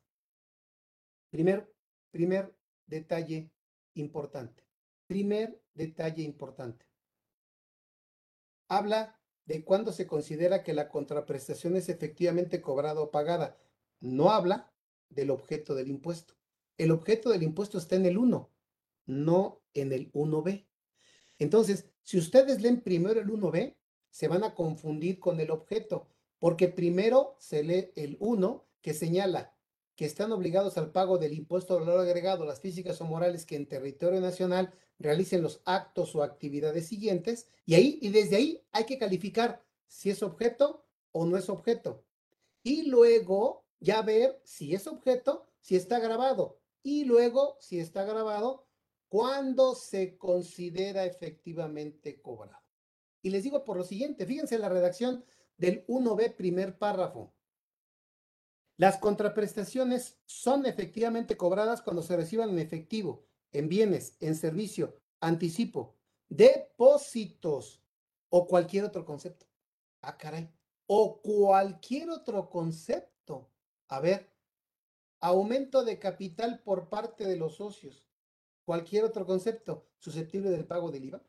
Primer, 1.29 1.73
primer 2.11 2.53
detalle 2.85 3.51
importante. 3.95 4.63
Primer 5.07 5.61
detalle 5.73 6.23
importante. 6.23 6.90
Habla 8.71 9.19
de 9.45 9.65
cuándo 9.65 9.91
se 9.91 10.07
considera 10.07 10.63
que 10.63 10.73
la 10.73 10.87
contraprestación 10.87 11.75
es 11.75 11.89
efectivamente 11.89 12.61
cobrada 12.61 13.01
o 13.01 13.11
pagada. 13.11 13.57
No 13.99 14.29
habla 14.29 14.71
del 15.09 15.29
objeto 15.29 15.75
del 15.75 15.89
impuesto. 15.89 16.35
El 16.77 16.91
objeto 16.91 17.31
del 17.31 17.43
impuesto 17.43 17.77
está 17.77 17.97
en 17.97 18.05
el 18.05 18.17
1 18.17 18.49
no 19.05 19.61
en 19.73 19.91
el 19.91 20.11
1B. 20.13 20.65
Entonces, 21.37 21.89
si 22.01 22.17
ustedes 22.17 22.61
leen 22.61 22.81
primero 22.81 23.19
el 23.19 23.27
1B, 23.27 23.75
se 24.09 24.27
van 24.29 24.43
a 24.45 24.55
confundir 24.55 25.19
con 25.19 25.39
el 25.41 25.51
objeto, 25.51 26.07
porque 26.39 26.69
primero 26.69 27.35
se 27.39 27.63
lee 27.63 27.91
el 27.95 28.15
1 28.19 28.65
que 28.81 28.93
señala 28.93 29.53
que 29.95 30.05
están 30.05 30.31
obligados 30.31 30.77
al 30.77 30.91
pago 30.91 31.17
del 31.17 31.33
impuesto 31.33 31.73
de 31.73 31.81
valor 31.81 31.99
agregado 31.99 32.45
las 32.45 32.61
físicas 32.61 33.01
o 33.01 33.05
morales 33.05 33.45
que 33.45 33.55
en 33.55 33.67
territorio 33.67 34.21
nacional 34.21 34.73
realicen 35.01 35.41
los 35.41 35.61
actos 35.65 36.15
o 36.15 36.23
actividades 36.23 36.87
siguientes, 36.87 37.47
y 37.65 37.75
ahí 37.75 37.99
y 38.01 38.09
desde 38.09 38.35
ahí 38.35 38.63
hay 38.71 38.85
que 38.85 38.97
calificar 38.97 39.63
si 39.87 40.09
es 40.09 40.23
objeto 40.23 40.85
o 41.11 41.25
no 41.25 41.37
es 41.37 41.49
objeto. 41.49 42.03
Y 42.63 42.83
luego 42.83 43.65
ya 43.79 44.01
ver 44.01 44.39
si 44.43 44.73
es 44.75 44.87
objeto, 44.87 45.47
si 45.59 45.75
está 45.75 45.99
grabado, 45.99 46.59
y 46.83 47.05
luego 47.05 47.57
si 47.59 47.79
está 47.79 48.03
grabado, 48.03 48.67
¿Cuándo 49.11 49.75
se 49.75 50.17
considera 50.17 51.03
efectivamente 51.03 52.21
cobrado? 52.21 52.63
Y 53.21 53.29
les 53.29 53.43
digo 53.43 53.65
por 53.65 53.75
lo 53.75 53.83
siguiente, 53.83 54.25
fíjense 54.25 54.57
la 54.57 54.69
redacción 54.69 55.25
del 55.57 55.85
1B 55.87 56.37
primer 56.37 56.77
párrafo. 56.77 57.33
Las 58.77 58.99
contraprestaciones 58.99 60.17
son 60.25 60.65
efectivamente 60.65 61.35
cobradas 61.35 61.81
cuando 61.81 62.03
se 62.03 62.15
reciban 62.15 62.51
en 62.51 62.59
efectivo, 62.59 63.27
en 63.51 63.69
bienes, 63.69 64.15
en 64.19 64.35
servicio, 64.35 64.97
anticipo, 65.19 65.95
depósitos 66.29 67.83
o 68.29 68.47
cualquier 68.47 68.85
otro 68.85 69.05
concepto. 69.05 69.45
Ah, 70.01 70.17
caray. 70.17 70.49
O 70.87 71.21
cualquier 71.21 72.09
otro 72.09 72.49
concepto. 72.49 73.51
A 73.87 73.99
ver, 73.99 74.31
aumento 75.19 75.83
de 75.83 75.99
capital 75.99 76.61
por 76.63 76.89
parte 76.89 77.25
de 77.25 77.35
los 77.35 77.55
socios 77.55 78.05
cualquier 78.65 79.03
otro 79.03 79.25
concepto 79.25 79.89
susceptible 79.97 80.49
del 80.49 80.65
pago 80.65 80.91
del 80.91 81.03
IVA. 81.05 81.21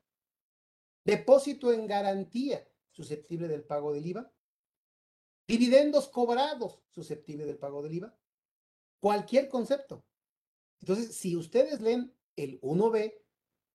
Depósito 1.05 1.73
en 1.73 1.87
garantía 1.87 2.65
susceptible 2.91 3.49
del 3.49 3.65
pago 3.65 3.93
del 3.93 4.07
IVA. 4.07 4.33
Dividendos 5.49 6.09
cobrados 6.09 6.81
susceptible 6.91 7.45
del 7.45 7.59
pago 7.59 7.83
del 7.83 7.95
IVA. 7.95 8.17
Cualquier 9.01 9.49
concepto. 9.49 10.05
Entonces, 10.83 11.15
si 11.15 11.37
ustedes 11.37 11.81
leen 11.81 12.13
el 12.37 12.61
1B, 12.61 13.15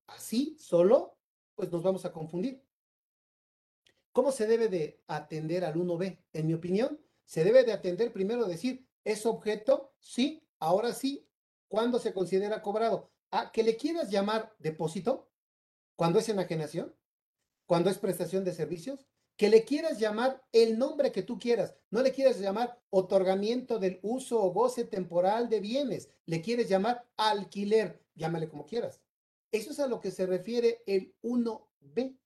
así 0.06 0.56
solo, 0.58 1.16
pues 1.54 1.72
nos 1.72 1.82
vamos 1.82 2.04
a 2.04 2.12
confundir. 2.12 2.62
¿Cómo 4.12 4.30
se 4.30 4.46
debe 4.46 4.68
de 4.68 5.02
atender 5.06 5.64
al 5.64 5.76
1B? 5.76 6.18
En 6.34 6.46
mi 6.46 6.54
opinión, 6.54 7.00
se 7.24 7.44
debe 7.44 7.64
de 7.64 7.72
atender 7.72 8.12
primero 8.12 8.44
decir, 8.44 8.86
¿es 9.04 9.24
objeto? 9.24 9.94
Sí, 9.98 10.46
ahora 10.58 10.92
sí. 10.92 11.26
¿Cuándo 11.68 11.98
se 11.98 12.12
considera 12.12 12.62
cobrado? 12.62 13.10
¿A 13.30 13.52
que 13.52 13.62
le 13.62 13.76
quieras 13.76 14.10
llamar 14.10 14.54
depósito? 14.58 15.30
¿Cuando 15.96 16.18
es 16.18 16.28
enajenación? 16.28 16.94
¿Cuando 17.66 17.90
es 17.90 17.98
prestación 17.98 18.44
de 18.44 18.52
servicios? 18.52 19.06
Que 19.38 19.48
le 19.48 19.64
quieras 19.64 20.00
llamar 20.00 20.44
el 20.50 20.78
nombre 20.78 21.12
que 21.12 21.22
tú 21.22 21.38
quieras. 21.38 21.76
No 21.90 22.02
le 22.02 22.12
quieras 22.12 22.40
llamar 22.40 22.82
otorgamiento 22.90 23.78
del 23.78 24.00
uso 24.02 24.42
o 24.42 24.52
goce 24.52 24.84
temporal 24.84 25.48
de 25.48 25.60
bienes. 25.60 26.10
Le 26.26 26.42
quieres 26.42 26.68
llamar 26.68 27.08
alquiler. 27.16 28.02
Llámale 28.16 28.48
como 28.48 28.66
quieras. 28.66 29.00
Eso 29.52 29.70
es 29.70 29.78
a 29.78 29.86
lo 29.86 30.00
que 30.00 30.10
se 30.10 30.26
refiere 30.26 30.82
el 30.86 31.14
1B. 31.22 32.18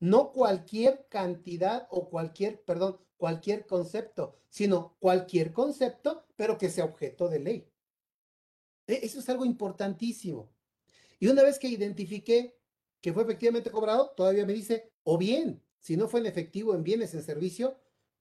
No 0.00 0.30
cualquier 0.30 1.06
cantidad 1.08 1.88
o 1.90 2.10
cualquier, 2.10 2.62
perdón, 2.64 3.00
cualquier 3.16 3.66
concepto, 3.66 4.36
sino 4.50 4.96
cualquier 4.98 5.54
concepto, 5.54 6.26
pero 6.36 6.58
que 6.58 6.68
sea 6.68 6.84
objeto 6.84 7.30
de 7.30 7.38
ley. 7.38 7.72
E, 8.86 9.00
eso 9.06 9.20
es 9.20 9.28
algo 9.30 9.46
importantísimo. 9.46 10.52
Y 11.18 11.28
una 11.28 11.42
vez 11.42 11.58
que 11.58 11.68
identifiqué 11.68 12.60
que 13.00 13.14
fue 13.14 13.22
efectivamente 13.22 13.70
cobrado, 13.70 14.10
todavía 14.10 14.44
me 14.44 14.52
dice, 14.52 14.92
o 15.04 15.16
bien, 15.16 15.62
si 15.80 15.96
no 15.96 16.08
fue 16.08 16.20
en 16.20 16.26
efectivo, 16.26 16.74
en 16.74 16.84
bienes, 16.84 17.14
en 17.14 17.22
servicio, 17.22 17.78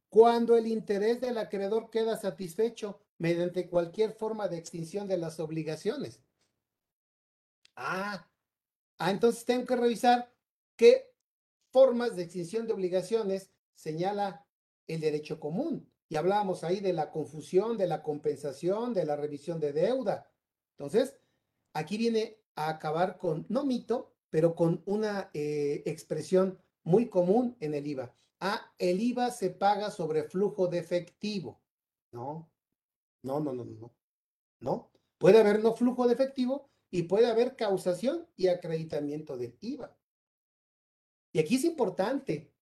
cuando 0.10 0.57
el 0.57 0.68
interés 0.68 1.22
del 1.22 1.38
acreedor 1.38 1.89
queda 1.89 2.18
satisfecho 2.18 2.99
mediante 3.18 3.70
cualquier 3.70 4.14
forma 4.14 4.47
de 4.47 4.57
extinción 4.57 5.07
de 5.07 5.18
las 5.18 5.39
obligaciones. 5.39 6.22
Ah, 7.76 8.28
ah 8.97 9.12
entonces 9.12 9.45
tengo 9.45 9.66
que 9.66 9.76
revisar 9.76 10.34
qué 10.76 11.14
formas 11.72 12.16
de 12.16 12.24
extinción 12.24 12.66
de 12.66 12.74
obligaciones 12.74 13.51
señala 13.76 14.47
el 14.88 14.99
derecho 14.99 15.39
común. 15.39 15.88
Y 16.07 16.16
hablábamos 16.16 16.64
ahí 16.64 16.80
de 16.80 16.93
la 16.93 17.12
confusión, 17.12 17.78
de 17.78 17.86
la 17.86 18.01
compensación, 18.01 18.93
de 18.93 19.05
la 19.05 19.16
revisión 19.16 19.60
de 19.60 19.74
deuda. 19.74 20.28
Entonces, 20.72 21.16
aquí 21.74 21.97
viene 21.97 22.39
a 22.55 22.70
acabar 22.70 23.18
con, 23.18 23.45
no 23.49 23.64
mito, 23.64 24.16
pero 24.32 24.55
con 24.55 24.82
una 24.86 25.30
eh, 25.34 25.84
expresión 25.86 26.60
muy 26.84 27.09
común 27.09 27.55
en 27.59 27.73
el 27.73 27.88
IVA. 27.88 28.13
Ah, 28.39 28.73
el 28.77 29.01
IVA 29.01 29.32
se 29.32 29.49
paga 29.49 29.91
sobre 29.91 30.23
flujo 30.23 30.67
de 30.67 30.80
efectivo. 30.80 31.61
No, 32.11 32.49
no, 33.23 33.39
no, 33.39 33.53
no, 33.53 33.65
no. 33.65 33.93
No. 34.59 34.91
Puede 35.17 35.39
haber 35.39 35.61
no 35.61 35.75
flujo 35.75 36.07
de 36.07 36.13
efectivo 36.13 36.69
y 36.89 37.03
puede 37.03 37.27
haber 37.27 37.55
causación 37.55 38.27
y 38.36 38.47
acreditamiento 38.47 39.38
del 39.38 39.57
IVA. 39.59 39.95
Y 41.32 41.39
aquí 41.39 41.55
es 41.55 41.65
importante, 41.65 42.53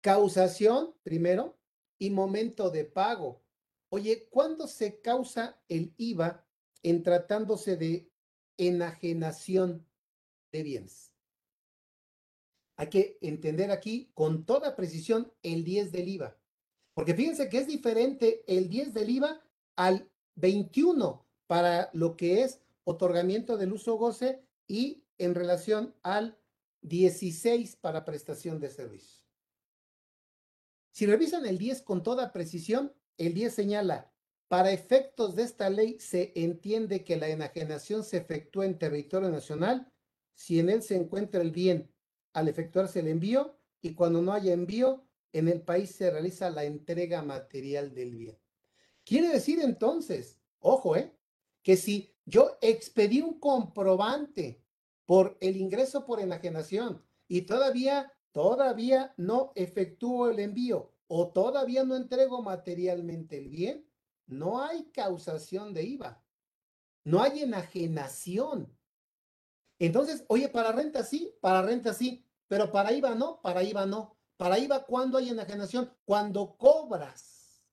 causación 0.00 0.94
primero 1.02 1.58
y 1.98 2.10
momento 2.10 2.70
de 2.70 2.84
pago. 2.84 3.42
Oye, 3.88 4.28
¿cuándo 4.28 4.66
se 4.66 5.00
causa 5.00 5.60
el 5.68 5.94
IVA 5.96 6.46
en 6.82 7.02
tratándose 7.02 7.76
de 7.76 8.12
enajenación 8.58 9.86
de 10.52 10.62
bienes? 10.62 11.13
Hay 12.76 12.88
que 12.88 13.18
entender 13.20 13.70
aquí 13.70 14.10
con 14.14 14.44
toda 14.44 14.76
precisión 14.76 15.32
el 15.42 15.64
10 15.64 15.92
del 15.92 16.08
IVA. 16.08 16.36
Porque 16.94 17.14
fíjense 17.14 17.48
que 17.48 17.58
es 17.58 17.66
diferente 17.66 18.44
el 18.46 18.68
10 18.68 18.94
del 18.94 19.10
IVA 19.10 19.40
al 19.76 20.08
21 20.36 21.24
para 21.46 21.90
lo 21.92 22.16
que 22.16 22.42
es 22.42 22.60
otorgamiento 22.84 23.56
del 23.56 23.72
uso 23.72 23.94
goce 23.94 24.44
y 24.66 25.04
en 25.18 25.34
relación 25.34 25.94
al 26.02 26.38
16 26.82 27.76
para 27.76 28.04
prestación 28.04 28.60
de 28.60 28.70
servicios. 28.70 29.24
Si 30.92 31.06
revisan 31.06 31.46
el 31.46 31.58
10 31.58 31.82
con 31.82 32.02
toda 32.02 32.32
precisión, 32.32 32.92
el 33.18 33.34
10 33.34 33.54
señala, 33.54 34.12
para 34.48 34.72
efectos 34.72 35.34
de 35.34 35.42
esta 35.42 35.70
ley 35.70 35.98
se 35.98 36.32
entiende 36.36 37.04
que 37.04 37.16
la 37.16 37.28
enajenación 37.28 38.04
se 38.04 38.18
efectúa 38.18 38.66
en 38.66 38.78
territorio 38.78 39.30
nacional 39.30 39.90
si 40.34 40.60
en 40.60 40.68
él 40.68 40.82
se 40.82 40.96
encuentra 40.96 41.40
el 41.40 41.50
bien 41.50 41.93
al 42.34 42.48
efectuarse 42.48 43.00
el 43.00 43.08
envío 43.08 43.56
y 43.80 43.94
cuando 43.94 44.20
no 44.20 44.32
haya 44.32 44.52
envío, 44.52 45.06
en 45.32 45.48
el 45.48 45.62
país 45.62 45.90
se 45.90 46.10
realiza 46.10 46.50
la 46.50 46.64
entrega 46.64 47.22
material 47.22 47.94
del 47.94 48.14
bien. 48.14 48.38
Quiere 49.04 49.28
decir 49.28 49.60
entonces, 49.60 50.38
ojo, 50.60 50.96
¿eh? 50.96 51.16
que 51.62 51.76
si 51.76 52.14
yo 52.24 52.56
expedí 52.60 53.20
un 53.20 53.40
comprobante 53.40 54.62
por 55.06 55.36
el 55.40 55.56
ingreso 55.56 56.06
por 56.06 56.20
enajenación 56.20 57.02
y 57.28 57.42
todavía, 57.42 58.12
todavía 58.32 59.12
no 59.16 59.52
efectúo 59.54 60.30
el 60.30 60.38
envío 60.38 60.94
o 61.06 61.28
todavía 61.32 61.84
no 61.84 61.96
entrego 61.96 62.42
materialmente 62.42 63.38
el 63.38 63.48
bien, 63.48 63.86
no 64.26 64.62
hay 64.62 64.84
causación 64.90 65.74
de 65.74 65.82
IVA, 65.82 66.24
no 67.04 67.22
hay 67.22 67.42
enajenación. 67.42 68.74
Entonces, 69.78 70.24
oye, 70.28 70.48
para 70.48 70.72
renta 70.72 71.02
sí, 71.02 71.34
para 71.40 71.62
renta 71.62 71.92
sí, 71.92 72.23
pero 72.48 72.70
para 72.70 72.92
IVA 72.92 73.14
no, 73.14 73.40
para 73.40 73.62
IVA 73.62 73.86
no. 73.86 74.16
Para 74.36 74.58
IVA, 74.58 74.84
¿cuándo 74.84 75.18
hay 75.18 75.30
enajenación? 75.30 75.92
Cuando 76.04 76.56
cobras. 76.56 77.64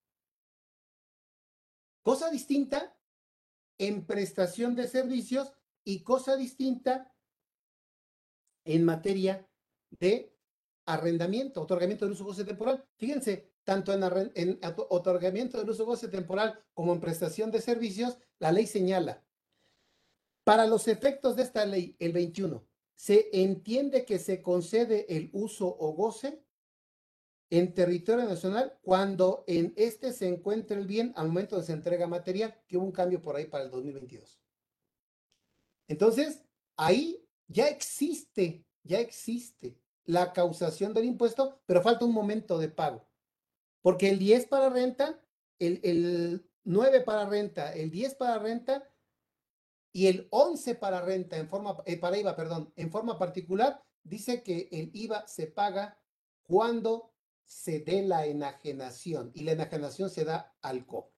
Cosa 2.04 2.30
distinta 2.30 2.96
en 3.78 4.06
prestación 4.06 4.76
de 4.76 4.88
servicios 4.88 5.54
y 5.84 6.04
cosa 6.04 6.36
distinta 6.36 7.14
en 8.64 8.86
materia 8.86 9.48
de 9.90 10.38
arrendamiento, 10.86 11.62
otorgamiento 11.62 12.06
del 12.06 12.14
uso 12.14 12.26
goce 12.26 12.46
temporal. 12.46 12.86
Fíjense, 12.98 13.54
tanto 13.64 13.94
en, 13.94 14.32
en 14.36 14.60
otorgamiento 14.90 15.58
del 15.58 15.70
uso 15.70 15.86
goce 15.86 16.08
temporal 16.08 16.64
como 16.74 16.94
en 16.94 17.02
prestación 17.02 17.52
de 17.52 17.62
servicios, 17.62 18.18
la 18.40 18.52
ley 18.52 18.68
señala, 18.68 19.24
para 20.44 20.66
los 20.66 20.88
efectos 20.88 21.36
de 21.36 21.44
esta 21.44 21.66
ley, 21.66 21.96
el 22.00 22.14
21, 22.14 22.64
se 23.02 23.30
entiende 23.34 24.06
que 24.06 24.20
se 24.20 24.44
concede 24.44 25.08
el 25.10 25.32
uso 25.34 25.66
o 25.66 25.94
goce 25.94 26.46
en 27.50 27.74
territorio 27.74 28.26
nacional 28.26 28.78
cuando 28.84 29.44
en 29.48 29.74
este 29.76 30.14
se 30.14 30.28
encuentre 30.28 30.78
el 30.78 30.86
bien 30.86 31.12
al 31.16 31.30
momento 31.30 31.58
de 31.58 31.64
su 31.64 31.72
entrega 31.72 32.06
material, 32.06 32.62
que 32.68 32.78
hubo 32.78 32.86
un 32.86 32.92
cambio 32.92 33.20
por 33.20 33.36
ahí 33.36 33.48
para 33.48 33.64
el 33.64 33.72
2022. 33.72 34.40
Entonces, 35.88 36.44
ahí 36.78 37.28
ya 37.48 37.70
existe, 37.70 38.68
ya 38.84 39.00
existe 39.00 39.76
la 40.06 40.32
causación 40.32 40.94
del 40.94 41.06
impuesto, 41.06 41.60
pero 41.66 41.82
falta 41.82 42.06
un 42.06 42.14
momento 42.14 42.60
de 42.60 42.70
pago. 42.70 43.10
Porque 43.82 44.10
el 44.10 44.20
10 44.20 44.46
para 44.46 44.70
renta, 44.70 45.20
el, 45.58 45.80
el 45.84 46.48
9 46.66 47.02
para 47.02 47.28
renta, 47.28 47.74
el 47.74 47.90
10 47.90 48.14
para 48.14 48.38
renta 48.38 48.91
y 49.94 50.08
el 50.08 50.28
11 50.32 50.76
para 50.76 51.02
renta 51.02 51.38
en 51.38 51.48
forma, 51.48 51.78
eh, 51.86 51.98
para 51.98 52.18
IVA, 52.18 52.36
perdón, 52.36 52.72
en 52.76 52.92
forma 52.92 53.18
particular, 53.18 53.84
dice 54.04 54.44
que 54.44 54.70
el 54.72 54.92
IVA 54.94 55.28
se 55.28 55.48
paga 55.48 56.00
cuando 56.44 57.14
se 57.46 57.80
dé 57.80 58.02
la 58.02 58.26
enajenación 58.26 59.32
y 59.34 59.44
la 59.44 59.52
enajenación 59.52 60.10
se 60.10 60.26
da 60.26 60.56
al 60.62 60.86
cobro. 60.86 61.12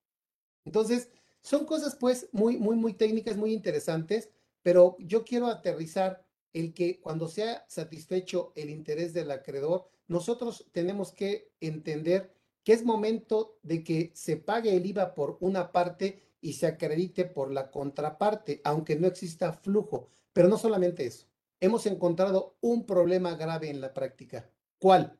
Entonces, 0.66 1.10
son 1.42 1.66
cosas 1.66 1.96
pues 1.96 2.30
muy, 2.32 2.58
muy, 2.58 2.76
muy 2.76 2.94
técnicas, 2.94 3.38
muy 3.38 3.54
interesantes 3.54 4.30
pero 4.64 4.96
yo 4.98 5.24
quiero 5.24 5.48
aterrizar 5.48 6.26
el 6.54 6.74
que 6.74 7.00
cuando 7.00 7.28
sea 7.28 7.66
satisfecho 7.68 8.54
el 8.56 8.70
interés 8.70 9.14
del 9.14 9.30
acreedor, 9.30 9.90
nosotros 10.08 10.66
tenemos 10.72 11.12
que 11.12 11.52
entender 11.60 12.34
que 12.64 12.74
es 12.74 12.84
momento 12.84 13.60
de 13.62 13.84
que 13.84 14.12
se 14.16 14.38
pague 14.38 14.76
el 14.76 14.86
IVA 14.86 15.14
por 15.14 15.38
una 15.42 15.72
parte 15.72 16.24
y 16.44 16.54
se 16.54 16.68
acredite 16.68 17.24
por 17.24 17.52
la 17.52 17.72
contraparte, 17.72 18.62
aunque 18.66 18.98
no 18.98 19.08
exista 19.08 19.54
flujo. 19.54 20.10
Pero 20.34 20.50
no 20.50 20.58
solamente 20.58 21.06
eso, 21.06 21.26
hemos 21.62 21.86
encontrado 21.86 22.58
un 22.60 22.86
problema 22.86 23.36
grave 23.36 23.70
en 23.70 23.80
la 23.80 23.94
práctica. 23.94 24.52
¿Cuál? 24.78 25.18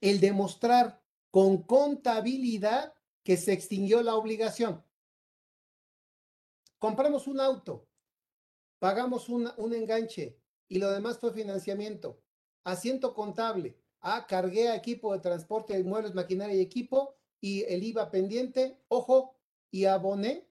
El 0.00 0.18
demostrar 0.18 1.00
con 1.30 1.62
contabilidad 1.62 2.92
que 3.22 3.36
se 3.36 3.52
extinguió 3.52 4.02
la 4.02 4.16
obligación. 4.16 4.84
Compramos 6.80 7.28
un 7.28 7.38
auto, 7.38 7.86
pagamos 8.80 9.28
un 9.28 9.72
enganche 9.72 10.36
y 10.66 10.80
lo 10.80 10.90
demás 10.90 11.18
fue 11.18 11.32
financiamiento. 11.32 12.20
Asiento 12.64 13.14
contable. 13.14 13.78
Ah, 14.00 14.26
cargué 14.28 14.70
a 14.70 14.74
equipo 14.74 15.12
de 15.12 15.20
transporte 15.20 15.74
de 15.74 15.84
muebles, 15.84 16.14
maquinaria 16.14 16.56
y 16.56 16.60
equipo 16.60 17.14
y 17.40 17.62
el 17.64 17.84
IVA 17.84 18.10
pendiente, 18.10 18.80
ojo, 18.88 19.36
y 19.72 19.86
aboné, 19.86 20.46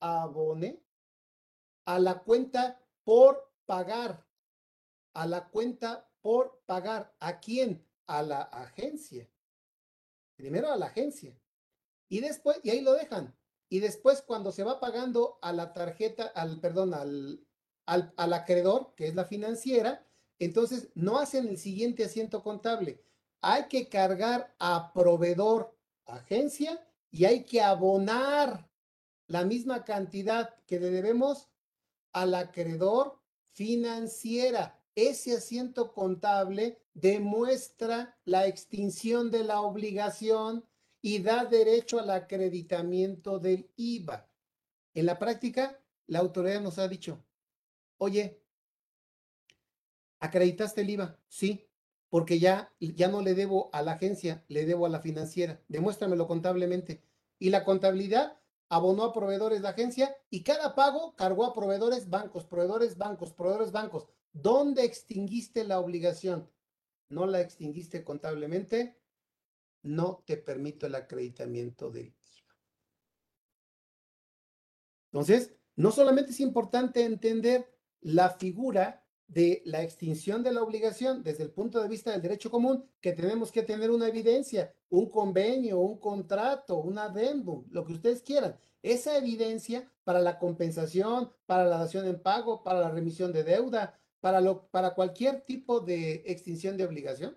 aboné 0.00 0.82
a 1.84 2.00
la 2.00 2.18
cuenta 2.24 2.82
por 3.04 3.52
pagar, 3.66 4.26
a 5.14 5.26
la 5.26 5.48
cuenta 5.48 6.10
por 6.20 6.62
pagar. 6.66 7.14
¿A 7.20 7.38
quién? 7.38 7.86
A 8.06 8.22
la 8.22 8.42
agencia. 8.42 9.30
Primero 10.34 10.72
a 10.72 10.76
la 10.76 10.86
agencia. 10.86 11.38
Y 12.08 12.20
después, 12.20 12.58
y 12.62 12.70
ahí 12.70 12.80
lo 12.80 12.94
dejan. 12.94 13.36
Y 13.68 13.80
después 13.80 14.22
cuando 14.22 14.52
se 14.52 14.64
va 14.64 14.80
pagando 14.80 15.38
a 15.42 15.52
la 15.52 15.72
tarjeta, 15.72 16.26
al, 16.34 16.60
perdón, 16.60 16.94
al, 16.94 17.46
al, 17.84 18.12
al 18.16 18.32
acreedor, 18.32 18.94
que 18.96 19.06
es 19.06 19.14
la 19.14 19.24
financiera, 19.24 20.06
entonces 20.38 20.88
no 20.94 21.18
hacen 21.18 21.46
el 21.48 21.58
siguiente 21.58 22.04
asiento 22.04 22.42
contable. 22.42 23.02
Hay 23.42 23.68
que 23.68 23.88
cargar 23.88 24.54
a 24.58 24.92
proveedor, 24.92 25.76
agencia, 26.06 26.85
y 27.10 27.24
hay 27.24 27.44
que 27.44 27.62
abonar 27.62 28.70
la 29.26 29.44
misma 29.44 29.84
cantidad 29.84 30.54
que 30.66 30.78
le 30.78 30.90
debemos 30.90 31.48
al 32.12 32.34
acreedor 32.34 33.20
financiera. 33.52 34.80
Ese 34.94 35.36
asiento 35.36 35.92
contable 35.92 36.78
demuestra 36.94 38.18
la 38.24 38.46
extinción 38.46 39.30
de 39.30 39.44
la 39.44 39.60
obligación 39.60 40.64
y 41.02 41.18
da 41.18 41.44
derecho 41.44 42.00
al 42.00 42.10
acreditamiento 42.10 43.38
del 43.38 43.70
IVA. 43.76 44.28
En 44.94 45.06
la 45.06 45.18
práctica, 45.18 45.78
la 46.06 46.20
autoridad 46.20 46.60
nos 46.60 46.78
ha 46.78 46.88
dicho, 46.88 47.22
oye, 47.98 48.42
¿acreditaste 50.20 50.80
el 50.80 50.90
IVA? 50.90 51.20
Sí, 51.28 51.68
porque 52.08 52.38
ya, 52.38 52.72
ya 52.80 53.08
no 53.08 53.20
le 53.20 53.34
debo 53.34 53.70
a 53.72 53.82
la 53.82 53.92
agencia, 53.92 54.44
le 54.48 54.64
debo 54.64 54.86
a 54.86 54.88
la 54.88 55.00
financiera. 55.00 55.60
Demuéstramelo 55.68 56.26
contablemente. 56.26 57.02
Y 57.38 57.50
la 57.50 57.64
contabilidad 57.64 58.38
abonó 58.68 59.04
a 59.04 59.12
proveedores 59.12 59.62
de 59.62 59.68
agencia 59.68 60.16
y 60.30 60.42
cada 60.42 60.74
pago 60.74 61.14
cargó 61.16 61.44
a 61.44 61.54
proveedores 61.54 62.08
bancos, 62.08 62.46
proveedores 62.46 62.96
bancos, 62.96 63.32
proveedores 63.32 63.72
bancos. 63.72 64.08
¿Dónde 64.32 64.84
extinguiste 64.84 65.64
la 65.64 65.80
obligación? 65.80 66.50
¿No 67.08 67.26
la 67.26 67.40
extinguiste 67.40 68.04
contablemente? 68.04 68.98
No 69.82 70.22
te 70.26 70.36
permito 70.36 70.86
el 70.86 70.94
acreditamiento 70.94 71.90
del 71.90 72.06
IVA. 72.06 72.56
Entonces, 75.12 75.54
no 75.76 75.90
solamente 75.92 76.32
es 76.32 76.40
importante 76.40 77.04
entender 77.04 77.72
la 78.00 78.30
figura 78.30 79.05
de 79.28 79.62
la 79.64 79.82
extinción 79.82 80.42
de 80.42 80.52
la 80.52 80.62
obligación 80.62 81.22
desde 81.22 81.42
el 81.44 81.50
punto 81.50 81.82
de 81.82 81.88
vista 81.88 82.12
del 82.12 82.22
derecho 82.22 82.50
común, 82.50 82.88
que 83.00 83.12
tenemos 83.12 83.50
que 83.50 83.62
tener 83.62 83.90
una 83.90 84.08
evidencia, 84.08 84.72
un 84.88 85.10
convenio, 85.10 85.80
un 85.80 85.98
contrato, 85.98 86.76
un 86.76 86.98
adendum, 86.98 87.64
lo 87.70 87.84
que 87.84 87.94
ustedes 87.94 88.22
quieran. 88.22 88.56
Esa 88.82 89.16
evidencia 89.16 89.90
para 90.04 90.20
la 90.20 90.38
compensación, 90.38 91.32
para 91.46 91.64
la 91.64 91.78
dación 91.78 92.06
en 92.06 92.22
pago, 92.22 92.62
para 92.62 92.80
la 92.80 92.90
remisión 92.90 93.32
de 93.32 93.42
deuda, 93.42 93.98
para, 94.20 94.40
lo, 94.40 94.68
para 94.68 94.94
cualquier 94.94 95.42
tipo 95.42 95.80
de 95.80 96.22
extinción 96.26 96.76
de 96.76 96.84
obligación. 96.84 97.36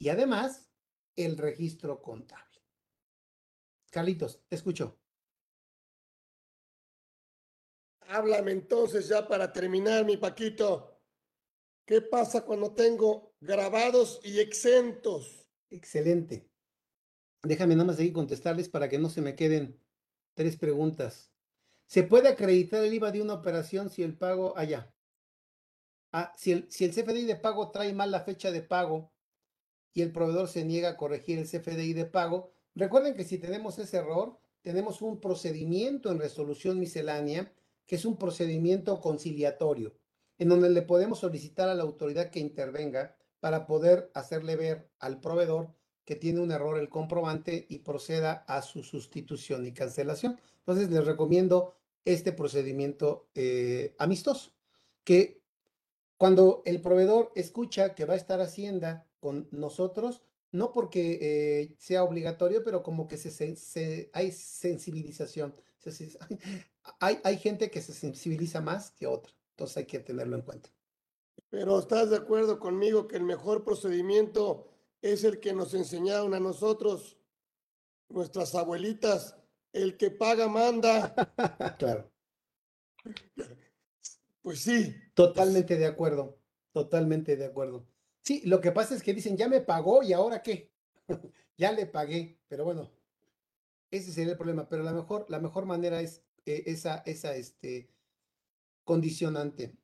Y 0.00 0.08
además, 0.08 0.68
el 1.16 1.36
registro 1.36 2.02
contable. 2.02 2.44
Carlitos, 3.90 4.40
te 4.48 4.56
escucho. 4.56 4.98
Háblame 8.10 8.52
entonces 8.52 9.06
ya 9.06 9.28
para 9.28 9.52
terminar, 9.52 10.02
mi 10.06 10.16
Paquito. 10.16 10.98
¿Qué 11.84 12.00
pasa 12.00 12.42
cuando 12.42 12.72
tengo 12.72 13.34
grabados 13.38 14.18
y 14.24 14.40
exentos? 14.40 15.46
Excelente. 15.68 16.48
Déjame 17.42 17.74
nada 17.74 17.88
más 17.88 17.96
seguir 17.96 18.14
contestarles 18.14 18.70
para 18.70 18.88
que 18.88 18.98
no 18.98 19.10
se 19.10 19.20
me 19.20 19.36
queden 19.36 19.78
tres 20.32 20.56
preguntas. 20.56 21.34
¿Se 21.86 22.02
puede 22.02 22.28
acreditar 22.28 22.82
el 22.82 22.94
IVA 22.94 23.12
de 23.12 23.20
una 23.20 23.34
operación 23.34 23.90
si 23.90 24.02
el 24.02 24.16
pago 24.16 24.56
allá? 24.56 24.90
Ah, 26.10 26.32
si 26.34 26.52
el, 26.52 26.72
si 26.72 26.86
el 26.86 26.92
CFDI 26.92 27.26
de 27.26 27.36
pago 27.36 27.70
trae 27.70 27.92
mal 27.92 28.10
la 28.10 28.20
fecha 28.20 28.50
de 28.50 28.62
pago 28.62 29.12
y 29.92 30.00
el 30.00 30.12
proveedor 30.12 30.48
se 30.48 30.64
niega 30.64 30.90
a 30.90 30.96
corregir 30.96 31.38
el 31.38 31.46
CFDI 31.46 31.92
de 31.92 32.06
pago, 32.06 32.54
recuerden 32.74 33.14
que 33.14 33.24
si 33.24 33.36
tenemos 33.36 33.78
ese 33.78 33.98
error, 33.98 34.40
tenemos 34.62 35.02
un 35.02 35.20
procedimiento 35.20 36.10
en 36.10 36.20
resolución 36.20 36.80
miscelánea 36.80 37.52
que 37.88 37.96
es 37.96 38.04
un 38.04 38.16
procedimiento 38.16 39.00
conciliatorio, 39.00 39.96
en 40.38 40.50
donde 40.50 40.70
le 40.70 40.82
podemos 40.82 41.18
solicitar 41.18 41.68
a 41.68 41.74
la 41.74 41.82
autoridad 41.82 42.30
que 42.30 42.38
intervenga 42.38 43.16
para 43.40 43.66
poder 43.66 44.10
hacerle 44.14 44.56
ver 44.56 44.90
al 45.00 45.20
proveedor 45.20 45.74
que 46.04 46.14
tiene 46.14 46.40
un 46.40 46.52
error 46.52 46.78
el 46.78 46.90
comprobante 46.90 47.66
y 47.68 47.80
proceda 47.80 48.44
a 48.46 48.62
su 48.62 48.82
sustitución 48.82 49.66
y 49.66 49.72
cancelación. 49.72 50.38
Entonces 50.60 50.90
les 50.90 51.04
recomiendo 51.06 51.74
este 52.04 52.32
procedimiento 52.32 53.30
eh, 53.34 53.94
amistoso, 53.98 54.52
que 55.02 55.42
cuando 56.18 56.62
el 56.66 56.82
proveedor 56.82 57.32
escucha 57.34 57.94
que 57.94 58.04
va 58.04 58.14
a 58.14 58.18
estar 58.18 58.40
Hacienda 58.40 59.06
con 59.18 59.48
nosotros, 59.50 60.22
no 60.52 60.72
porque 60.72 61.18
eh, 61.20 61.74
sea 61.78 62.04
obligatorio, 62.04 62.62
pero 62.64 62.82
como 62.82 63.08
que 63.08 63.16
se, 63.16 64.10
hay 64.12 64.32
sensibilización. 64.32 65.54
Hay, 67.00 67.20
hay 67.24 67.38
gente 67.38 67.70
que 67.70 67.82
se 67.82 67.92
sensibiliza 67.92 68.60
más 68.60 68.90
que 68.92 69.06
otra, 69.06 69.32
entonces 69.50 69.76
hay 69.78 69.86
que 69.86 69.98
tenerlo 69.98 70.36
en 70.36 70.42
cuenta. 70.42 70.70
Pero 71.50 71.78
estás 71.78 72.10
de 72.10 72.16
acuerdo 72.16 72.58
conmigo 72.58 73.08
que 73.08 73.16
el 73.16 73.24
mejor 73.24 73.64
procedimiento 73.64 74.66
es 75.00 75.24
el 75.24 75.40
que 75.40 75.52
nos 75.52 75.74
enseñaron 75.74 76.34
a 76.34 76.40
nosotros, 76.40 77.16
nuestras 78.08 78.54
abuelitas, 78.54 79.36
el 79.72 79.96
que 79.96 80.10
paga 80.10 80.48
manda. 80.48 81.14
claro. 81.78 82.10
Pues 84.42 84.60
sí. 84.60 84.94
Totalmente 85.14 85.76
de 85.76 85.86
acuerdo, 85.86 86.38
totalmente 86.72 87.36
de 87.36 87.46
acuerdo. 87.46 87.86
Sí, 88.22 88.42
lo 88.44 88.60
que 88.60 88.72
pasa 88.72 88.94
es 88.94 89.02
que 89.02 89.14
dicen, 89.14 89.36
ya 89.36 89.48
me 89.48 89.60
pagó 89.60 90.02
y 90.02 90.12
ahora 90.12 90.42
qué. 90.42 90.70
ya 91.56 91.72
le 91.72 91.86
pagué, 91.86 92.38
pero 92.48 92.64
bueno, 92.64 92.90
ese 93.90 94.12
sería 94.12 94.32
el 94.32 94.38
problema. 94.38 94.68
Pero 94.68 94.82
la 94.82 94.92
mejor, 94.92 95.26
la 95.28 95.40
mejor 95.40 95.66
manera 95.66 96.00
es 96.00 96.22
esa, 96.56 97.02
esa 97.06 97.34
este, 97.34 97.88
condicionante. 98.84 99.74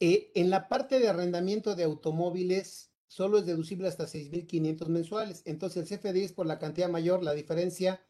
Eh, 0.00 0.32
en 0.34 0.50
la 0.50 0.68
parte 0.68 0.98
de 0.98 1.08
arrendamiento 1.08 1.76
de 1.76 1.84
automóviles, 1.84 2.90
solo 3.06 3.38
es 3.38 3.46
deducible 3.46 3.86
hasta 3.88 4.06
6.500 4.06 4.88
mensuales. 4.88 5.42
Entonces 5.44 5.90
el 5.90 5.98
CFDI 5.98 6.24
es 6.24 6.32
por 6.32 6.46
la 6.46 6.58
cantidad 6.58 6.88
mayor, 6.88 7.22
la 7.22 7.34
diferencia 7.34 8.04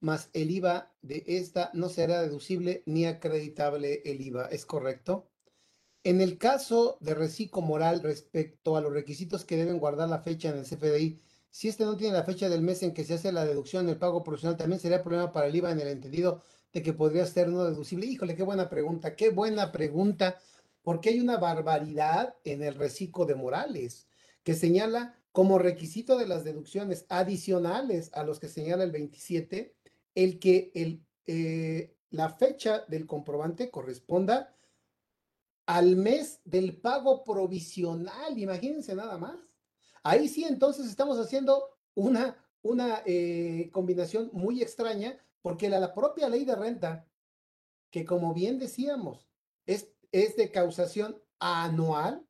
más 0.00 0.30
el 0.32 0.50
IVA 0.50 0.94
de 1.02 1.24
esta 1.26 1.70
no 1.74 1.88
será 1.88 2.22
deducible 2.22 2.82
ni 2.86 3.04
acreditable 3.04 4.02
el 4.04 4.20
IVA. 4.20 4.46
¿Es 4.46 4.64
correcto? 4.64 5.28
En 6.04 6.20
el 6.20 6.38
caso 6.38 6.96
de 7.00 7.14
reciclo 7.14 7.60
moral 7.60 8.00
respecto 8.02 8.76
a 8.76 8.80
los 8.80 8.92
requisitos 8.92 9.44
que 9.44 9.56
deben 9.56 9.78
guardar 9.78 10.08
la 10.08 10.22
fecha 10.22 10.48
en 10.50 10.58
el 10.58 10.64
CFDI, 10.64 11.20
si 11.50 11.68
este 11.68 11.84
no 11.84 11.96
tiene 11.96 12.16
la 12.16 12.24
fecha 12.24 12.48
del 12.48 12.62
mes 12.62 12.82
en 12.82 12.94
que 12.94 13.04
se 13.04 13.14
hace 13.14 13.32
la 13.32 13.44
deducción 13.44 13.86
del 13.86 13.98
pago 13.98 14.22
profesional, 14.22 14.56
también 14.56 14.80
sería 14.80 15.02
problema 15.02 15.32
para 15.32 15.48
el 15.48 15.56
IVA 15.56 15.72
en 15.72 15.80
el 15.80 15.88
entendido 15.88 16.42
de 16.72 16.82
que 16.82 16.92
podría 16.92 17.26
ser 17.26 17.48
no 17.48 17.64
deducible. 17.64 18.06
Híjole, 18.06 18.36
qué 18.36 18.42
buena 18.42 18.68
pregunta, 18.68 19.16
qué 19.16 19.30
buena 19.30 19.72
pregunta, 19.72 20.38
porque 20.82 21.10
hay 21.10 21.20
una 21.20 21.38
barbaridad 21.38 22.36
en 22.44 22.62
el 22.62 22.74
reciclo 22.74 23.24
de 23.24 23.34
Morales 23.34 24.06
que 24.42 24.54
señala 24.54 25.18
como 25.32 25.58
requisito 25.58 26.16
de 26.18 26.26
las 26.26 26.44
deducciones 26.44 27.06
adicionales 27.08 28.10
a 28.14 28.24
los 28.24 28.40
que 28.40 28.48
señala 28.48 28.84
el 28.84 28.90
27, 28.90 29.74
el 30.14 30.38
que 30.38 30.72
el, 30.74 31.04
eh, 31.26 31.94
la 32.10 32.30
fecha 32.30 32.84
del 32.88 33.06
comprobante 33.06 33.70
corresponda 33.70 34.54
al 35.66 35.96
mes 35.96 36.40
del 36.44 36.78
pago 36.78 37.24
provisional, 37.24 38.38
imagínense 38.38 38.94
nada 38.94 39.18
más. 39.18 39.38
Ahí 40.02 40.26
sí, 40.28 40.44
entonces 40.44 40.86
estamos 40.86 41.18
haciendo 41.18 41.62
una, 41.94 42.42
una 42.62 43.02
eh, 43.04 43.68
combinación 43.70 44.30
muy 44.32 44.62
extraña 44.62 45.18
porque 45.48 45.70
la, 45.70 45.94
propia 45.94 46.28
ley 46.28 46.44
de 46.44 46.54
renta, 46.54 47.08
que 47.90 48.04
como 48.04 48.34
bien 48.34 48.58
decíamos, 48.58 49.30
es, 49.64 49.90
es 50.12 50.36
de 50.36 50.50
causación 50.50 51.22
anual, 51.38 52.28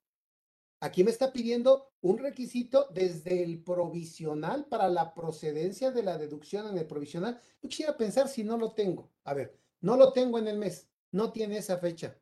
aquí 0.78 1.02
me 1.02 1.10
está 1.10 1.32
pidiendo 1.32 1.90
un 2.00 2.18
requisito 2.18 2.86
desde 2.92 3.42
el 3.42 3.60
provisional 3.64 4.66
para 4.66 4.88
la 4.88 5.14
procedencia 5.14 5.90
de 5.90 6.04
la 6.04 6.16
deducción 6.16 6.68
en 6.68 6.78
el 6.78 6.86
provisional. 6.86 7.40
Yo 7.60 7.68
quisiera 7.68 7.96
pensar 7.96 8.28
si 8.28 8.44
no 8.44 8.56
lo 8.56 8.70
tengo. 8.70 9.10
A 9.24 9.34
ver, 9.34 9.58
no 9.80 9.96
lo 9.96 10.12
tengo 10.12 10.38
en 10.38 10.46
el 10.46 10.56
mes, 10.56 10.88
no 11.10 11.32
tiene 11.32 11.58
esa 11.58 11.78
fecha. 11.78 12.16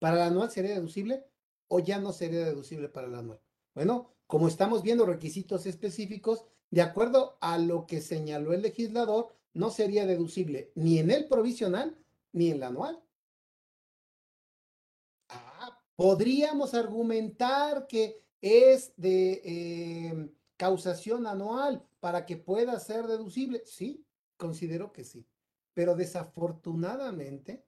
¿Para 0.00 0.16
el 0.16 0.22
anual 0.24 0.50
sería 0.50 0.74
deducible 0.74 1.24
o 1.68 1.78
ya 1.78 1.98
no 1.98 2.12
sería 2.12 2.44
deducible 2.44 2.90
para 2.90 3.06
el 3.06 3.14
anual? 3.14 3.40
Bueno, 3.74 4.10
como 4.26 4.48
estamos 4.48 4.82
viendo 4.82 5.06
requisitos 5.06 5.64
específicos, 5.64 6.44
de 6.70 6.82
acuerdo 6.82 7.36
a 7.40 7.58
lo 7.58 7.86
que 7.86 8.00
señaló 8.00 8.52
el 8.52 8.62
legislador, 8.62 9.34
no 9.52 9.70
sería 9.70 10.06
deducible 10.06 10.72
ni 10.74 10.98
en 10.98 11.10
el 11.10 11.28
provisional 11.28 11.96
ni 12.32 12.48
en 12.48 12.56
el 12.56 12.62
anual. 12.64 13.02
Ah, 15.28 15.80
podríamos 15.96 16.74
argumentar 16.74 17.86
que 17.86 18.24
es 18.40 18.92
de 18.96 19.40
eh, 19.44 20.30
causación 20.56 21.26
anual 21.26 21.86
para 22.00 22.26
que 22.26 22.36
pueda 22.36 22.78
ser 22.80 23.06
deducible. 23.06 23.62
Sí, 23.64 24.04
considero 24.36 24.92
que 24.92 25.04
sí. 25.04 25.26
Pero 25.72 25.94
desafortunadamente, 25.94 27.64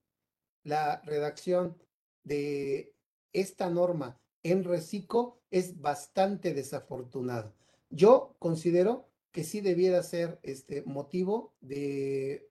la 0.64 1.01
redacción 1.03 1.76
de 2.24 2.94
esta 3.32 3.70
norma 3.70 4.20
en 4.42 4.64
reciclo 4.64 5.40
es 5.51 5.80
bastante 5.80 6.53
desafortunado. 6.55 7.55
Yo 7.91 8.37
considero 8.39 9.09
que 9.32 9.45
sí 9.45 9.61
debiera 9.61 10.03
ser 10.03 10.39
este 10.43 10.82
motivo 10.82 11.55
de 11.61 12.51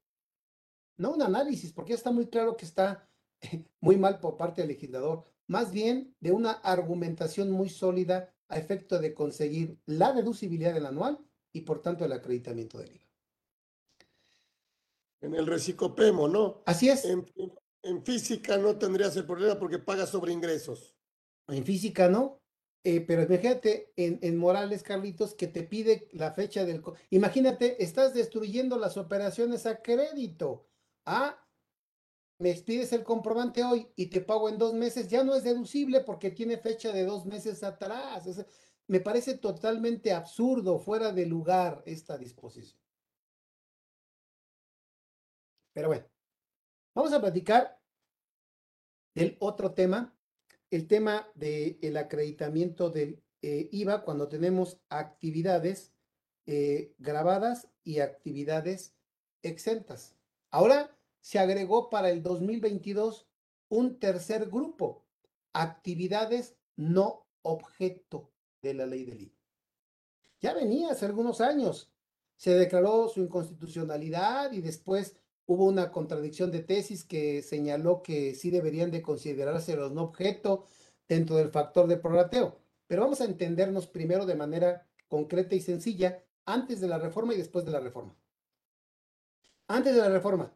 no 0.98 1.14
un 1.14 1.22
análisis, 1.22 1.74
porque 1.74 1.92
ya 1.92 1.98
está 1.98 2.12
muy 2.12 2.28
claro 2.28 2.56
que 2.56 2.66
está 2.66 3.10
muy 3.82 3.98
mal 3.98 4.20
por 4.20 4.38
parte 4.38 4.62
del 4.62 4.70
legislador, 4.70 5.26
más 5.48 5.72
bien 5.72 6.16
de 6.20 6.32
una 6.32 6.52
argumentación 6.52 7.52
muy 7.52 7.70
sólida 7.70 8.34
a 8.48 8.58
efecto 8.58 9.00
de 9.00 9.14
conseguir 9.14 9.80
la 9.86 10.14
deducibilidad 10.14 10.74
del 10.74 10.86
anual 10.86 11.20
y 11.52 11.62
por 11.62 11.82
tanto 11.82 12.06
el 12.06 12.12
acreditamiento 12.12 12.78
del 12.78 12.96
IVA. 12.96 13.06
En 15.22 15.34
el 15.34 15.48
recicopemo, 15.48 16.28
¿no? 16.28 16.62
Así 16.66 16.90
es. 16.90 17.06
En, 17.06 17.26
en 17.82 18.04
física 18.04 18.58
no 18.58 18.78
tendrías 18.78 19.16
el 19.16 19.26
problema 19.26 19.58
porque 19.58 19.80
pagas 19.80 20.10
sobre 20.10 20.34
ingresos. 20.34 20.96
En 21.48 21.64
física 21.64 22.10
no, 22.10 22.42
eh, 22.88 23.02
pero 23.02 23.24
imagínate 23.24 23.92
en, 23.96 24.38
Morales, 24.38 24.84
Carlitos, 24.84 25.34
que 25.34 25.48
te 25.48 25.64
pide 25.64 26.08
la 26.12 26.32
fecha 26.34 26.64
del... 26.66 26.84
Imagínate, 27.10 27.84
estás 27.84 28.14
destruyendo 28.14 28.78
las 28.78 28.96
operaciones 28.96 29.66
a 29.66 29.82
crédito. 29.82 30.68
Ah, 31.04 31.36
me 32.38 32.54
pides 32.54 32.94
el 32.94 33.04
comprobante 33.04 33.64
hoy 33.64 33.88
y 33.96 34.06
te 34.06 34.22
pago 34.22 34.50
en 34.50 34.60
dos 34.60 34.76
meses, 34.76 35.08
ya 35.08 35.24
no 35.24 35.34
es 35.34 35.44
deducible 35.44 36.02
porque 36.02 36.30
tiene 36.30 36.58
fecha 36.58 36.92
de 36.92 37.06
dos 37.06 37.26
meses 37.26 37.64
atrás. 37.64 38.46
me 38.86 39.00
parece 39.00 39.40
totalmente 39.40 40.14
absurdo, 40.14 40.78
fuera 40.78 41.12
de 41.12 41.26
lugar 41.26 41.82
esta 41.88 42.20
disposición. 42.20 42.80
Pero 45.74 45.88
bueno, 45.88 46.06
vamos 46.94 47.14
a 47.14 47.20
platicar 47.20 47.82
del 49.16 49.38
otro 49.40 49.74
tema, 49.74 50.15
el 50.76 50.88
tema 50.88 51.32
del 51.36 51.96
acreditamiento 51.96 52.90
del 52.90 53.24
eh, 53.42 53.70
IVA 53.72 54.04
cuando 54.04 54.28
tenemos 54.28 54.78
actividades 54.90 55.94
eh, 56.48 56.94
grabadas 56.98 57.70
y 57.84 58.00
actividades 58.00 58.94
exentas. 59.42 60.18
Ahora, 60.52 60.94
se 61.22 61.40
agregó 61.40 61.90
para 61.90 62.10
el 62.10 62.22
2022 62.22 63.26
un 63.70 64.00
tercer 64.00 64.50
grupo, 64.50 65.06
actividades 65.54 66.58
no 66.76 67.26
objeto 67.42 68.34
de 68.62 68.74
la 68.74 68.86
ley 68.86 69.06
del 69.06 69.22
IVA. 69.22 69.36
Ya 70.42 70.54
venía 70.54 70.92
hace 70.92 71.06
algunos 71.06 71.40
años, 71.40 71.90
se 72.36 72.54
declaró 72.54 73.08
su 73.08 73.22
inconstitucionalidad 73.22 74.52
y 74.52 74.60
después 74.60 75.16
hubo 75.46 75.66
una 75.66 75.92
contradicción 75.92 76.52
de 76.52 76.64
tesis 76.64 77.04
que 77.04 77.42
señaló 77.42 78.02
que 78.02 78.36
sí 78.36 78.50
deberían 78.50 78.92
de 78.92 79.02
considerarse 79.02 79.76
los 79.76 79.92
no 79.92 80.04
objeto 80.04 80.66
dentro 81.08 81.36
del 81.36 81.50
factor 81.50 81.88
de 81.88 81.98
prorrateo. 81.98 82.60
Pero 82.88 83.04
vamos 83.04 83.22
a 83.22 83.26
entendernos 83.26 83.88
primero 83.88 84.26
de 84.26 84.36
manera 84.36 84.88
concreta 85.08 85.56
y 85.56 85.62
sencilla 85.62 86.24
antes 86.46 86.80
de 86.82 86.88
la 86.88 86.98
reforma 86.98 87.34
y 87.34 87.38
después 87.38 87.66
de 87.66 87.72
la 87.72 87.80
reforma. 87.80 88.16
Antes 89.68 89.96
de 89.96 90.02
la 90.02 90.10
reforma, 90.10 90.56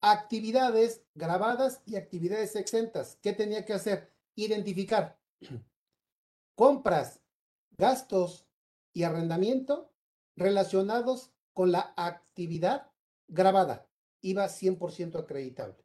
actividades 0.00 1.02
grabadas 1.14 1.82
y 1.84 1.96
actividades 1.96 2.54
exentas. 2.56 3.18
¿Qué 3.22 3.32
tenía 3.32 3.64
que 3.64 3.72
hacer? 3.72 4.12
Identificar 4.36 5.18
compras, 6.54 7.20
gastos 7.76 8.46
y 8.92 9.02
arrendamiento 9.02 9.92
relacionados 10.36 11.32
con 11.52 11.72
la 11.72 11.94
actividad 11.96 12.92
grabada. 13.28 13.88
IVA 14.26 14.48
100% 14.48 15.20
acreditable. 15.20 15.84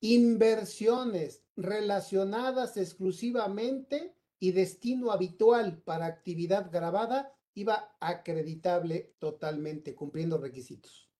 Inversiones 0.00 1.44
relacionadas 1.56 2.76
exclusivamente 2.76 4.14
y 4.38 4.52
destino 4.52 5.12
habitual 5.12 5.80
para 5.82 6.06
actividad 6.06 6.70
grabada, 6.70 7.34
IVA 7.54 7.96
acreditable 8.00 9.14
totalmente, 9.18 9.94
cumpliendo 9.94 10.36
requisitos. 10.36 11.10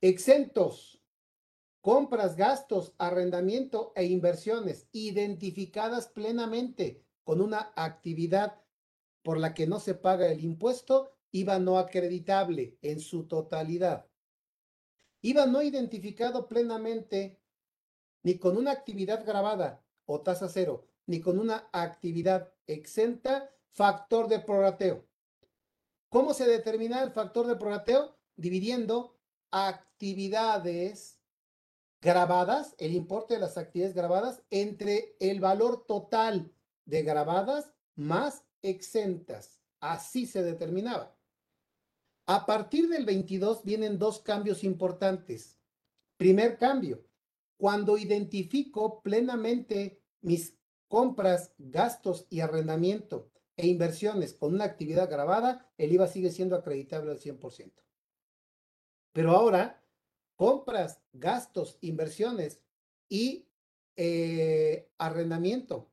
Exentos, 0.00 1.02
compras, 1.80 2.36
gastos, 2.36 2.94
arrendamiento 2.96 3.92
e 3.96 4.04
inversiones 4.06 4.88
identificadas 4.92 6.08
plenamente 6.08 7.04
con 7.24 7.40
una 7.40 7.72
actividad 7.76 8.62
por 9.22 9.38
la 9.38 9.52
que 9.52 9.66
no 9.66 9.78
se 9.78 9.94
paga 9.94 10.26
el 10.26 10.42
impuesto, 10.42 11.18
IVA 11.32 11.58
no 11.58 11.78
acreditable 11.78 12.78
en 12.82 13.00
su 13.00 13.26
totalidad. 13.26 14.11
IVA 15.22 15.46
no 15.46 15.62
identificado 15.62 16.48
plenamente 16.48 17.40
ni 18.24 18.38
con 18.38 18.56
una 18.56 18.72
actividad 18.72 19.24
grabada 19.24 19.84
o 20.04 20.20
tasa 20.20 20.48
cero, 20.48 20.86
ni 21.06 21.20
con 21.20 21.38
una 21.38 21.68
actividad 21.72 22.52
exenta, 22.66 23.50
factor 23.70 24.28
de 24.28 24.40
prorateo. 24.40 25.06
¿Cómo 26.08 26.34
se 26.34 26.46
determina 26.46 27.02
el 27.02 27.10
factor 27.10 27.46
de 27.46 27.56
prorateo? 27.56 28.18
Dividiendo 28.36 29.18
actividades 29.50 31.20
grabadas, 32.00 32.74
el 32.78 32.92
importe 32.94 33.34
de 33.34 33.40
las 33.40 33.56
actividades 33.56 33.94
grabadas, 33.94 34.42
entre 34.50 35.16
el 35.20 35.40
valor 35.40 35.86
total 35.86 36.52
de 36.84 37.02
grabadas 37.02 37.72
más 37.94 38.44
exentas. 38.60 39.60
Así 39.80 40.26
se 40.26 40.42
determinaba. 40.42 41.16
A 42.26 42.46
partir 42.46 42.88
del 42.88 43.04
22 43.04 43.64
vienen 43.64 43.98
dos 43.98 44.20
cambios 44.20 44.62
importantes. 44.62 45.58
Primer 46.16 46.56
cambio, 46.56 47.04
cuando 47.56 47.98
identifico 47.98 49.02
plenamente 49.02 50.00
mis 50.20 50.56
compras, 50.88 51.52
gastos 51.58 52.26
y 52.30 52.40
arrendamiento 52.40 53.30
e 53.56 53.66
inversiones 53.66 54.34
con 54.34 54.54
una 54.54 54.64
actividad 54.64 55.10
grabada, 55.10 55.72
el 55.78 55.92
IVA 55.92 56.06
sigue 56.06 56.30
siendo 56.30 56.54
acreditable 56.56 57.10
al 57.10 57.18
100%. 57.18 57.72
Pero 59.12 59.32
ahora, 59.32 59.84
compras, 60.36 61.02
gastos, 61.12 61.78
inversiones 61.80 62.62
y 63.08 63.48
eh, 63.96 64.90
arrendamiento 64.98 65.90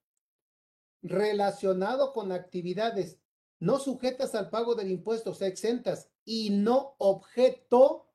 relacionado 1.01 2.13
con 2.13 2.31
actividades 2.31 3.19
no 3.59 3.77
sujetas 3.79 4.35
al 4.35 4.49
pago 4.49 4.75
del 4.75 4.91
impuesto, 4.91 5.31
o 5.31 5.33
sea, 5.33 5.47
exentas 5.47 6.09
y 6.29 6.51
no 6.51 6.93
objeto, 6.99 8.07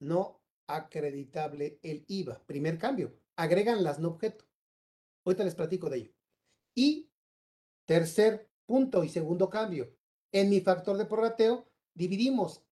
no 0.00 0.40
acreditable 0.66 1.78
el 1.82 2.06
IVA. 2.08 2.42
Primer 2.46 2.78
cambio, 2.78 3.20
agregan 3.36 3.84
las 3.84 3.98
no 3.98 4.08
objeto. 4.08 4.46
Ahorita 5.26 5.44
les 5.44 5.54
platico 5.54 5.90
de 5.90 5.98
ello. 5.98 6.12
Y 6.74 7.10
tercer 7.84 8.48
punto 8.64 9.04
y 9.04 9.10
segundo 9.10 9.50
cambio, 9.50 9.94
en 10.32 10.48
mi 10.48 10.62
factor 10.62 10.96
de 10.96 11.04
prorrateo 11.04 11.68
dividimos 11.92 12.62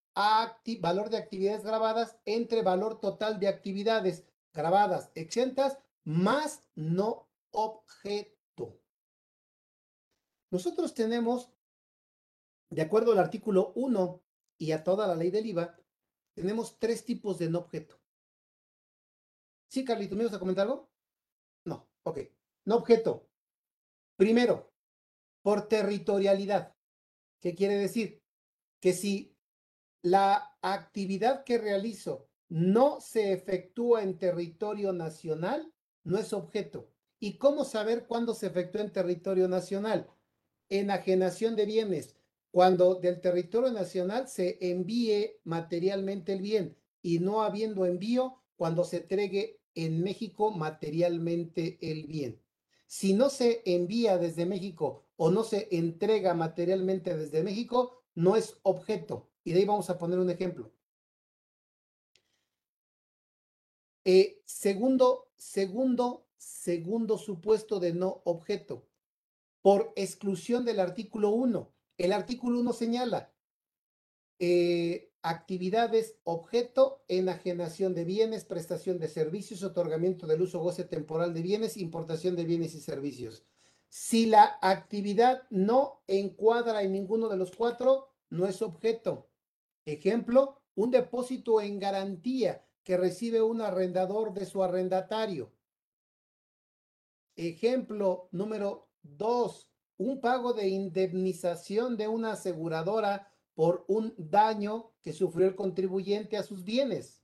valor 0.80 1.10
de 1.10 1.18
actividades 1.18 1.64
grabadas 1.64 2.16
entre 2.24 2.62
valor 2.62 2.98
total 2.98 3.38
de 3.38 3.48
actividades 3.48 4.24
grabadas 4.54 5.10
exentas 5.14 5.76
más 6.04 6.66
no 6.74 7.28
objeto. 7.50 8.80
Nosotros 10.50 10.94
tenemos, 10.94 11.50
de 12.70 12.80
acuerdo 12.80 13.12
al 13.12 13.18
artículo 13.18 13.72
1 13.74 14.22
y 14.59 14.72
a 14.72 14.84
toda 14.84 15.07
la 15.07 15.14
ley 15.14 15.30
del 15.30 15.46
IVA, 15.46 15.76
tenemos 16.34 16.78
tres 16.78 17.05
tipos 17.05 17.38
de 17.38 17.50
no 17.50 17.59
objeto. 17.59 18.00
¿Sí, 19.68 19.84
Carlito? 19.84 20.16
¿Me 20.16 20.22
ibas 20.22 20.34
a 20.34 20.38
comentar 20.38 20.66
algo? 20.66 20.90
No, 21.64 21.88
ok. 22.03 22.18
No 22.66 22.76
objeto. 22.76 23.28
Primero, 24.16 24.70
por 25.42 25.68
territorialidad. 25.68 26.74
¿Qué 27.40 27.55
quiere 27.55 27.76
decir? 27.76 28.22
Que 28.80 28.92
si 28.92 29.34
la 30.03 30.57
actividad 30.61 31.44
que 31.44 31.59
realizo 31.59 32.28
no 32.48 33.00
se 33.00 33.32
efectúa 33.32 34.03
en 34.03 34.18
territorio 34.18 34.92
nacional, 34.92 35.72
no 36.05 36.18
es 36.18 36.32
objeto. 36.32 36.88
¿Y 37.18 37.38
cómo 37.38 37.64
saber 37.64 38.07
cuándo 38.07 38.34
se 38.34 38.48
efectúa 38.48 38.82
en 38.82 38.92
territorio 38.92 39.48
nacional? 39.48 40.11
Enajenación 40.68 41.57
de 41.57 41.66
bienes. 41.66 42.16
Cuando 42.53 42.96
del 42.96 43.22
territorio 43.22 43.72
nacional 43.72 44.28
se 44.28 44.59
envíe 44.61 45.40
materialmente 45.42 46.34
el 46.34 46.42
bien 46.42 46.76
y 47.00 47.18
no 47.18 47.42
habiendo 47.42 47.86
envío, 47.86 48.36
cuando 48.57 48.84
se 48.84 48.98
entregue 48.98 49.59
en 49.74 50.03
México 50.03 50.50
materialmente 50.50 51.78
el 51.80 52.07
bien. 52.07 52.42
Si 52.86 53.14
no 53.14 53.30
se 53.30 53.62
envía 53.64 54.18
desde 54.18 54.44
México 54.44 55.07
o 55.16 55.30
no 55.30 55.44
se 55.44 55.66
entrega 55.70 56.34
materialmente 56.34 57.16
desde 57.16 57.42
México, 57.42 58.05
no 58.14 58.36
es 58.36 58.59
objeto. 58.62 59.30
Y 59.44 59.53
de 59.53 59.61
ahí 59.61 59.64
vamos 59.64 59.88
a 59.88 59.96
poner 59.96 60.18
un 60.18 60.28
ejemplo. 60.28 60.70
Eh, 64.05 64.42
segundo, 64.44 65.30
segundo, 65.36 66.26
segundo 66.36 67.16
supuesto 67.16 67.80
de 67.80 67.94
no 67.94 68.20
objeto. 68.26 68.86
Por 69.62 69.94
exclusión 69.96 70.66
del 70.66 70.80
artículo 70.80 71.30
1. 71.30 71.72
El 72.03 72.12
artículo 72.12 72.59
1 72.59 72.72
señala 72.72 73.32
eh, 74.40 75.12
actividades 75.22 76.18
objeto, 76.24 77.05
enajenación 77.07 77.94
de 77.94 78.03
bienes, 78.05 78.44
prestación 78.44 78.98
de 78.98 79.07
servicios, 79.07 79.62
otorgamiento 79.62 80.26
del 80.26 80.42
uso 80.42 80.59
goce 80.59 80.82
temporal 80.82 81.32
de 81.32 81.42
bienes, 81.42 81.76
importación 81.76 82.34
de 82.34 82.44
bienes 82.44 82.74
y 82.74 82.80
servicios. 82.80 83.44
Si 83.88 84.26
la 84.26 84.59
actividad 84.62 85.44
no 85.50 86.03
encuadra 86.09 86.82
en 86.82 86.90
ninguno 86.90 87.28
de 87.28 87.36
los 87.36 87.55
cuatro, 87.55 88.09
no 88.30 88.48
es 88.48 88.62
objeto. 88.62 89.30
Ejemplo, 89.84 90.61
un 90.74 90.90
depósito 90.90 91.61
en 91.61 91.78
garantía 91.78 92.66
que 92.82 92.96
recibe 92.96 93.42
un 93.42 93.61
arrendador 93.61 94.34
de 94.34 94.46
su 94.46 94.64
arrendatario. 94.64 95.53
Ejemplo 97.36 98.28
número 98.32 98.88
dos, 99.03 99.71
un 100.09 100.20
pago 100.20 100.53
de 100.53 100.68
indemnización 100.68 101.96
de 101.96 102.09
una 102.09 102.32
aseguradora 102.32 103.30
por 103.55 103.84
un 103.88 104.14
daño 104.16 104.92
que 105.03 105.12
sufrió 105.12 105.46
el 105.46 105.55
contribuyente 105.55 106.36
a 106.36 106.42
sus 106.42 106.64
bienes. 106.64 107.22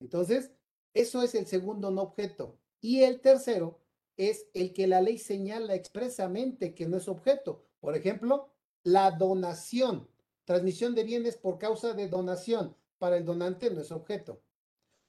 Entonces, 0.00 0.52
eso 0.94 1.22
es 1.22 1.34
el 1.34 1.46
segundo 1.46 1.90
no 1.90 2.02
objeto. 2.02 2.58
Y 2.80 3.02
el 3.02 3.20
tercero 3.20 3.80
es 4.16 4.46
el 4.54 4.72
que 4.72 4.86
la 4.86 5.00
ley 5.00 5.18
señala 5.18 5.74
expresamente 5.74 6.74
que 6.74 6.86
no 6.86 6.96
es 6.96 7.08
objeto. 7.08 7.66
Por 7.80 7.96
ejemplo, 7.96 8.50
la 8.82 9.10
donación, 9.10 10.08
transmisión 10.44 10.94
de 10.94 11.04
bienes 11.04 11.36
por 11.36 11.58
causa 11.58 11.92
de 11.94 12.08
donación 12.08 12.76
para 12.98 13.16
el 13.16 13.24
donante 13.24 13.70
no 13.70 13.80
es 13.80 13.92
objeto. 13.92 14.42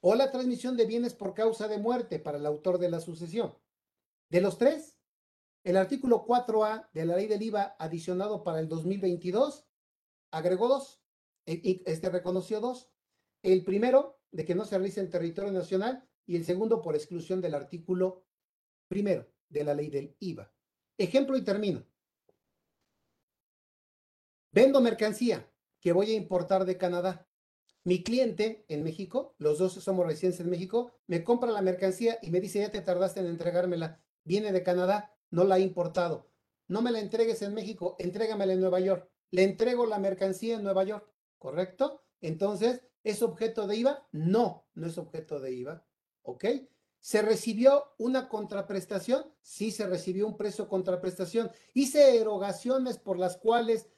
O 0.00 0.14
la 0.14 0.30
transmisión 0.30 0.76
de 0.76 0.86
bienes 0.86 1.14
por 1.14 1.34
causa 1.34 1.68
de 1.68 1.78
muerte 1.78 2.18
para 2.18 2.38
el 2.38 2.46
autor 2.46 2.78
de 2.78 2.90
la 2.90 3.00
sucesión. 3.00 3.54
De 4.30 4.40
los 4.40 4.58
tres, 4.58 4.96
el 5.64 5.76
artículo 5.76 6.24
4A 6.26 6.88
de 6.92 7.06
la 7.06 7.16
ley 7.16 7.26
del 7.26 7.42
IVA 7.42 7.76
adicionado 7.78 8.42
para 8.42 8.60
el 8.60 8.68
2022 8.68 9.66
agregó 10.32 10.68
dos, 10.68 11.02
e, 11.46 11.60
y 11.62 11.82
este 11.86 12.10
reconoció 12.10 12.60
dos. 12.60 12.90
El 13.42 13.64
primero, 13.64 14.20
de 14.30 14.44
que 14.44 14.54
no 14.54 14.64
se 14.64 14.76
realice 14.76 15.00
en 15.00 15.10
territorio 15.10 15.52
nacional, 15.52 16.08
y 16.26 16.36
el 16.36 16.44
segundo, 16.44 16.80
por 16.82 16.94
exclusión 16.94 17.40
del 17.40 17.54
artículo 17.54 18.24
primero 18.88 19.28
de 19.48 19.64
la 19.64 19.74
ley 19.74 19.90
del 19.90 20.16
IVA. 20.20 20.52
Ejemplo 20.98 21.36
y 21.36 21.42
termino. 21.42 21.84
Vendo 24.52 24.80
mercancía 24.80 25.50
que 25.80 25.92
voy 25.92 26.12
a 26.12 26.14
importar 26.14 26.64
de 26.64 26.78
Canadá. 26.78 27.28
Mi 27.84 28.04
cliente 28.04 28.64
en 28.68 28.84
México, 28.84 29.34
los 29.38 29.58
dos 29.58 29.72
somos 29.72 30.06
residentes 30.06 30.40
en 30.40 30.50
México, 30.50 30.92
me 31.08 31.24
compra 31.24 31.50
la 31.50 31.62
mercancía 31.62 32.18
y 32.22 32.30
me 32.30 32.40
dice, 32.40 32.60
ya 32.60 32.70
te 32.70 32.80
tardaste 32.80 33.20
en 33.20 33.26
entregármela. 33.26 34.00
Viene 34.24 34.52
de 34.52 34.62
Canadá, 34.62 35.12
no 35.32 35.44
la 35.44 35.56
ha 35.56 35.58
importado. 35.58 36.28
No 36.68 36.80
me 36.82 36.92
la 36.92 37.00
entregues 37.00 37.42
en 37.42 37.54
México, 37.54 37.96
entrégamela 37.98 38.52
en 38.52 38.60
Nueva 38.60 38.78
York. 38.78 39.10
Le 39.30 39.42
entrego 39.42 39.86
la 39.86 39.98
mercancía 39.98 40.54
en 40.54 40.62
Nueva 40.62 40.84
York, 40.84 41.10
¿correcto? 41.38 42.04
Entonces, 42.20 42.82
¿es 43.02 43.22
objeto 43.22 43.66
de 43.66 43.76
IVA? 43.76 44.06
No, 44.12 44.68
no 44.74 44.86
es 44.86 44.98
objeto 44.98 45.40
de 45.40 45.52
IVA, 45.52 45.84
¿ok? 46.22 46.44
¿Se 47.00 47.20
recibió 47.20 47.94
una 47.98 48.28
contraprestación? 48.28 49.24
Sí, 49.40 49.72
se 49.72 49.86
recibió 49.86 50.26
un 50.26 50.36
precio 50.36 50.68
contraprestación. 50.68 51.50
¿Hice 51.74 52.18
erogaciones 52.18 52.98
por 52.98 53.18
las 53.18 53.38
cuales 53.38 53.88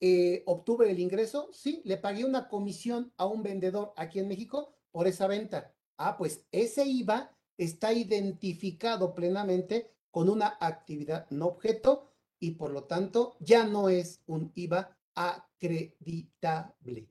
eh, 0.00 0.42
obtuve 0.44 0.90
el 0.90 0.98
ingreso? 0.98 1.48
Sí, 1.52 1.80
le 1.84 1.96
pagué 1.96 2.24
una 2.24 2.48
comisión 2.48 3.12
a 3.16 3.26
un 3.26 3.42
vendedor 3.42 3.94
aquí 3.96 4.18
en 4.18 4.28
México 4.28 4.74
por 4.90 5.06
esa 5.06 5.26
venta. 5.26 5.72
Ah, 5.96 6.16
pues 6.18 6.44
ese 6.50 6.84
IVA 6.84 7.34
está 7.56 7.92
identificado 7.92 9.14
plenamente 9.14 9.94
con 10.10 10.28
una 10.28 10.56
actividad 10.60 11.28
no 11.30 11.46
objeto 11.46 12.10
y 12.38 12.52
por 12.52 12.70
lo 12.70 12.84
tanto 12.84 13.36
ya 13.40 13.64
no 13.64 13.88
es 13.88 14.20
un 14.26 14.52
IVA 14.54 14.96
acreditable. 15.14 17.08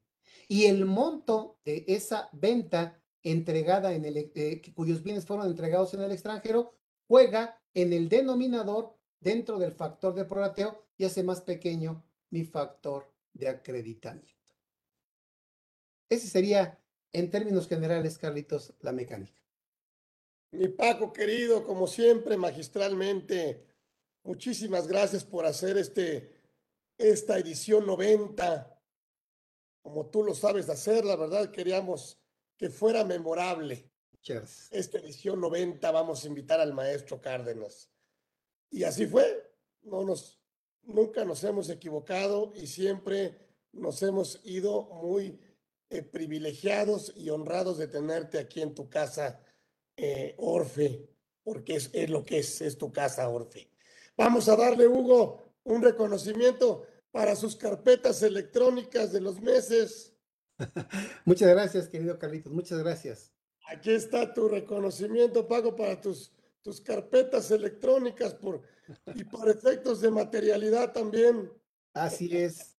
Y 0.47 0.65
el 0.65 0.85
monto 0.85 1.59
de 1.63 1.85
esa 1.87 2.29
venta 2.31 2.99
entregada 3.23 3.93
en 3.93 4.05
el, 4.05 4.31
eh, 4.35 4.61
cuyos 4.73 5.03
bienes 5.03 5.25
fueron 5.25 5.47
entregados 5.47 5.93
en 5.93 6.01
el 6.01 6.11
extranjero, 6.11 6.73
juega 7.07 7.61
en 7.73 7.93
el 7.93 8.09
denominador 8.09 8.95
dentro 9.19 9.59
del 9.59 9.73
factor 9.73 10.13
de 10.13 10.25
prorateo 10.25 10.83
y 10.97 11.05
hace 11.05 11.23
más 11.23 11.41
pequeño 11.41 12.03
mi 12.29 12.43
factor 12.45 13.11
de 13.33 13.49
acreditamiento. 13.49 14.33
Ese 16.09 16.27
sería, 16.27 16.79
en 17.13 17.29
términos 17.29 17.67
generales, 17.67 18.17
Carlitos, 18.17 18.73
la 18.81 18.91
mecánica. 18.91 19.38
Mi 20.51 20.67
Paco 20.67 21.13
querido, 21.13 21.63
como 21.63 21.85
siempre, 21.85 22.35
magistralmente, 22.35 23.67
muchísimas 24.23 24.87
gracias 24.87 25.23
por 25.23 25.45
hacer 25.45 25.77
este, 25.77 26.41
esta 26.97 27.37
edición 27.37 27.85
90. 27.85 28.75
Como 29.83 30.07
tú 30.07 30.23
lo 30.23 30.33
sabes 30.33 30.67
hacer, 30.69 31.05
la 31.05 31.15
verdad 31.15 31.51
queríamos 31.51 32.19
que 32.57 32.69
fuera 32.69 33.03
memorable. 33.03 33.91
Esta 34.71 34.97
edición 34.97 35.39
90 35.39 35.91
vamos 35.91 36.23
a 36.23 36.27
invitar 36.27 36.59
al 36.59 36.73
maestro 36.73 37.21
Cárdenas. 37.21 37.89
Y 38.71 38.83
así 38.83 39.05
fue. 39.05 39.49
No 39.83 40.03
nos, 40.03 40.41
nunca 40.81 41.25
nos 41.25 41.43
hemos 41.43 41.69
equivocado 41.69 42.51
y 42.55 42.67
siempre 42.67 43.37
nos 43.71 44.01
hemos 44.03 44.41
ido 44.43 44.83
muy 45.01 45.39
eh, 45.89 46.01
privilegiados 46.01 47.13
y 47.15 47.29
honrados 47.29 47.77
de 47.77 47.87
tenerte 47.87 48.39
aquí 48.39 48.61
en 48.61 48.75
tu 48.75 48.89
casa 48.89 49.41
eh, 50.01 50.35
Orfe, 50.37 51.09
porque 51.43 51.75
es, 51.75 52.09
lo 52.09 52.23
que 52.23 52.39
es, 52.39 52.61
es 52.61 52.77
tu 52.77 52.89
casa, 52.89 53.27
Orfe. 53.27 53.69
Vamos 54.15 54.47
a 54.47 54.55
darle, 54.55 54.87
Hugo, 54.87 55.43
un 55.63 55.81
reconocimiento 55.81 56.85
para 57.11 57.35
sus 57.35 57.57
carpetas 57.57 58.23
electrónicas 58.23 59.11
de 59.11 59.19
los 59.19 59.41
meses. 59.41 60.15
Muchas 61.25 61.49
gracias, 61.49 61.89
querido 61.89 62.17
Carlitos, 62.17 62.53
muchas 62.53 62.79
gracias. 62.79 63.33
Aquí 63.67 63.91
está 63.91 64.33
tu 64.33 64.47
reconocimiento, 64.47 65.47
Pago, 65.47 65.75
para 65.75 65.99
tus, 65.99 66.31
tus 66.61 66.79
carpetas 66.79 67.51
electrónicas 67.51 68.33
por, 68.33 68.61
y 69.15 69.25
por 69.25 69.49
efectos 69.49 69.99
de 69.99 70.11
materialidad 70.11 70.93
también. 70.93 71.51
Así 71.93 72.35
es. 72.37 72.77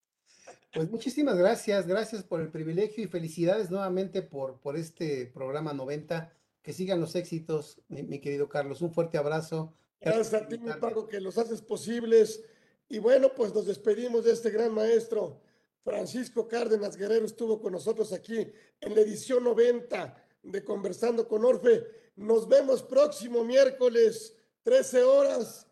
Pues 0.72 0.90
muchísimas 0.90 1.36
gracias, 1.36 1.86
gracias 1.86 2.22
por 2.22 2.40
el 2.40 2.50
privilegio 2.50 3.04
y 3.04 3.08
felicidades 3.08 3.70
nuevamente 3.70 4.22
por, 4.22 4.60
por 4.60 4.76
este 4.76 5.26
programa 5.26 5.72
90 5.72 6.32
que 6.62 6.72
sigan 6.72 7.00
los 7.00 7.14
éxitos, 7.14 7.80
mi, 7.88 8.20
querido 8.20 8.48
Carlos. 8.48 8.82
Un 8.82 8.92
fuerte 8.92 9.18
abrazo. 9.18 9.74
Gracias 10.00 10.34
a 10.34 10.46
ti, 10.46 10.58
mi 10.58 10.72
Paco, 10.72 11.06
que 11.06 11.20
los 11.20 11.38
haces 11.38 11.62
posibles. 11.62 12.42
Y 12.88 12.98
bueno, 12.98 13.34
pues 13.34 13.54
nos 13.54 13.66
despedimos 13.66 14.24
de 14.24 14.32
este 14.32 14.50
gran 14.50 14.72
maestro. 14.72 15.40
Francisco 15.82 16.46
Cárdenas 16.46 16.96
Guerrero 16.96 17.24
estuvo 17.24 17.60
con 17.60 17.72
nosotros 17.72 18.12
aquí 18.12 18.46
en 18.80 18.94
la 18.94 19.00
edición 19.00 19.44
90 19.44 20.26
de 20.42 20.64
Conversando 20.64 21.26
con 21.26 21.44
Orfe. 21.44 21.84
Nos 22.16 22.48
vemos 22.48 22.82
próximo 22.82 23.44
miércoles, 23.44 24.36
13 24.62 25.02
horas. 25.04 25.66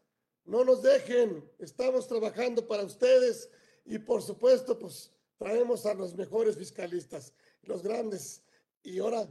No 0.45 0.65
nos 0.65 0.83
dejen, 0.83 1.45
estamos 1.59 2.09
trabajando 2.09 2.67
para 2.67 2.85
ustedes 2.85 3.51
y 3.85 3.99
por 3.99 4.23
supuesto, 4.23 4.79
pues 4.79 5.11
traemos 5.37 5.85
a 5.87 5.95
los 5.95 6.15
mejores 6.15 6.57
fiscalistas, 6.57 7.33
los 7.63 7.83
grandes. 7.83 8.43
Y 8.83 8.99
ahora 8.99 9.29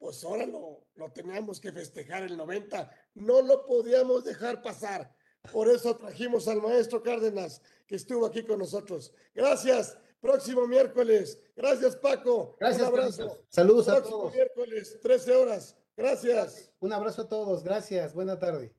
pues 0.00 0.24
ahora 0.24 0.46
lo, 0.46 0.86
lo 0.96 1.12
teníamos 1.12 1.60
que 1.60 1.70
festejar 1.70 2.22
el 2.22 2.36
90, 2.36 2.90
no 3.14 3.42
lo 3.42 3.66
podíamos 3.66 4.24
dejar 4.24 4.62
pasar. 4.62 5.14
Por 5.52 5.68
eso 5.68 5.94
trajimos 5.94 6.48
al 6.48 6.60
maestro 6.60 7.02
Cárdenas, 7.02 7.62
que 7.86 7.96
estuvo 7.96 8.26
aquí 8.26 8.42
con 8.42 8.58
nosotros. 8.58 9.12
Gracias. 9.34 9.96
Próximo 10.20 10.66
miércoles. 10.66 11.38
Gracias, 11.54 11.96
Paco. 11.96 12.56
Gracias. 12.58 12.82
Un 12.82 12.88
abrazo. 12.88 13.44
Saludos 13.48 13.88
a 13.88 14.02
todos. 14.02 14.34
miércoles, 14.34 14.98
13 15.00 15.36
horas. 15.36 15.76
Gracias. 15.96 16.72
Un 16.80 16.92
abrazo 16.92 17.22
a 17.22 17.28
todos. 17.28 17.62
Gracias. 17.62 18.12
Buena 18.14 18.38
tarde. 18.38 18.74